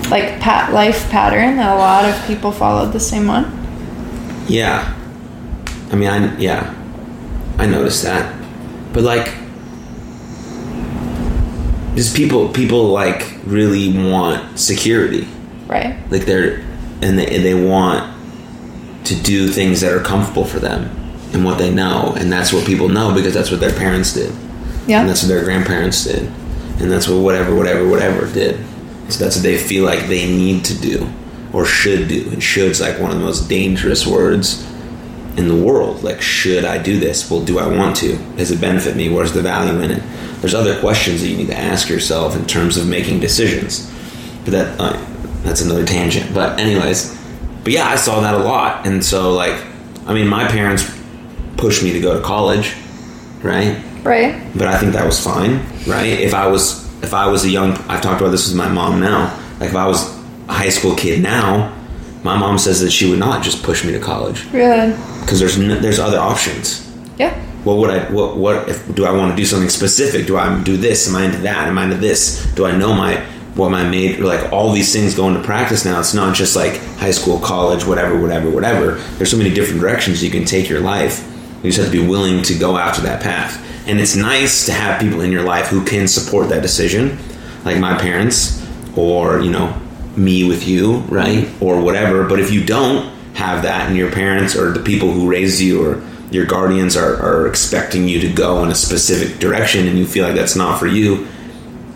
like 0.10 0.40
pat 0.40 0.74
life 0.74 1.10
pattern 1.10 1.56
that 1.58 1.74
a 1.74 1.78
lot 1.78 2.04
of 2.06 2.28
people 2.28 2.52
followed 2.52 2.92
the 2.92 3.00
same 3.00 3.28
one. 3.28 3.46
Yeah. 4.48 4.98
I 5.92 5.96
mean, 5.96 6.10
I 6.10 6.38
yeah, 6.38 6.74
I 7.58 7.66
noticed 7.66 8.04
that, 8.04 8.34
but 8.94 9.04
like, 9.04 9.34
just 11.96 12.16
people 12.16 12.50
people 12.50 12.88
like 12.90 13.38
really 13.46 13.92
want 14.10 14.60
security. 14.60 15.28
Right. 15.68 15.98
Like 16.12 16.26
they're 16.26 16.60
and 17.02 17.18
they 17.18 17.38
they 17.40 17.54
want 17.54 18.14
to 19.06 19.16
do 19.16 19.48
things 19.48 19.82
that 19.82 19.92
are 19.92 20.00
comfortable 20.02 20.46
for 20.46 20.60
them 20.60 20.90
and 21.34 21.44
what 21.46 21.58
they 21.58 21.74
know, 21.74 22.14
and 22.18 22.32
that's 22.32 22.52
what 22.54 22.66
people 22.66 22.90
know 22.90 23.14
because 23.14 23.34
that's 23.34 23.50
what 23.52 23.60
their 23.60 23.74
parents 23.74 24.14
did, 24.14 24.34
Yeah. 24.86 25.00
and 25.00 25.10
that's 25.10 25.24
what 25.24 25.30
their 25.30 25.44
grandparents 25.46 26.04
did, 26.04 26.24
and 26.80 26.92
that's 26.92 27.08
what 27.08 27.20
whatever 27.22 27.56
whatever 27.56 27.88
whatever 27.88 28.32
did. 28.32 28.60
So 29.10 29.24
that's 29.24 29.38
what 29.38 29.44
they 29.44 29.58
feel 29.58 29.86
like 29.86 30.08
they 30.08 30.26
need 30.28 30.66
to 30.66 30.78
do 30.80 31.10
or 31.54 31.66
should 31.66 32.08
do, 32.10 32.30
and 32.32 32.42
should's 32.44 32.80
like 32.82 33.00
one 33.00 33.12
of 33.12 33.18
the 33.18 33.24
most 33.24 33.48
dangerous 33.50 34.06
words 34.06 34.66
in 35.38 35.48
the 35.48 35.56
world. 35.56 36.04
Like, 36.04 36.22
should 36.22 36.66
I 36.66 36.82
do 36.82 37.00
this? 37.00 37.30
Well, 37.30 37.44
do 37.44 37.60
I 37.60 37.68
want 37.68 37.96
to? 37.98 38.18
Does 38.36 38.52
it 38.52 38.60
benefit 38.60 38.96
me? 38.96 39.10
Where's 39.10 39.34
the 39.34 39.42
value 39.42 39.80
in 39.82 39.92
it? 39.92 40.04
There's 40.42 40.54
other 40.54 40.80
questions 40.80 41.22
that 41.22 41.28
you 41.28 41.38
need 41.38 41.48
to 41.48 41.58
ask 41.58 41.88
yourself 41.88 42.36
in 42.36 42.46
terms 42.46 42.78
of 42.78 42.88
making 42.88 43.20
decisions. 43.20 43.90
But 44.44 44.52
that 44.52 44.80
uh, 44.80 45.06
that's 45.44 45.62
another 45.62 45.86
tangent. 45.86 46.34
But 46.34 46.60
anyways, 46.60 47.18
but 47.64 47.74
yeah, 47.74 47.88
I 47.88 47.96
saw 47.96 48.22
that 48.22 48.34
a 48.34 48.40
lot, 48.40 48.88
and 48.88 49.04
so 49.04 49.34
like, 49.34 49.64
I 50.06 50.14
mean, 50.14 50.28
my 50.28 50.48
parents 50.48 50.84
pushed 51.58 51.84
me 51.84 51.94
to 51.94 52.00
go 52.00 52.18
to 52.18 52.26
college, 52.26 52.76
right? 53.44 53.82
right. 54.04 54.42
but 54.56 54.68
I 54.68 54.78
think 54.80 54.94
that 54.94 55.06
was 55.06 55.24
fine, 55.24 55.64
right? 55.86 56.08
If 56.08 56.34
I 56.34 56.48
was 56.48 56.82
if 57.04 57.14
I 57.14 57.28
was 57.28 57.46
a 57.46 57.50
young, 57.50 57.74
I've 57.88 58.02
talked 58.02 58.22
about 58.22 58.32
this 58.32 58.48
with 58.48 58.58
my 58.58 58.68
mom 58.68 59.00
now. 59.00 59.38
Like 59.60 59.70
if 59.70 59.76
I 59.76 59.88
was 59.88 60.08
a 60.48 60.54
high 60.54 60.70
school 60.70 60.96
kid 60.96 61.22
now, 61.22 61.78
my 62.24 62.38
mom 62.38 62.58
says 62.58 62.82
that 62.82 62.92
she 62.92 63.10
would 63.10 63.20
not 63.20 63.44
just 63.44 63.64
push 63.64 63.84
me 63.86 63.92
to 63.94 64.00
college 64.00 64.50
Good. 64.52 64.96
because 65.22 65.40
there's 65.40 65.58
n- 65.60 65.82
there's 65.82 66.00
other 66.00 66.20
options. 66.20 66.88
Yeah. 67.18 67.34
What 67.64 67.78
would 67.78 67.90
I 67.90 68.12
what 68.12 68.38
what 68.38 68.70
if 68.70 68.94
do 68.96 69.06
I 69.06 69.12
want 69.12 69.32
to 69.32 69.36
do 69.38 69.46
something 69.46 69.70
specific? 69.70 70.28
Do 70.28 70.38
I 70.38 70.62
do 70.64 70.78
this? 70.78 71.08
Am 71.10 71.16
I 71.16 71.26
into 71.26 71.38
that? 71.40 71.68
Am 71.68 71.78
I 71.78 71.86
into 71.86 71.98
this? 71.98 72.46
Do 72.56 72.66
I 72.66 72.76
know 72.76 72.94
my 72.94 73.16
what 73.56 73.70
my 73.70 73.84
major, 73.88 74.24
like 74.24 74.52
all 74.54 74.72
these 74.72 74.94
things 74.94 75.14
go 75.14 75.28
into 75.28 75.42
practice 75.44 75.84
now. 75.84 76.00
It's 76.00 76.14
not 76.14 76.36
just 76.36 76.56
like 76.56 76.78
high 76.98 77.12
school, 77.12 77.38
college, 77.40 77.86
whatever, 77.86 78.20
whatever, 78.20 78.50
whatever. 78.50 78.94
There's 79.18 79.30
so 79.30 79.38
many 79.38 79.54
different 79.54 79.82
directions 79.82 80.24
you 80.24 80.32
can 80.32 80.46
take 80.46 80.70
your 80.70 80.80
life. 80.80 81.28
You 81.62 81.70
just 81.70 81.78
have 81.84 81.92
to 81.92 82.02
be 82.02 82.08
willing 82.08 82.44
to 82.44 82.58
go 82.58 82.78
after 82.78 83.02
that 83.04 83.22
path. 83.22 83.60
And 83.88 84.00
it's 84.00 84.16
nice 84.16 84.66
to 84.68 84.72
have 84.74 85.02
people 85.02 85.22
in 85.22 85.32
your 85.32 85.44
life 85.44 85.68
who 85.68 85.84
can 85.84 86.08
support 86.08 86.48
that 86.50 86.62
decision, 86.62 87.18
like 87.66 87.78
my 87.78 87.98
parents, 87.98 88.66
or 88.96 89.42
you 89.42 89.52
know, 89.52 89.76
me 90.18 90.44
with 90.44 90.68
you, 90.68 90.98
right, 91.02 91.46
mm-hmm. 91.46 91.64
or 91.64 91.82
whatever. 91.82 92.28
But 92.28 92.40
if 92.40 92.52
you 92.52 92.64
don't 92.64 93.12
have 93.36 93.64
that, 93.64 93.88
and 93.88 93.98
your 93.98 94.12
parents 94.12 94.56
or 94.56 94.72
the 94.72 94.82
people 94.82 95.12
who 95.12 95.30
raised 95.30 95.60
you 95.60 95.86
or 95.86 96.04
your 96.32 96.46
guardians 96.46 96.96
are, 96.96 97.16
are 97.22 97.48
expecting 97.48 98.08
you 98.08 98.22
to 98.22 98.32
go 98.32 98.64
in 98.64 98.70
a 98.70 98.76
specific 98.76 99.40
direction, 99.40 99.88
and 99.88 99.98
you 99.98 100.06
feel 100.06 100.26
like 100.26 100.36
that's 100.36 100.56
not 100.56 100.80
for 100.80 100.88
you, 100.88 101.28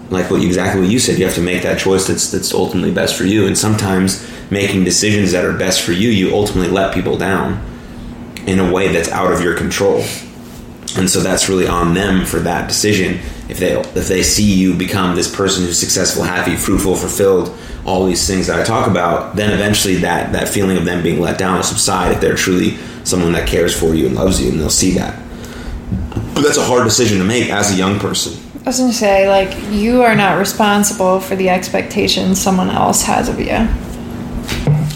like 0.09 0.29
what 0.29 0.43
exactly 0.43 0.81
what 0.81 0.89
you 0.89 0.99
said, 0.99 1.17
you 1.17 1.25
have 1.25 1.35
to 1.35 1.41
make 1.41 1.63
that 1.63 1.79
choice 1.79 2.07
that's 2.07 2.31
that's 2.31 2.53
ultimately 2.53 2.93
best 2.93 3.15
for 3.15 3.23
you. 3.23 3.47
And 3.47 3.57
sometimes 3.57 4.29
making 4.51 4.83
decisions 4.83 5.31
that 5.31 5.45
are 5.45 5.57
best 5.57 5.81
for 5.81 5.91
you, 5.91 6.09
you 6.09 6.33
ultimately 6.35 6.71
let 6.71 6.93
people 6.93 7.17
down 7.17 7.63
in 8.45 8.59
a 8.59 8.71
way 8.71 8.89
that's 8.89 9.09
out 9.09 9.31
of 9.31 9.41
your 9.41 9.57
control. 9.57 10.03
And 10.97 11.09
so 11.09 11.19
that's 11.19 11.49
really 11.49 11.67
on 11.67 11.93
them 11.93 12.25
for 12.25 12.39
that 12.39 12.67
decision. 12.67 13.19
If 13.49 13.59
they 13.59 13.77
if 13.77 14.07
they 14.07 14.23
see 14.23 14.53
you 14.53 14.73
become 14.73 15.15
this 15.15 15.33
person 15.33 15.65
who's 15.65 15.77
successful, 15.77 16.23
happy, 16.23 16.55
fruitful, 16.55 16.95
fulfilled, 16.95 17.57
all 17.85 18.05
these 18.05 18.25
things 18.25 18.47
that 18.47 18.59
I 18.59 18.63
talk 18.63 18.87
about, 18.89 19.35
then 19.35 19.51
eventually 19.51 19.95
that 19.97 20.31
that 20.31 20.47
feeling 20.47 20.77
of 20.77 20.85
them 20.85 21.03
being 21.03 21.19
let 21.19 21.37
down 21.37 21.57
will 21.57 21.63
subside 21.63 22.13
if 22.13 22.21
they're 22.21 22.35
truly 22.35 22.77
someone 23.03 23.33
that 23.33 23.47
cares 23.47 23.77
for 23.77 23.93
you 23.93 24.07
and 24.07 24.15
loves 24.15 24.41
you, 24.41 24.51
and 24.51 24.59
they'll 24.59 24.69
see 24.69 24.91
that. 24.91 25.21
But 26.33 26.41
that's 26.41 26.57
a 26.57 26.65
hard 26.65 26.85
decision 26.85 27.19
to 27.19 27.23
make 27.23 27.49
as 27.49 27.71
a 27.71 27.75
young 27.75 27.99
person. 27.99 28.41
I 28.61 28.69
was 28.69 28.79
gonna 28.79 28.93
say, 28.93 29.29
like, 29.29 29.55
you 29.71 30.01
are 30.01 30.15
not 30.15 30.39
responsible 30.39 31.19
for 31.19 31.35
the 31.35 31.49
expectations 31.49 32.41
someone 32.41 32.69
else 32.69 33.03
has 33.03 33.29
of 33.29 33.39
you. 33.39 33.67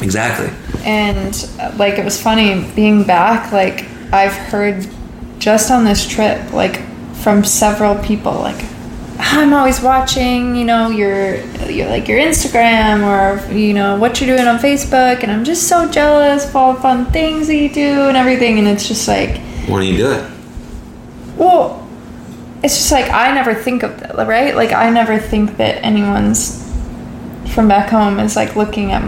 Exactly. 0.01 0.49
And 0.85 1.49
uh, 1.59 1.73
like 1.77 1.99
it 1.99 2.05
was 2.05 2.21
funny 2.21 2.65
being 2.73 3.03
back. 3.03 3.51
Like 3.51 3.85
I've 4.11 4.33
heard 4.33 4.87
just 5.39 5.71
on 5.71 5.85
this 5.85 6.07
trip, 6.07 6.51
like 6.53 6.81
from 7.15 7.43
several 7.43 7.95
people, 8.03 8.33
like 8.33 8.63
I'm 9.19 9.53
always 9.53 9.81
watching, 9.81 10.55
you 10.55 10.65
know, 10.65 10.89
your 10.89 11.35
your 11.69 11.89
like 11.89 12.07
your 12.07 12.19
Instagram 12.19 13.03
or 13.03 13.53
you 13.53 13.73
know 13.73 13.97
what 13.97 14.19
you're 14.21 14.35
doing 14.35 14.47
on 14.47 14.59
Facebook, 14.59 15.23
and 15.23 15.31
I'm 15.31 15.43
just 15.43 15.67
so 15.67 15.89
jealous 15.89 16.47
of 16.47 16.55
all 16.55 16.73
the 16.73 16.81
fun 16.81 17.05
things 17.11 17.47
that 17.47 17.55
you 17.55 17.69
do 17.71 18.07
and 18.07 18.15
everything. 18.17 18.59
And 18.59 18.67
it's 18.67 18.87
just 18.87 19.07
like, 19.07 19.37
Why 19.67 19.79
don't 19.79 19.87
you 19.87 19.97
do 19.97 20.11
it? 20.11 20.31
well, 21.37 21.87
it's 22.63 22.75
just 22.75 22.91
like 22.91 23.09
I 23.09 23.33
never 23.33 23.53
think 23.55 23.83
of 23.83 23.97
that, 23.99 24.27
right? 24.27 24.55
Like 24.55 24.73
I 24.73 24.89
never 24.89 25.17
think 25.19 25.57
that 25.57 25.83
anyone's 25.83 26.59
from 27.53 27.67
back 27.67 27.89
home 27.89 28.19
is 28.19 28.35
like 28.35 28.55
looking 28.55 28.91
at 28.91 29.01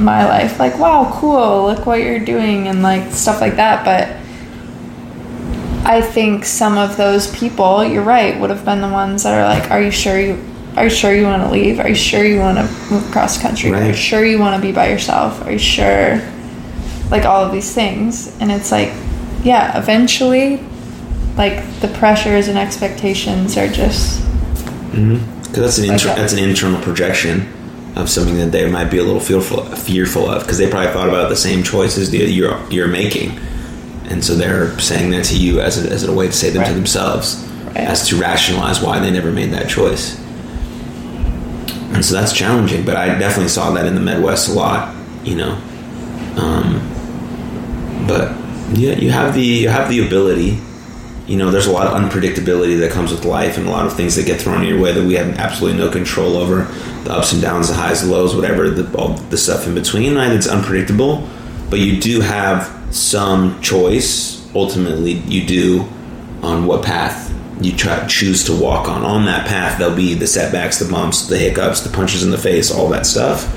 my 0.00 0.24
life 0.26 0.58
like, 0.58 0.78
wow, 0.78 1.10
cool, 1.20 1.64
look 1.66 1.84
what 1.86 2.00
you're 2.00 2.18
doing 2.20 2.68
and 2.68 2.82
like 2.82 3.12
stuff 3.12 3.40
like 3.40 3.56
that. 3.56 3.84
But 3.84 4.16
I 5.86 6.02
think 6.02 6.44
some 6.44 6.76
of 6.78 6.96
those 6.96 7.34
people, 7.34 7.84
you're 7.84 8.02
right, 8.02 8.38
would 8.40 8.50
have 8.50 8.64
been 8.64 8.80
the 8.80 8.88
ones 8.88 9.22
that 9.22 9.38
are 9.38 9.44
like, 9.48 9.70
are 9.70 9.80
you 9.80 9.92
sure 9.92 10.18
you 10.20 10.44
are 10.76 10.84
you 10.84 10.90
sure 10.90 11.14
you 11.14 11.22
want 11.22 11.42
to 11.42 11.50
leave? 11.50 11.78
Are 11.80 11.88
you 11.88 11.94
sure 11.94 12.24
you 12.24 12.38
want 12.38 12.58
to 12.58 12.64
move 12.90 13.08
across 13.08 13.40
country? 13.40 13.72
Are 13.72 13.86
you 13.86 13.94
sure 13.94 14.26
you 14.26 14.38
want 14.38 14.60
to 14.60 14.66
be 14.66 14.72
by 14.72 14.90
yourself? 14.90 15.40
Are 15.46 15.52
you 15.52 15.58
sure 15.58 16.20
like 17.10 17.24
all 17.24 17.44
of 17.44 17.52
these 17.52 17.72
things? 17.72 18.36
And 18.40 18.50
it's 18.50 18.72
like, 18.72 18.92
yeah, 19.42 19.78
eventually 19.78 20.58
like 21.36 21.64
the 21.80 21.88
pressures 21.94 22.48
and 22.48 22.58
expectations 22.58 23.56
are 23.56 23.68
just 23.68 24.20
mm-hmm. 24.92 25.32
Because 25.38 25.58
that's 25.58 25.78
an 25.78 25.84
Like 25.84 25.92
inter- 25.92 26.14
that's 26.14 26.32
an 26.32 26.40
internal 26.40 26.80
projection 26.82 27.52
of 27.94 28.10
something 28.10 28.36
that 28.36 28.52
they 28.52 28.68
might 28.68 28.90
be 28.90 28.98
a 28.98 29.02
little 29.04 29.20
fearful 29.20 29.62
fearful 29.64 30.28
of 30.28 30.42
because 30.42 30.58
they 30.58 30.68
probably 30.68 30.92
thought 30.92 31.08
about 31.08 31.28
the 31.28 31.36
same 31.36 31.62
choices 31.62 32.10
that 32.10 32.30
you're 32.30 32.60
you're 32.70 32.88
making, 32.88 33.38
and 34.08 34.24
so 34.24 34.34
they're 34.34 34.78
saying 34.78 35.10
that 35.10 35.24
to 35.26 35.38
you 35.38 35.60
as 35.60 35.84
a, 35.84 35.90
as 35.90 36.04
a 36.04 36.12
way 36.12 36.26
to 36.26 36.32
say 36.32 36.50
them 36.50 36.64
to 36.64 36.72
themselves, 36.72 37.42
Right. 37.66 37.76
as 37.78 38.08
to 38.08 38.16
rationalize 38.16 38.80
why 38.80 38.98
they 39.00 39.10
never 39.10 39.30
made 39.32 39.50
that 39.50 39.68
choice. 39.68 40.18
And 41.92 42.04
so 42.04 42.14
that's 42.14 42.32
challenging, 42.32 42.84
but 42.84 42.96
I 42.96 43.06
definitely 43.18 43.48
saw 43.48 43.70
that 43.72 43.86
in 43.86 43.94
the 43.94 44.00
Midwest 44.00 44.48
a 44.48 44.52
lot, 44.52 44.94
you 45.24 45.36
know. 45.36 45.52
Um, 46.36 46.80
but 48.06 48.36
yeah, 48.78 48.94
you 48.96 49.10
have 49.10 49.34
the 49.34 49.42
you 49.42 49.68
have 49.68 49.88
the 49.88 50.04
ability 50.06 50.58
you 51.26 51.36
know, 51.36 51.50
there's 51.50 51.66
a 51.66 51.72
lot 51.72 51.88
of 51.88 51.92
unpredictability 52.00 52.78
that 52.80 52.92
comes 52.92 53.10
with 53.10 53.24
life 53.24 53.58
and 53.58 53.66
a 53.66 53.70
lot 53.70 53.84
of 53.84 53.96
things 53.96 54.14
that 54.14 54.26
get 54.26 54.40
thrown 54.40 54.62
in 54.62 54.68
your 54.68 54.80
way 54.80 54.92
that 54.92 55.04
we 55.04 55.14
have 55.14 55.36
absolutely 55.38 55.78
no 55.78 55.90
control 55.90 56.36
over. 56.36 56.62
The 57.02 57.12
ups 57.12 57.32
and 57.32 57.42
downs, 57.42 57.68
the 57.68 57.74
highs, 57.74 58.02
the 58.02 58.08
lows, 58.12 58.34
whatever, 58.34 58.70
the, 58.70 58.96
all 58.96 59.14
the 59.14 59.36
stuff 59.36 59.66
in 59.66 59.74
between, 59.74 60.14
right? 60.14 60.30
It's 60.30 60.46
unpredictable, 60.46 61.28
but 61.68 61.80
you 61.80 62.00
do 62.00 62.20
have 62.20 62.72
some 62.90 63.60
choice. 63.60 64.42
Ultimately, 64.54 65.12
you 65.12 65.46
do 65.46 65.88
on 66.42 66.66
what 66.66 66.84
path 66.84 67.32
you 67.60 67.74
try 67.74 68.06
choose 68.06 68.44
to 68.44 68.52
walk 68.54 68.88
on. 68.88 69.02
On 69.02 69.24
that 69.24 69.46
path, 69.46 69.78
there'll 69.78 69.96
be 69.96 70.14
the 70.14 70.26
setbacks, 70.26 70.78
the 70.78 70.90
bumps, 70.90 71.26
the 71.26 71.38
hiccups, 71.38 71.80
the 71.80 71.90
punches 71.90 72.22
in 72.22 72.30
the 72.30 72.38
face, 72.38 72.70
all 72.70 72.88
that 72.90 73.06
stuff. 73.06 73.52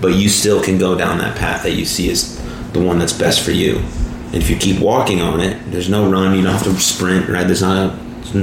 But 0.00 0.14
you 0.14 0.28
still 0.28 0.62
can 0.62 0.78
go 0.78 0.96
down 0.96 1.18
that 1.18 1.36
path 1.36 1.62
that 1.64 1.72
you 1.72 1.84
see 1.84 2.10
as 2.10 2.38
the 2.72 2.80
one 2.80 2.98
that's 2.98 3.12
best 3.12 3.44
for 3.44 3.50
you. 3.50 3.78
And 4.26 4.36
if 4.36 4.48
you 4.48 4.56
keep 4.56 4.80
walking 4.80 5.20
on 5.20 5.40
it, 5.40 5.70
there's 5.70 5.88
no 5.88 6.10
run. 6.10 6.34
You 6.34 6.42
don't 6.42 6.52
have 6.52 6.62
to 6.64 6.74
sprint, 6.80 7.28
right? 7.28 7.46
There's 7.46 7.62
not 7.62 7.94
a, 7.94 8.38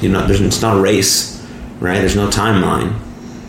you 0.00 0.08
know, 0.08 0.26
there's 0.26 0.40
it's 0.40 0.62
not 0.62 0.78
a 0.78 0.80
race, 0.80 1.46
right? 1.78 1.98
There's 1.98 2.16
no 2.16 2.28
timeline. 2.28 2.98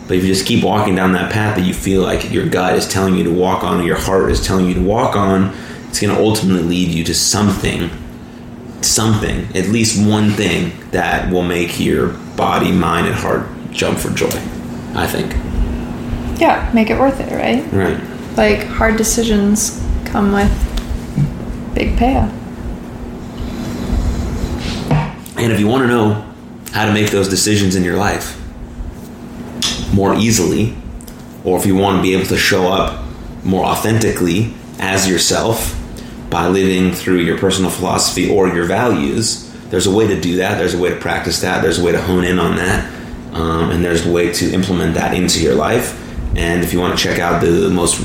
But 0.06 0.16
if 0.16 0.24
you 0.24 0.32
just 0.32 0.46
keep 0.46 0.64
walking 0.64 0.94
down 0.94 1.12
that 1.12 1.32
path 1.32 1.56
that 1.56 1.64
you 1.64 1.74
feel 1.74 2.02
like 2.02 2.30
your 2.30 2.48
gut 2.48 2.74
is 2.74 2.88
telling 2.88 3.16
you 3.16 3.24
to 3.24 3.32
walk 3.32 3.64
on, 3.64 3.80
or 3.80 3.84
your 3.84 3.98
heart 3.98 4.30
is 4.30 4.44
telling 4.44 4.66
you 4.66 4.74
to 4.74 4.82
walk 4.82 5.16
on, 5.16 5.54
it's 5.90 6.00
going 6.00 6.14
to 6.14 6.22
ultimately 6.22 6.62
lead 6.62 6.88
you 6.88 7.02
to 7.02 7.12
something, 7.14 7.90
something, 8.80 9.44
at 9.56 9.66
least 9.66 10.08
one 10.08 10.30
thing 10.30 10.72
that 10.92 11.32
will 11.32 11.42
make 11.42 11.80
your 11.80 12.10
body, 12.36 12.70
mind, 12.70 13.08
and 13.08 13.16
heart 13.16 13.48
jump 13.72 13.98
for 13.98 14.10
joy. 14.10 14.30
I 14.94 15.06
think. 15.08 15.32
yeah, 16.40 16.70
make 16.72 16.90
it 16.90 16.98
worth 16.98 17.18
it, 17.20 17.32
right? 17.32 17.64
Right. 17.72 18.00
Like 18.36 18.66
hard 18.66 18.96
decisions 18.96 19.84
come 20.04 20.32
with 20.32 20.50
big 21.74 21.96
payoff. 21.96 22.32
And 25.36 25.52
if 25.52 25.58
you 25.58 25.66
want 25.66 25.82
to 25.82 25.88
know 25.88 26.32
how 26.72 26.86
to 26.86 26.92
make 26.92 27.10
those 27.10 27.28
decisions 27.28 27.74
in 27.74 27.82
your 27.82 27.96
life 27.96 28.36
more 29.92 30.14
easily, 30.14 30.76
or 31.44 31.58
if 31.58 31.66
you 31.66 31.74
want 31.74 31.96
to 31.96 32.02
be 32.02 32.14
able 32.14 32.26
to 32.26 32.36
show 32.36 32.68
up 32.68 33.04
more 33.42 33.64
authentically 33.64 34.54
as 34.78 35.08
yourself 35.08 35.79
by 36.30 36.46
living 36.46 36.92
through 36.92 37.18
your 37.18 37.38
personal 37.38 37.70
philosophy 37.70 38.30
or 38.30 38.48
your 38.48 38.64
values, 38.64 39.50
there's 39.70 39.86
a 39.86 39.94
way 39.94 40.06
to 40.06 40.20
do 40.20 40.36
that. 40.36 40.58
There's 40.58 40.74
a 40.74 40.78
way 40.78 40.90
to 40.90 40.96
practice 40.96 41.40
that. 41.40 41.62
There's 41.62 41.78
a 41.78 41.84
way 41.84 41.92
to 41.92 42.00
hone 42.00 42.24
in 42.24 42.38
on 42.38 42.56
that. 42.56 42.92
Um, 43.34 43.70
and 43.70 43.84
there's 43.84 44.06
a 44.06 44.12
way 44.12 44.32
to 44.32 44.52
implement 44.52 44.94
that 44.94 45.14
into 45.14 45.42
your 45.42 45.54
life. 45.54 45.96
And 46.36 46.62
if 46.62 46.72
you 46.72 46.80
want 46.80 46.96
to 46.96 47.02
check 47.02 47.18
out 47.18 47.40
the 47.40 47.70
most 47.70 48.04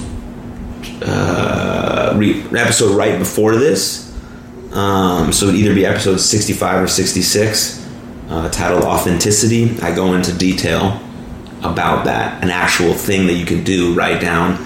uh, 1.03 2.13
re- 2.15 2.43
episode 2.55 2.95
right 2.95 3.17
before 3.17 3.55
this, 3.55 4.05
um, 4.73 5.31
so 5.31 5.47
it'd 5.47 5.59
either 5.59 5.73
be 5.73 5.85
episode 5.85 6.17
65 6.17 6.83
or 6.83 6.87
66, 6.87 7.87
uh, 8.29 8.49
titled 8.49 8.83
Authenticity. 8.83 9.79
I 9.81 9.95
go 9.95 10.13
into 10.13 10.33
detail 10.33 10.99
about 11.59 12.05
that, 12.05 12.43
an 12.43 12.49
actual 12.49 12.93
thing 12.93 13.27
that 13.27 13.33
you 13.33 13.45
can 13.45 13.63
do, 13.63 13.93
write 13.93 14.21
down, 14.21 14.63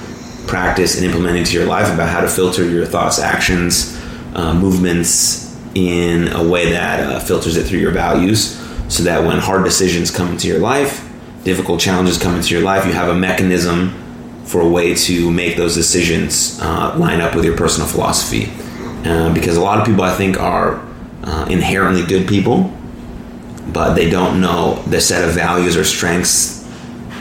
practice, 0.49 0.95
and 0.95 1.05
implement 1.05 1.37
into 1.37 1.53
your 1.53 1.65
life 1.65 1.93
about 1.93 2.09
how 2.09 2.21
to 2.21 2.27
filter 2.27 2.67
your 2.67 2.85
thoughts, 2.85 3.19
actions, 3.19 3.97
uh, 4.33 4.53
movements 4.53 5.55
in 5.75 6.27
a 6.29 6.47
way 6.47 6.71
that 6.71 6.99
uh, 6.99 7.19
filters 7.19 7.55
it 7.55 7.65
through 7.65 7.79
your 7.79 7.91
values 7.91 8.57
so 8.89 9.03
that 9.03 9.23
when 9.23 9.37
hard 9.37 9.63
decisions 9.63 10.09
come 10.09 10.29
into 10.29 10.47
your 10.47 10.59
life, 10.59 11.07
difficult 11.43 11.79
challenges 11.79 12.17
come 12.17 12.35
into 12.35 12.53
your 12.53 12.63
life, 12.63 12.85
you 12.85 12.91
have 12.91 13.09
a 13.09 13.15
mechanism 13.15 13.93
for 14.43 14.61
a 14.61 14.67
way 14.67 14.95
to 14.95 15.29
make 15.31 15.55
those 15.55 15.75
decisions 15.75 16.59
uh, 16.61 16.97
line 16.97 17.21
up 17.21 17.35
with 17.35 17.45
your 17.45 17.55
personal 17.55 17.87
philosophy. 17.87 18.51
Uh, 19.07 19.31
because 19.33 19.55
a 19.55 19.61
lot 19.61 19.79
of 19.79 19.85
people, 19.85 20.03
I 20.03 20.15
think, 20.15 20.39
are 20.39 20.83
uh, 21.23 21.45
inherently 21.49 22.03
good 22.03 22.27
people, 22.27 22.73
but 23.71 23.93
they 23.93 24.09
don't 24.09 24.41
know 24.41 24.81
the 24.87 24.99
set 24.99 25.27
of 25.27 25.35
values 25.35 25.77
or 25.77 25.83
strengths 25.83 26.58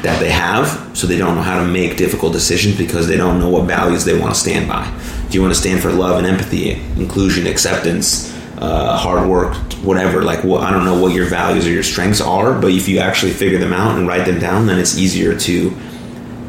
that 0.02 0.20
they 0.20 0.30
have, 0.30 0.96
so 0.96 1.06
they 1.06 1.18
don't 1.18 1.34
know 1.34 1.42
how 1.42 1.60
to 1.60 1.66
make 1.66 1.96
difficult 1.96 2.32
decisions 2.32 2.76
because 2.76 3.08
they 3.08 3.16
don't 3.16 3.40
know 3.40 3.48
what 3.48 3.64
values 3.64 4.04
they 4.04 4.18
want 4.18 4.32
to 4.32 4.40
stand 4.40 4.68
by. 4.68 4.84
Do 5.28 5.34
you 5.34 5.42
want 5.42 5.52
to 5.52 5.60
stand 5.60 5.80
for 5.80 5.90
love 5.90 6.18
and 6.18 6.26
empathy, 6.26 6.72
inclusion, 7.00 7.46
acceptance, 7.46 8.32
uh, 8.58 8.96
hard 8.96 9.28
work, 9.28 9.56
whatever? 9.82 10.22
Like, 10.22 10.44
what, 10.44 10.62
I 10.62 10.70
don't 10.70 10.84
know 10.84 11.00
what 11.02 11.12
your 11.12 11.26
values 11.26 11.66
or 11.66 11.70
your 11.70 11.82
strengths 11.82 12.20
are, 12.20 12.58
but 12.58 12.70
if 12.70 12.88
you 12.88 13.00
actually 13.00 13.32
figure 13.32 13.58
them 13.58 13.72
out 13.72 13.98
and 13.98 14.06
write 14.06 14.24
them 14.24 14.38
down, 14.38 14.66
then 14.66 14.78
it's 14.78 14.96
easier 14.96 15.36
to 15.40 15.76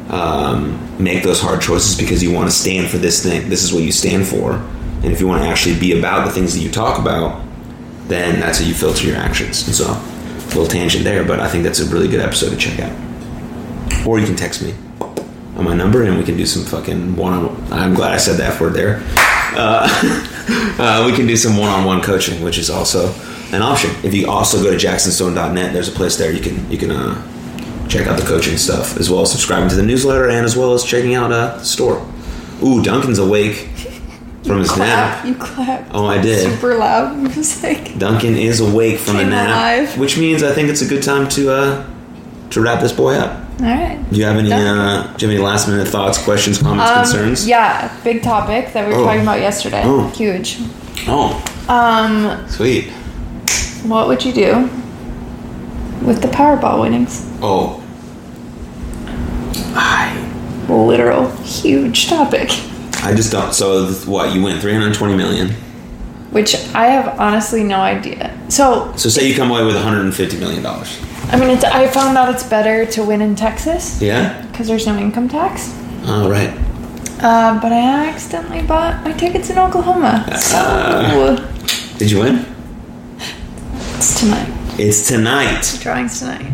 um, 0.10 1.04
make 1.04 1.24
those 1.24 1.42
hard 1.42 1.62
choices 1.62 1.98
because 1.98 2.22
you 2.22 2.32
want 2.32 2.50
to 2.50 2.56
stand 2.56 2.90
for 2.90 2.98
this 2.98 3.24
thing. 3.24 3.50
This 3.50 3.64
is 3.64 3.74
what 3.74 3.84
you 3.84 3.92
stand 3.92 4.28
for. 4.28 4.54
And 4.54 5.06
if 5.06 5.20
you 5.20 5.28
want 5.28 5.42
to 5.44 5.50
actually 5.50 5.80
be 5.80 5.98
about 5.98 6.26
the 6.26 6.32
things 6.32 6.54
that 6.54 6.60
you 6.60 6.70
talk 6.70 7.00
about, 7.00 7.44
then 8.08 8.40
that's 8.40 8.60
how 8.60 8.66
you 8.66 8.74
filter 8.74 9.08
your 9.08 9.18
actions. 9.18 9.66
And 9.66 9.76
so, 9.76 9.86
a 9.86 10.48
little 10.50 10.68
tangent 10.68 11.04
there, 11.04 11.24
but 11.24 11.40
I 11.40 11.48
think 11.48 11.64
that's 11.64 11.80
a 11.80 11.86
really 11.86 12.08
good 12.08 12.20
episode 12.20 12.50
to 12.50 12.58
check 12.58 12.80
out. 12.80 13.09
Or 14.06 14.20
you 14.20 14.26
can 14.26 14.36
text 14.36 14.62
me 14.62 14.74
on 15.56 15.66
my 15.66 15.76
number 15.76 16.04
and 16.04 16.18
we 16.18 16.24
can 16.24 16.38
do 16.38 16.46
some 16.46 16.64
fucking 16.64 17.16
one 17.16 17.34
on. 17.34 17.46
One. 17.46 17.74
I'm 17.74 17.94
glad 17.94 18.14
I 18.14 18.18
said 18.18 18.38
that 18.38 18.60
word 18.60 18.74
there. 18.74 19.02
Uh, 19.56 19.88
uh, 20.80 21.04
we 21.06 21.16
can 21.16 21.28
do 21.28 21.36
some 21.36 21.58
one 21.58 21.70
on 21.70 21.86
one 21.86 22.02
coaching, 22.02 22.44
which 22.44 22.58
is 22.58 22.70
also 22.70 23.14
an 23.52 23.62
option. 23.62 23.92
If 24.04 24.14
you 24.14 24.30
also 24.30 24.62
go 24.64 24.72
to 24.72 24.78
jacksonstone.net, 24.78 25.74
there's 25.74 25.90
a 25.90 25.92
place 25.92 26.18
there 26.18 26.32
you 26.32 26.42
can 26.42 26.70
you 26.72 26.78
can 26.78 26.92
uh, 26.92 27.88
check 27.90 28.08
out 28.08 28.20
the 28.20 28.26
coaching 28.26 28.58
stuff 28.58 28.98
as 28.98 29.10
well 29.10 29.22
as 29.22 29.32
subscribing 29.32 29.70
to 29.70 29.76
the 29.76 29.84
newsletter 29.84 30.30
and 30.30 30.46
as 30.46 30.56
well 30.56 30.74
as 30.74 30.84
checking 30.84 31.16
out 31.16 31.32
uh, 31.32 31.58
the 31.58 31.64
store. 31.66 32.06
Ooh, 32.64 32.82
Duncan's 32.84 33.20
awake 33.20 33.70
from 34.44 34.60
his 34.60 34.76
nap. 34.78 35.26
You 35.26 35.36
clap. 35.36 35.88
Oh, 35.94 36.06
I 36.06 36.22
did. 36.22 36.52
Super 36.54 36.76
loud 36.76 37.18
music. 37.18 37.98
Duncan 37.98 38.36
is 38.36 38.60
awake 38.60 39.00
from 39.00 39.18
a 39.18 39.26
nap, 39.26 39.50
alive. 39.50 39.98
which 39.98 40.18
means 40.18 40.44
I 40.44 40.54
think 40.54 40.70
it's 40.70 40.82
a 40.82 40.88
good 40.88 41.04
time 41.04 41.28
to 41.30 41.52
uh, 41.52 41.90
to 42.52 42.62
wrap 42.62 42.82
this 42.82 42.92
boy 42.92 43.16
up. 43.16 43.49
All 43.62 43.66
right. 43.66 44.00
Do 44.10 44.18
you 44.18 44.24
have 44.26 44.38
any 44.38 44.52
uh, 44.54 45.04
do 45.18 45.26
you 45.26 45.32
have 45.32 45.38
any 45.38 45.38
last 45.38 45.68
minute 45.68 45.88
thoughts, 45.88 46.18
questions, 46.24 46.60
comments, 46.62 46.90
Um, 46.92 47.04
concerns? 47.04 47.48
Yeah, 47.48 47.92
big 48.04 48.24
topic 48.24 48.72
that 48.74 48.88
we 48.88 48.94
were 48.94 49.02
Oh. 49.02 49.06
talking 49.06 49.22
about 49.22 49.40
yesterday. 49.42 49.82
Oh. 49.86 50.08
Huge. 50.10 50.60
Oh, 51.08 51.44
Um, 51.68 52.46
sweet. 52.48 52.90
what 53.84 54.08
would 54.08 54.24
you 54.24 54.32
do 54.34 54.70
with 56.02 56.22
the 56.22 56.28
Powerball 56.30 56.82
winnings? 56.82 57.26
Oh, 57.42 57.82
I 59.76 60.16
Literal 60.70 61.30
huge 61.42 62.08
topic. 62.08 62.52
I 63.04 63.14
just 63.16 63.32
don't. 63.32 63.54
So 63.56 63.88
what? 64.06 64.34
You 64.36 64.44
win 64.44 64.60
three 64.60 64.74
hundred 64.74 64.94
twenty 64.94 65.16
million. 65.16 65.56
Which 66.32 66.56
I 66.76 66.86
have 66.88 67.20
honestly 67.20 67.64
no 67.64 67.80
idea. 67.80 68.38
So, 68.50 68.94
So 68.96 69.10
say 69.10 69.28
you 69.28 69.36
come 69.36 69.50
away 69.50 69.64
with 69.66 69.76
one 69.76 69.84
hundred 69.84 70.02
and 70.02 70.14
fifty 70.14 70.38
million 70.40 70.62
dollars. 70.62 71.00
I 71.32 71.40
mean, 71.40 71.50
it's, 71.50 71.64
I 71.64 71.88
found 71.88 72.18
out 72.18 72.30
it's 72.34 72.44
better 72.44 72.86
to 72.88 73.04
win 73.04 73.22
in 73.22 73.36
Texas 73.36 74.02
Yeah. 74.02 74.46
because 74.52 74.68
there's 74.68 74.86
no 74.88 74.98
income 74.98 75.28
tax. 75.30 75.74
All 76.08 76.30
right. 76.30 76.50
Uh, 77.22 77.60
but 77.60 77.72
I 77.72 78.08
accidentally 78.10 78.62
bought 78.62 79.04
my 79.04 79.12
tickets 79.12 79.50
in 79.50 79.58
Oklahoma. 79.60 80.26
So, 80.38 81.36
Did 81.98 82.10
you 82.12 82.20
win? 82.20 82.46
it's 83.98 84.20
tonight. 84.22 84.50
It's 84.80 85.08
tonight. 85.08 85.78
Drawings 85.82 86.20
tonight. 86.20 86.46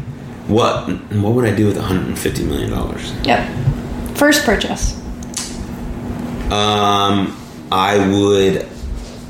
What? 0.47 0.88
What 1.13 1.34
would 1.34 1.45
I 1.45 1.55
do 1.55 1.67
with 1.67 1.78
one 1.78 1.86
hundred 1.86 2.07
and 2.07 2.17
fifty 2.19 2.43
million 2.43 2.71
dollars? 2.71 3.13
Yep. 3.23 3.47
First 4.17 4.43
purchase. 4.45 4.99
Um, 6.51 7.36
I 7.71 7.97
would 8.11 8.67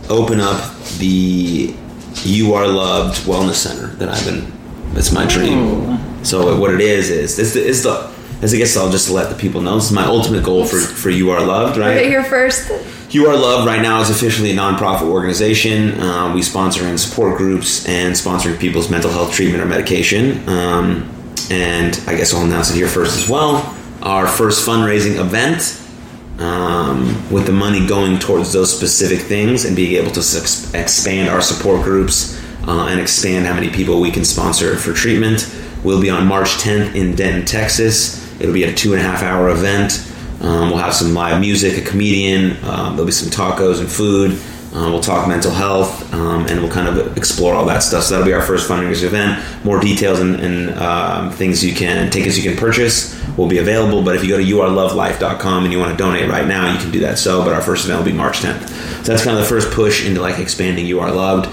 open 0.09 0.39
up 0.39 0.73
the 0.97 1.75
You 2.23 2.53
Are 2.53 2.67
Loved 2.67 3.21
Wellness 3.23 3.55
Center 3.55 3.87
that 3.95 4.09
I've 4.09 4.25
been. 4.25 4.51
That's 4.93 5.11
my 5.11 5.25
dream. 5.25 6.23
So 6.23 6.57
what 6.59 6.73
it 6.73 6.81
is 6.81 7.09
is 7.09 7.35
this 7.35 7.55
is 7.55 7.83
the. 7.83 8.13
As 8.41 8.53
I 8.53 8.57
guess 8.57 8.75
I'll 8.75 8.91
just 8.91 9.09
let 9.09 9.29
the 9.29 9.35
people 9.35 9.61
know. 9.61 9.75
This 9.75 9.85
is 9.85 9.91
my 9.93 10.03
ultimate 10.05 10.43
goal 10.43 10.65
for, 10.65 10.77
for 10.77 11.09
You 11.09 11.31
Are 11.31 11.43
Loved, 11.43 11.77
Right 11.77 11.95
right? 11.95 12.05
here 12.05 12.23
first. 12.23 12.69
You 13.13 13.27
Are 13.27 13.35
Loved 13.35 13.65
right 13.65 13.81
now 13.81 14.01
is 14.01 14.09
officially 14.09 14.51
a 14.51 14.55
nonprofit 14.55 15.03
organization. 15.09 15.99
Uh, 15.99 16.33
we 16.35 16.41
sponsor 16.41 16.83
and 16.83 16.99
support 16.99 17.37
groups 17.37 17.87
and 17.87 18.13
sponsoring 18.13 18.59
people's 18.59 18.89
mental 18.91 19.09
health 19.09 19.33
treatment 19.33 19.63
or 19.63 19.65
medication. 19.65 20.47
Um, 20.49 21.09
and 21.49 21.99
I 22.07 22.15
guess 22.17 22.33
I'll 22.33 22.43
announce 22.43 22.69
it 22.71 22.75
here 22.75 22.89
first 22.89 23.17
as 23.23 23.29
well. 23.29 23.73
Our 24.01 24.27
first 24.27 24.67
fundraising 24.67 25.17
event 25.17 25.81
um, 26.39 27.31
with 27.31 27.45
the 27.45 27.51
money 27.51 27.85
going 27.87 28.19
towards 28.19 28.51
those 28.53 28.75
specific 28.75 29.19
things 29.19 29.65
and 29.65 29.75
being 29.75 30.01
able 30.01 30.11
to 30.11 30.19
expand 30.19 31.29
our 31.29 31.41
support 31.41 31.83
groups 31.83 32.41
uh, 32.67 32.87
and 32.87 32.99
expand 32.99 33.45
how 33.45 33.53
many 33.53 33.69
people 33.69 33.99
we 33.99 34.11
can 34.11 34.25
sponsor 34.25 34.75
for 34.75 34.93
treatment 34.93 35.49
We'll 35.85 36.01
be 36.01 36.09
on 36.09 36.25
March 36.25 36.57
10th 36.57 36.95
in 36.95 37.15
Denton, 37.15 37.45
Texas. 37.45 38.19
It'll 38.41 38.55
be 38.55 38.63
a 38.63 38.73
two 38.73 38.93
and 38.93 39.01
a 39.01 39.05
half 39.05 39.21
hour 39.21 39.49
event. 39.49 40.03
Um, 40.41 40.71
we'll 40.71 40.79
have 40.79 40.95
some 40.95 41.13
live 41.13 41.39
music, 41.39 41.77
a 41.77 41.87
comedian, 41.87 42.57
um, 42.65 42.95
there'll 42.95 43.05
be 43.05 43.11
some 43.11 43.29
tacos 43.29 43.79
and 43.79 43.89
food. 43.89 44.31
Uh, 44.75 44.89
we'll 44.91 44.99
talk 44.99 45.25
mental 45.25 45.51
health 45.51 46.13
um, 46.13 46.45
and 46.47 46.59
we'll 46.59 46.69
kind 46.69 46.89
of 46.89 47.15
explore 47.15 47.53
all 47.53 47.65
that 47.65 47.79
stuff. 47.79 48.03
So 48.03 48.11
that'll 48.11 48.25
be 48.25 48.33
our 48.33 48.41
first 48.41 48.69
fundraiser 48.69 49.05
event. 49.05 49.41
More 49.63 49.79
details 49.79 50.19
and, 50.19 50.35
and 50.35 50.77
um, 50.77 51.31
things 51.31 51.63
you 51.63 51.73
can, 51.73 52.11
tickets 52.11 52.35
you 52.35 52.43
can 52.43 52.59
purchase 52.59 53.15
will 53.37 53.47
be 53.47 53.59
available. 53.59 54.03
But 54.03 54.17
if 54.17 54.23
you 54.25 54.29
go 54.31 54.37
to 54.37 54.43
youarelovelife.com 54.43 55.63
and 55.63 55.71
you 55.71 55.79
want 55.79 55.97
to 55.97 55.97
donate 55.97 56.29
right 56.29 56.45
now, 56.45 56.73
you 56.73 56.77
can 56.77 56.91
do 56.91 56.99
that. 56.99 57.17
So, 57.17 57.41
but 57.45 57.53
our 57.53 57.61
first 57.61 57.85
event 57.85 57.99
will 57.99 58.05
be 58.05 58.17
March 58.17 58.39
10th. 58.39 58.67
So 59.05 59.13
that's 59.13 59.23
kind 59.23 59.37
of 59.37 59.43
the 59.43 59.49
first 59.49 59.71
push 59.71 60.05
into 60.05 60.19
like 60.19 60.39
expanding 60.39 60.85
You 60.85 60.99
Are 60.99 61.09
Loved. 61.09 61.49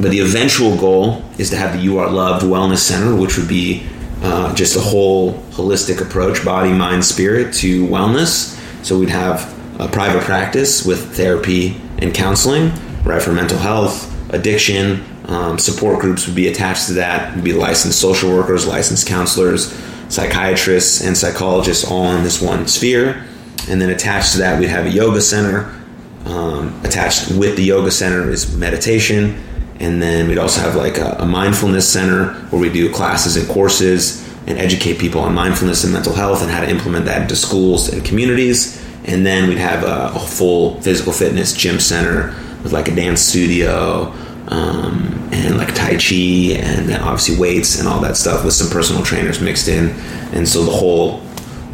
But 0.00 0.12
the 0.12 0.20
eventual 0.20 0.76
goal 0.76 1.24
is 1.38 1.50
to 1.50 1.56
have 1.56 1.72
the 1.72 1.80
You 1.80 1.98
Are 1.98 2.08
Loved 2.08 2.46
Wellness 2.46 2.78
Center, 2.78 3.16
which 3.16 3.36
would 3.36 3.48
be 3.48 3.84
uh, 4.22 4.54
just 4.54 4.76
a 4.76 4.80
whole 4.80 5.34
holistic 5.50 6.00
approach, 6.00 6.44
body, 6.44 6.72
mind, 6.72 7.04
spirit 7.04 7.52
to 7.54 7.84
wellness. 7.88 8.56
So 8.84 8.96
we'd 8.96 9.08
have 9.08 9.58
a 9.80 9.88
private 9.88 10.22
practice 10.22 10.86
with 10.86 11.16
therapy 11.16 11.80
and 12.00 12.14
counseling, 12.14 12.72
right, 13.04 13.22
for 13.22 13.32
mental 13.32 13.58
health, 13.58 14.08
addiction. 14.32 15.04
Um, 15.26 15.58
support 15.58 16.00
groups 16.00 16.26
would 16.26 16.36
be 16.36 16.48
attached 16.48 16.86
to 16.88 16.94
that. 16.94 17.34
Would 17.34 17.44
be 17.44 17.52
licensed 17.52 18.00
social 18.00 18.30
workers, 18.30 18.66
licensed 18.66 19.06
counselors, 19.06 19.72
psychiatrists, 20.08 21.04
and 21.04 21.16
psychologists 21.16 21.88
all 21.88 22.12
in 22.16 22.24
this 22.24 22.40
one 22.40 22.66
sphere. 22.66 23.26
And 23.68 23.80
then 23.80 23.90
attached 23.90 24.32
to 24.32 24.38
that, 24.38 24.58
we'd 24.58 24.68
have 24.68 24.86
a 24.86 24.90
yoga 24.90 25.20
center. 25.20 25.76
Um, 26.24 26.78
attached 26.84 27.30
with 27.30 27.56
the 27.56 27.62
yoga 27.62 27.90
center 27.90 28.30
is 28.30 28.54
meditation 28.54 29.42
and 29.80 30.00
then 30.00 30.28
we'd 30.28 30.38
also 30.38 30.60
have 30.60 30.76
like 30.76 30.98
a, 30.98 31.16
a 31.20 31.26
mindfulness 31.26 31.90
center 31.90 32.34
where 32.50 32.60
we 32.60 32.70
do 32.70 32.92
classes 32.92 33.36
and 33.36 33.48
courses 33.48 34.28
and 34.46 34.58
educate 34.58 34.98
people 34.98 35.22
on 35.22 35.34
mindfulness 35.34 35.84
and 35.84 35.92
mental 35.92 36.12
health 36.12 36.42
and 36.42 36.50
how 36.50 36.60
to 36.60 36.68
implement 36.68 37.06
that 37.06 37.22
into 37.22 37.34
schools 37.34 37.88
and 37.88 38.04
communities 38.04 38.78
and 39.10 39.26
then 39.26 39.48
we'd 39.48 39.58
have 39.58 39.82
a, 39.82 40.16
a 40.16 40.20
full 40.20 40.80
physical 40.80 41.12
fitness 41.12 41.52
gym 41.52 41.78
center 41.78 42.34
with 42.62 42.72
like 42.72 42.88
a 42.88 42.94
dance 42.94 43.20
studio 43.20 44.12
um, 44.48 45.28
and 45.32 45.56
like 45.56 45.74
tai 45.74 45.96
chi 45.96 46.56
and 46.56 46.88
then 46.88 47.00
obviously 47.00 47.38
weights 47.38 47.78
and 47.78 47.88
all 47.88 48.00
that 48.00 48.16
stuff 48.16 48.44
with 48.44 48.54
some 48.54 48.70
personal 48.70 49.02
trainers 49.02 49.40
mixed 49.40 49.68
in 49.68 49.90
and 50.32 50.48
so 50.48 50.62
the 50.64 50.70
whole 50.70 51.20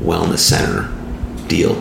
wellness 0.00 0.38
center 0.38 0.92
deal 1.48 1.74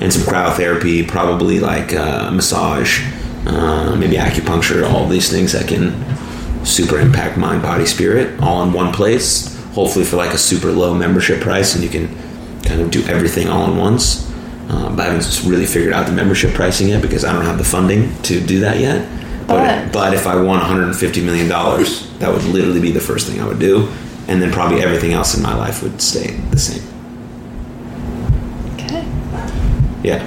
and 0.00 0.12
some 0.12 0.22
cryotherapy 0.22 1.06
probably 1.06 1.60
like 1.60 1.92
uh, 1.92 2.30
massage 2.30 3.02
uh, 3.46 3.96
maybe 3.96 4.16
acupuncture, 4.16 4.88
all 4.88 5.06
these 5.08 5.30
things 5.30 5.52
that 5.52 5.66
can 5.68 5.94
super 6.64 6.98
impact 6.98 7.38
mind, 7.38 7.62
body, 7.62 7.86
spirit, 7.86 8.38
all 8.40 8.62
in 8.62 8.72
one 8.72 8.92
place. 8.92 9.56
Hopefully 9.72 10.04
for 10.04 10.16
like 10.16 10.34
a 10.34 10.38
super 10.38 10.70
low 10.70 10.94
membership 10.94 11.40
price, 11.40 11.74
and 11.74 11.82
you 11.82 11.90
can 11.90 12.08
kind 12.64 12.80
of 12.80 12.90
do 12.90 13.02
everything 13.06 13.48
all 13.48 13.70
in 13.70 13.78
once. 13.78 14.29
Uh, 14.70 14.88
but 14.88 15.00
I 15.08 15.12
haven't 15.12 15.50
really 15.50 15.66
figured 15.66 15.92
out 15.92 16.06
the 16.06 16.12
membership 16.12 16.54
pricing 16.54 16.88
yet 16.88 17.02
because 17.02 17.24
I 17.24 17.32
don't 17.32 17.44
have 17.44 17.58
the 17.58 17.64
funding 17.64 18.14
to 18.22 18.40
do 18.40 18.60
that 18.60 18.78
yet. 18.78 19.08
But 19.48 19.56
But- 19.56 19.92
but 19.92 20.14
if 20.14 20.28
I 20.28 20.36
won 20.36 20.60
150 20.60 21.22
million 21.22 21.48
dollars, 21.48 22.06
that 22.20 22.32
would 22.32 22.44
literally 22.44 22.78
be 22.80 22.92
the 22.92 23.00
first 23.00 23.26
thing 23.26 23.40
I 23.40 23.46
would 23.46 23.58
do, 23.58 23.88
and 24.28 24.40
then 24.40 24.52
probably 24.52 24.80
everything 24.80 25.12
else 25.12 25.36
in 25.36 25.42
my 25.42 25.56
life 25.56 25.82
would 25.82 26.00
stay 26.00 26.36
the 26.52 26.58
same. 26.58 26.82
Okay. 28.74 29.04
Yeah, 30.04 30.24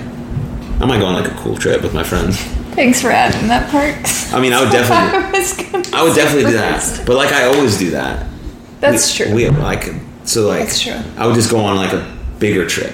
I 0.82 0.86
might 0.86 1.00
go 1.00 1.06
on 1.06 1.14
like 1.14 1.32
a 1.32 1.36
cool 1.36 1.56
trip 1.56 1.82
with 1.82 1.94
my 1.94 2.04
friends. 2.04 2.38
Thanks 2.76 3.02
for 3.02 3.12
adding 3.12 3.48
that 3.48 3.70
part. 3.70 3.96
I 4.34 4.41
mean, 4.41 4.52
I 4.52 4.62
would 4.62 4.72
definitely. 4.78 5.94
I, 5.94 6.02
I 6.02 6.04
would 6.04 6.16
definitely 6.16 6.52
do 6.52 6.58
that. 6.58 7.04
But 7.06 7.16
like 7.16 7.32
I 7.32 7.46
always 7.46 7.78
do 7.78 7.91
that. 7.91 8.28
That's 8.82 9.18
we, 9.18 9.26
true. 9.26 9.36
We 9.36 9.50
like 9.50 9.94
so 10.26 10.48
like 10.48 10.64
That's 10.64 10.82
true. 10.82 11.00
I 11.18 11.28
would 11.28 11.36
just 11.36 11.50
go 11.50 11.60
on 11.60 11.78
like 11.78 11.94
a 11.94 12.04
bigger 12.39 12.68
trip 12.68 12.94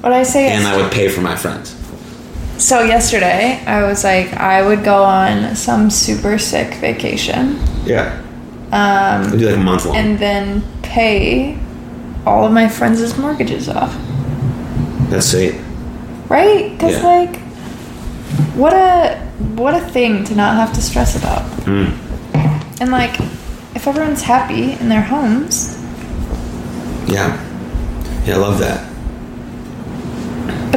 what 0.00 0.12
I 0.12 0.22
say 0.24 0.48
and 0.48 0.66
I 0.66 0.76
would 0.76 0.90
pay 0.92 1.08
for 1.08 1.20
my 1.20 1.36
friends. 1.36 1.74
so 2.58 2.82
yesterday 2.82 3.62
I 3.66 3.82
was 3.84 4.04
like, 4.04 4.32
I 4.34 4.62
would 4.66 4.82
go 4.84 5.02
on 5.04 5.54
some 5.56 5.90
super 5.90 6.38
sick 6.38 6.74
vacation 6.80 7.58
Yeah. 7.86 8.16
Um 8.72 9.30
do 9.38 9.46
like 9.46 9.56
a 9.56 9.60
month 9.60 9.84
long. 9.86 9.96
and 9.96 10.18
then 10.18 10.62
pay 10.82 11.58
all 12.26 12.44
of 12.46 12.52
my 12.52 12.68
friends' 12.68 13.16
mortgages 13.18 13.68
off. 13.68 13.92
That's 15.10 15.26
sweet. 15.26 15.54
Right? 16.28 16.70
Because 16.72 16.96
Yeah. 16.96 17.06
like, 17.14 17.34
what 18.54 18.72
a 18.72 19.16
what 19.56 19.74
a 19.74 19.80
thing 19.80 20.24
to 20.24 20.34
not 20.34 20.54
have 20.56 20.72
to 20.74 20.82
stress 20.82 21.16
about. 21.16 21.42
Mm. 21.66 21.90
And 22.80 22.90
like, 22.92 23.18
if 23.74 23.86
everyone's 23.88 24.22
happy 24.22 24.72
in 24.80 24.88
their 24.88 25.02
homes, 25.02 25.76
Yeah. 27.08 27.36
Yeah, 28.26 28.34
I 28.36 28.38
love 28.38 28.58
that. 28.60 28.80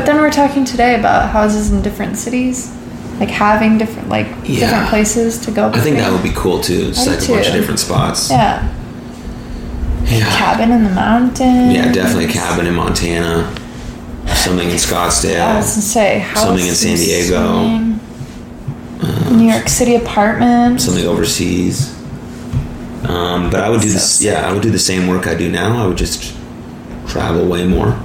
But 0.03 0.11
then 0.11 0.21
we're 0.21 0.29
talking 0.31 0.65
today 0.65 0.99
about 0.99 1.29
houses 1.29 1.71
in 1.71 1.81
different 1.81 2.17
cities, 2.17 2.75
like 3.21 3.29
having 3.29 3.77
different 3.77 4.09
like 4.09 4.27
Yeah. 4.43 4.59
different 4.69 4.89
places 4.89 5.37
to 5.45 5.51
go. 5.51 5.69
I 5.69 5.79
think 5.79 5.95
that 5.97 6.11
would 6.11 6.23
be 6.23 6.31
cool 6.35 6.59
too. 6.59 6.87
Just 6.87 7.07
like 7.07 7.23
a 7.23 7.27
bunch 7.31 7.47
of 7.47 7.53
different 7.53 7.79
spots. 7.79 8.29
yeah, 8.29 8.67
Yeah. 10.05 10.25
cabin 10.35 10.71
in 10.73 10.83
the 10.83 10.89
mountains. 10.89 11.73
Yeah, 11.73 11.89
definitely 11.93 12.25
a 12.25 12.33
cabin 12.33 12.67
in 12.67 12.75
Montana. 12.75 13.47
Something 14.35 14.69
in 14.69 14.75
Scottsdale. 14.75 15.39
I 15.41 15.55
was 15.57 15.69
gonna 15.69 15.81
say 15.81 16.19
house 16.19 16.43
Something 16.43 16.67
in 16.67 16.75
San 16.75 16.97
Diego. 16.97 17.53
swimming, 17.53 17.99
New 19.37 19.49
York 19.51 19.69
City 19.69 19.95
apartment. 19.95 20.81
Something 20.81 21.07
overseas. 21.07 21.91
Um, 23.07 23.49
but 23.49 23.61
I 23.61 23.69
would 23.69 23.79
do 23.81 23.87
So 23.87 23.93
this. 23.93 24.09
sick. 24.11 24.27
Yeah, 24.27 24.49
I 24.49 24.51
would 24.51 24.61
do 24.61 24.69
the 24.69 24.79
same 24.79 25.07
work 25.07 25.27
I 25.27 25.35
do 25.35 25.49
now. 25.49 25.81
I 25.81 25.87
would 25.87 25.97
just 25.97 26.33
travel 27.07 27.45
way 27.45 27.65
more. 27.65 27.95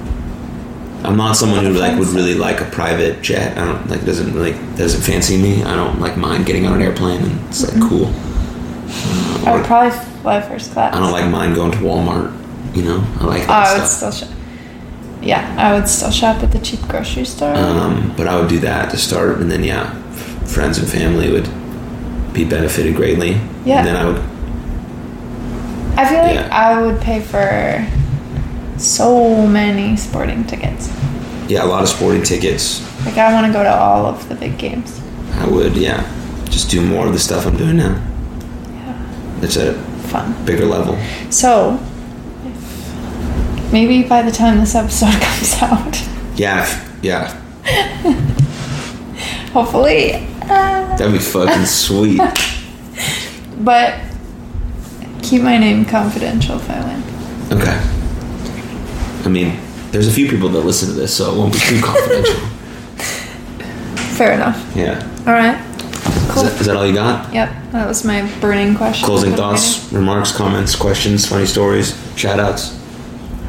I'm 1.03 1.15
not 1.15 1.37
someone 1.37 1.63
who 1.63 1.73
like 1.73 1.97
would 1.97 2.09
really 2.09 2.33
like 2.33 2.61
a 2.61 2.65
private 2.65 3.21
jet. 3.21 3.57
I 3.57 3.65
don't 3.65 3.89
like 3.89 4.05
doesn't 4.05 4.35
like 4.35 4.55
doesn't 4.75 5.01
fancy 5.01 5.41
me. 5.41 5.63
I 5.63 5.75
don't 5.75 5.99
like 5.99 6.17
mind 6.17 6.45
getting 6.45 6.65
on 6.65 6.73
an 6.73 6.81
airplane 6.81 7.21
and 7.21 7.47
it's 7.47 7.63
like 7.63 7.89
cool. 7.89 8.07
Uh, 8.07 9.43
I 9.45 9.55
would 9.55 9.65
probably 9.65 9.97
fly 10.21 10.41
first 10.41 10.71
class. 10.71 10.93
I 10.93 10.99
don't 10.99 11.11
like 11.11 11.29
mind 11.29 11.55
going 11.55 11.71
to 11.71 11.77
Walmart. 11.77 12.35
You 12.75 12.83
know, 12.83 13.07
I 13.19 13.25
like 13.25 13.41
Oh, 13.43 13.47
that 13.47 13.67
I 13.67 13.79
would 13.79 13.87
still 13.87 14.11
shop. 14.11 14.29
Yeah, 15.21 15.55
I 15.57 15.73
would 15.73 15.87
still 15.87 16.11
shop 16.11 16.43
at 16.43 16.51
the 16.51 16.59
cheap 16.59 16.81
grocery 16.87 17.25
store. 17.25 17.53
Um, 17.55 18.13
but 18.15 18.27
I 18.27 18.39
would 18.39 18.49
do 18.49 18.59
that 18.59 18.89
to 18.91 18.97
start, 18.97 19.39
and 19.39 19.49
then 19.51 19.63
yeah, 19.63 19.93
friends 20.45 20.77
and 20.77 20.87
family 20.87 21.31
would 21.31 21.49
be 22.33 22.45
benefited 22.45 22.95
greatly. 22.95 23.39
Yeah. 23.65 23.79
And 23.79 23.87
then 23.87 23.95
I 23.95 24.05
would. 24.05 24.21
I 25.97 26.07
feel 26.07 26.19
like 26.19 26.35
yeah. 26.35 26.49
I 26.51 26.81
would 26.81 27.01
pay 27.01 27.19
for 27.21 27.85
so 28.79 29.45
many 29.47 29.95
sporting 29.97 30.43
tickets. 30.45 30.89
Yeah, 31.47 31.63
a 31.63 31.67
lot 31.67 31.81
of 31.83 31.89
sporting 31.89 32.23
tickets. 32.23 32.81
Like 33.05 33.17
I 33.17 33.33
want 33.33 33.47
to 33.47 33.53
go 33.53 33.63
to 33.63 33.73
all 33.75 34.05
of 34.05 34.27
the 34.29 34.35
big 34.35 34.57
games. 34.57 34.99
I 35.33 35.47
would, 35.47 35.75
yeah, 35.75 36.03
just 36.45 36.69
do 36.69 36.81
more 36.85 37.07
of 37.07 37.13
the 37.13 37.19
stuff 37.19 37.45
I'm 37.45 37.57
doing 37.57 37.77
now. 37.77 37.95
Yeah, 38.73 39.41
It's 39.43 39.57
at 39.57 39.75
a 39.75 39.79
fun. 40.09 40.33
bigger 40.45 40.65
level. 40.65 40.97
So, 41.31 41.79
if, 42.45 43.71
maybe 43.73 44.03
by 44.07 44.21
the 44.21 44.31
time 44.31 44.59
this 44.59 44.75
episode 44.75 45.13
comes 45.21 45.53
out, 45.61 46.03
Yeah, 46.35 46.65
yeah, 47.01 47.33
hopefully. 49.53 50.27
Uh, 50.43 50.95
that'd 50.97 51.11
be 51.13 51.19
fucking 51.19 51.65
sweet. 51.67 52.19
but 53.59 53.99
keep 55.21 55.41
my 55.41 55.57
name 55.57 55.85
confidential 55.85 56.55
if 56.57 56.69
I 56.69 56.79
win. 56.85 57.03
Okay. 57.61 57.95
I 59.25 59.29
mean, 59.29 59.59
there's 59.91 60.07
a 60.07 60.11
few 60.11 60.29
people 60.29 60.49
that 60.49 60.61
listen 60.61 60.87
to 60.89 60.93
this, 60.95 61.15
so 61.15 61.33
it 61.33 61.37
won't 61.37 61.53
be 61.53 61.59
too 61.59 61.81
confidential. 61.83 62.39
Fair 64.15 64.33
enough. 64.33 64.75
Yeah. 64.75 64.99
All 65.25 65.33
right. 65.33 65.65
Is 66.29 66.43
that, 66.43 66.61
is 66.61 66.65
that 66.67 66.75
all 66.75 66.85
you 66.85 66.93
got? 66.93 67.33
Yep, 67.33 67.71
that 67.71 67.87
was 67.87 68.05
my 68.05 68.21
burning 68.39 68.75
question. 68.75 69.05
Closing 69.05 69.33
thoughts, 69.33 69.91
remarks, 69.91 70.31
comments, 70.31 70.75
questions, 70.75 71.25
funny 71.27 71.45
stories, 71.45 71.99
shout 72.15 72.39
outs. 72.39 72.77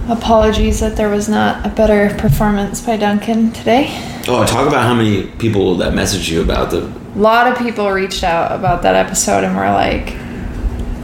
Apologies 0.09 0.81
that 0.81 0.97
there 0.97 1.09
was 1.11 1.29
not 1.29 1.64
a 1.64 1.68
better 1.68 2.16
performance 2.18 2.81
by 2.81 2.97
Duncan 2.97 3.53
today. 3.53 3.89
Oh, 4.27 4.45
talk 4.47 4.66
about 4.66 4.83
how 4.83 4.95
many 4.95 5.27
people 5.33 5.77
that 5.77 5.93
messaged 5.93 6.31
you 6.31 6.41
about 6.43 6.71
the. 6.71 6.79
A 7.14 7.18
lot 7.18 7.47
of 7.47 7.59
people 7.59 7.91
reached 7.91 8.25
out 8.25 8.51
about 8.59 8.83
that 8.83 8.95
episode 8.95 9.45
and 9.45 9.55
were 9.55 9.71
like, 9.71 10.14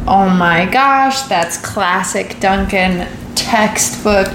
"Oh 0.09 0.29
my 0.37 0.67
gosh, 0.73 1.23
that's 1.23 1.59
classic 1.59 2.41
Duncan 2.41 3.07
textbook 3.35 4.29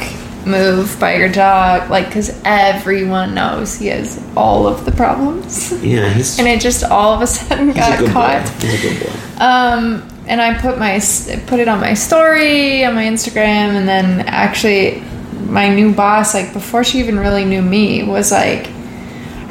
move 0.46 0.98
by 1.00 1.16
your 1.16 1.30
dog." 1.30 1.90
Like, 1.90 2.08
because 2.08 2.40
everyone 2.46 3.34
knows 3.36 3.76
he 3.76 3.88
has 3.88 4.22
all 4.36 4.68
of 4.68 4.86
the 4.86 4.92
problems, 4.92 5.72
Yeah, 5.84 6.10
he's, 6.10 6.40
and 6.40 6.48
it 6.48 6.62
just 6.62 6.84
all 6.84 7.14
of 7.14 7.22
a 7.22 7.28
sudden 7.28 7.70
a 7.70 7.74
got 7.74 8.00
good 8.00 8.12
caught. 8.12 8.44
boy. 8.46 8.68
He's 8.68 8.86
a 8.86 8.90
good 8.90 9.04
boy. 9.08 9.44
Um, 9.44 10.08
and 10.28 10.40
I 10.42 10.54
put 10.60 10.78
my 10.78 11.00
put 11.48 11.60
it 11.60 11.68
on 11.68 11.80
my 11.80 11.94
story 11.96 12.86
on 12.86 12.96
my 12.96 13.04
Instagram, 13.06 13.76
and 13.76 13.88
then 13.88 14.22
actually, 14.28 15.04
my 15.48 15.74
new 15.74 15.94
boss, 15.94 16.34
like 16.34 16.54
before 16.54 16.84
she 16.84 17.00
even 17.00 17.20
really 17.20 17.44
knew 17.44 17.62
me, 17.62 18.04
was 18.04 18.32
like, 18.32 18.68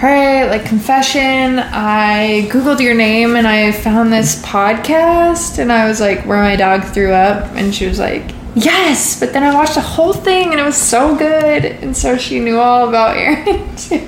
"All 0.03 0.09
right, 0.09 0.45
like 0.47 0.65
confession, 0.65 1.59
I 1.59 2.49
googled 2.51 2.81
your 2.81 2.95
name 2.95 3.37
and 3.37 3.47
I 3.47 3.73
found 3.73 4.13
this 4.13 4.41
podcast, 4.43 5.59
and 5.59 5.71
I 5.73 5.87
was 5.89 6.01
like, 6.01 6.25
where 6.25 6.41
my 6.41 6.57
dog 6.57 6.85
threw 6.85 7.13
up, 7.13 7.51
and 7.57 7.75
she 7.75 7.87
was 7.87 7.99
like." 7.99 8.31
Yes, 8.57 9.19
but 9.21 9.33
then 9.33 9.43
I 9.45 9.55
watched 9.55 9.75
the 9.75 9.81
whole 9.81 10.13
thing 10.13 10.51
and 10.51 10.61
it 10.61 10.65
was 10.65 10.77
so 10.77 11.17
good, 11.17 11.65
and 11.65 11.97
so 11.97 12.17
she 12.19 12.41
knew 12.41 12.59
all 12.59 12.89
about 12.89 13.17
Aaron 13.17 13.77
too. 13.77 14.07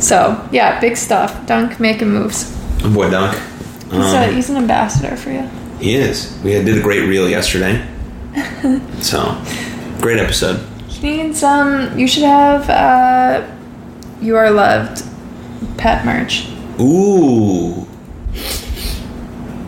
So 0.00 0.48
yeah, 0.52 0.80
big 0.80 0.96
stuff. 0.96 1.46
Dunk 1.46 1.78
making 1.80 2.08
moves. 2.10 2.50
Boy, 2.82 3.10
Dunk. 3.10 3.34
He's, 3.90 4.12
a, 4.12 4.28
Um, 4.28 4.34
he's 4.34 4.50
an 4.50 4.56
ambassador 4.56 5.16
for 5.16 5.30
you. 5.30 5.48
he 5.78 5.94
is. 5.94 6.36
We 6.42 6.52
had, 6.52 6.64
did 6.64 6.78
a 6.78 6.80
great 6.82 7.06
reel 7.08 7.28
yesterday. 7.28 7.86
so, 9.00 9.40
great 10.00 10.18
episode. 10.18 10.58
He 10.88 11.22
needs 11.22 11.42
um. 11.42 11.96
You 11.98 12.06
should 12.08 12.22
have 12.24 12.68
uh, 12.70 13.46
you 14.20 14.36
are 14.36 14.50
loved 14.50 15.02
pet 15.78 16.04
merch. 16.04 16.48
Ooh. 16.80 17.86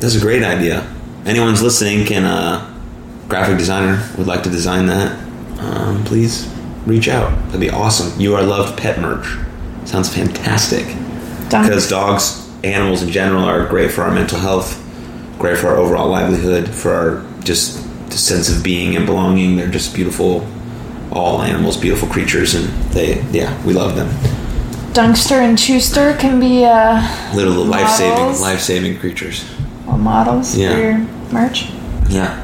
That's 0.00 0.14
a 0.16 0.20
great 0.20 0.42
idea. 0.42 0.90
Anyone's 1.26 1.62
listening 1.62 2.04
can, 2.06 2.24
uh, 2.24 2.73
graphic 3.28 3.58
designer 3.58 4.06
would 4.18 4.26
like 4.26 4.42
to 4.44 4.50
design 4.50 4.86
that, 4.86 5.18
um, 5.60 6.04
please 6.04 6.52
reach 6.86 7.08
out. 7.08 7.30
That'd 7.46 7.60
be 7.60 7.70
awesome. 7.70 8.18
You 8.20 8.34
are 8.36 8.42
loved 8.42 8.78
pet 8.78 9.00
merch. 9.00 9.36
Sounds 9.84 10.14
fantastic. 10.14 10.86
Because 11.44 11.88
dogs, 11.88 12.50
animals 12.64 13.02
in 13.02 13.10
general, 13.10 13.44
are 13.44 13.66
great 13.66 13.90
for 13.90 14.02
our 14.02 14.10
mental 14.12 14.38
health, 14.38 14.82
great 15.38 15.58
for 15.58 15.68
our 15.68 15.76
overall 15.76 16.08
livelihood, 16.08 16.68
for 16.68 16.92
our 16.92 17.24
just 17.44 17.82
the 18.10 18.16
sense 18.18 18.48
of 18.54 18.62
being 18.64 18.96
and 18.96 19.06
belonging. 19.06 19.56
They're 19.56 19.70
just 19.70 19.94
beautiful. 19.94 20.46
All 21.12 21.42
animals, 21.42 21.76
beautiful 21.76 22.08
creatures, 22.08 22.54
and 22.54 22.66
they, 22.92 23.22
yeah, 23.30 23.62
we 23.64 23.72
love 23.72 23.94
them. 23.94 24.08
Dunkster 24.94 25.38
and 25.42 25.56
Chewster 25.58 26.16
can 26.18 26.40
be 26.40 26.64
uh, 26.64 27.02
Little 27.34 27.64
life 27.64 27.88
saving, 27.90 28.40
life 28.40 28.60
saving 28.60 28.98
creatures. 28.98 29.44
well, 29.86 29.98
models 29.98 30.56
Yeah. 30.56 30.72
for 30.74 30.80
your 30.80 30.98
merch. 31.32 31.70
Yeah. 32.08 32.43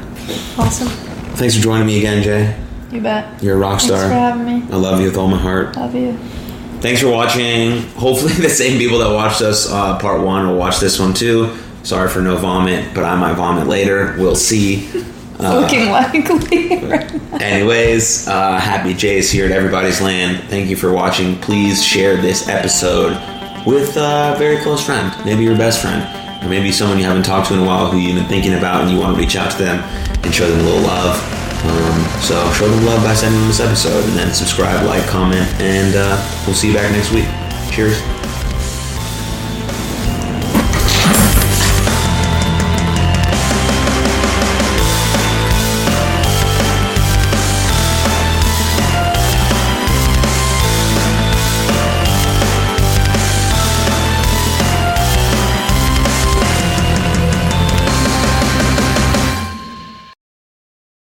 Awesome. 0.57 0.87
Thanks 1.35 1.55
for 1.55 1.61
joining 1.61 1.87
me 1.87 1.97
again, 1.99 2.23
Jay. 2.23 2.57
You 2.91 3.01
bet. 3.01 3.41
You're 3.41 3.55
a 3.55 3.59
rock 3.59 3.79
star. 3.79 3.97
Thanks 3.97 4.13
for 4.13 4.19
having 4.19 4.45
me. 4.45 4.73
I 4.73 4.77
love 4.77 4.99
you 4.99 5.05
with 5.05 5.17
all 5.17 5.27
my 5.27 5.37
heart. 5.37 5.75
Love 5.75 5.95
you. 5.95 6.17
Thanks 6.81 7.01
for 7.01 7.09
watching. 7.09 7.83
Hopefully, 7.91 8.33
the 8.41 8.49
same 8.49 8.77
people 8.77 8.99
that 8.99 9.13
watched 9.13 9.41
us 9.41 9.71
uh, 9.71 9.97
part 9.99 10.21
one 10.21 10.47
will 10.47 10.57
watch 10.57 10.79
this 10.79 10.99
one 10.99 11.13
too. 11.13 11.55
Sorry 11.83 12.09
for 12.09 12.21
no 12.21 12.37
vomit, 12.37 12.93
but 12.93 13.03
I 13.03 13.15
might 13.15 13.33
vomit 13.33 13.67
later. 13.67 14.15
We'll 14.17 14.35
see. 14.35 14.89
Uh, 15.43 15.61
Looking 15.61 15.89
likely. 15.89 16.85
right 16.87 17.11
anyways, 17.41 18.27
uh, 18.27 18.59
happy 18.59 18.93
Jay's 18.93 19.31
here 19.31 19.45
at 19.45 19.51
Everybody's 19.51 19.99
Land. 20.01 20.43
Thank 20.49 20.69
you 20.69 20.75
for 20.75 20.91
watching. 20.91 21.35
Please 21.41 21.83
share 21.83 22.15
this 22.17 22.47
episode 22.47 23.13
with 23.65 23.97
a 23.97 24.35
very 24.37 24.57
close 24.61 24.85
friend, 24.85 25.13
maybe 25.25 25.43
your 25.43 25.57
best 25.57 25.81
friend, 25.81 26.03
or 26.41 26.49
maybe 26.49 26.71
someone 26.71 26.97
you 26.97 27.05
haven't 27.05 27.23
talked 27.23 27.47
to 27.47 27.53
in 27.53 27.59
a 27.59 27.65
while 27.65 27.89
who 27.91 27.97
you've 27.97 28.15
been 28.15 28.27
thinking 28.27 28.53
about 28.55 28.81
and 28.81 28.91
you 28.91 28.99
want 28.99 29.15
to 29.15 29.19
reach 29.21 29.35
out 29.35 29.51
to 29.51 29.57
them 29.57 29.79
and 30.23 30.33
show 30.33 30.49
them 30.49 30.59
a 30.59 30.63
little 30.63 30.81
love. 30.81 31.15
Um, 31.63 32.21
so 32.21 32.51
show 32.53 32.67
them 32.67 32.83
love 32.85 33.03
by 33.03 33.13
sending 33.13 33.39
them 33.39 33.49
this 33.49 33.59
episode 33.59 34.03
and 34.05 34.13
then 34.13 34.33
subscribe, 34.33 34.85
like, 34.85 35.05
comment, 35.07 35.47
and 35.61 35.95
uh, 35.95 36.43
we'll 36.45 36.55
see 36.55 36.69
you 36.69 36.73
back 36.73 36.91
next 36.91 37.11
week. 37.11 37.27
Cheers. 37.71 38.01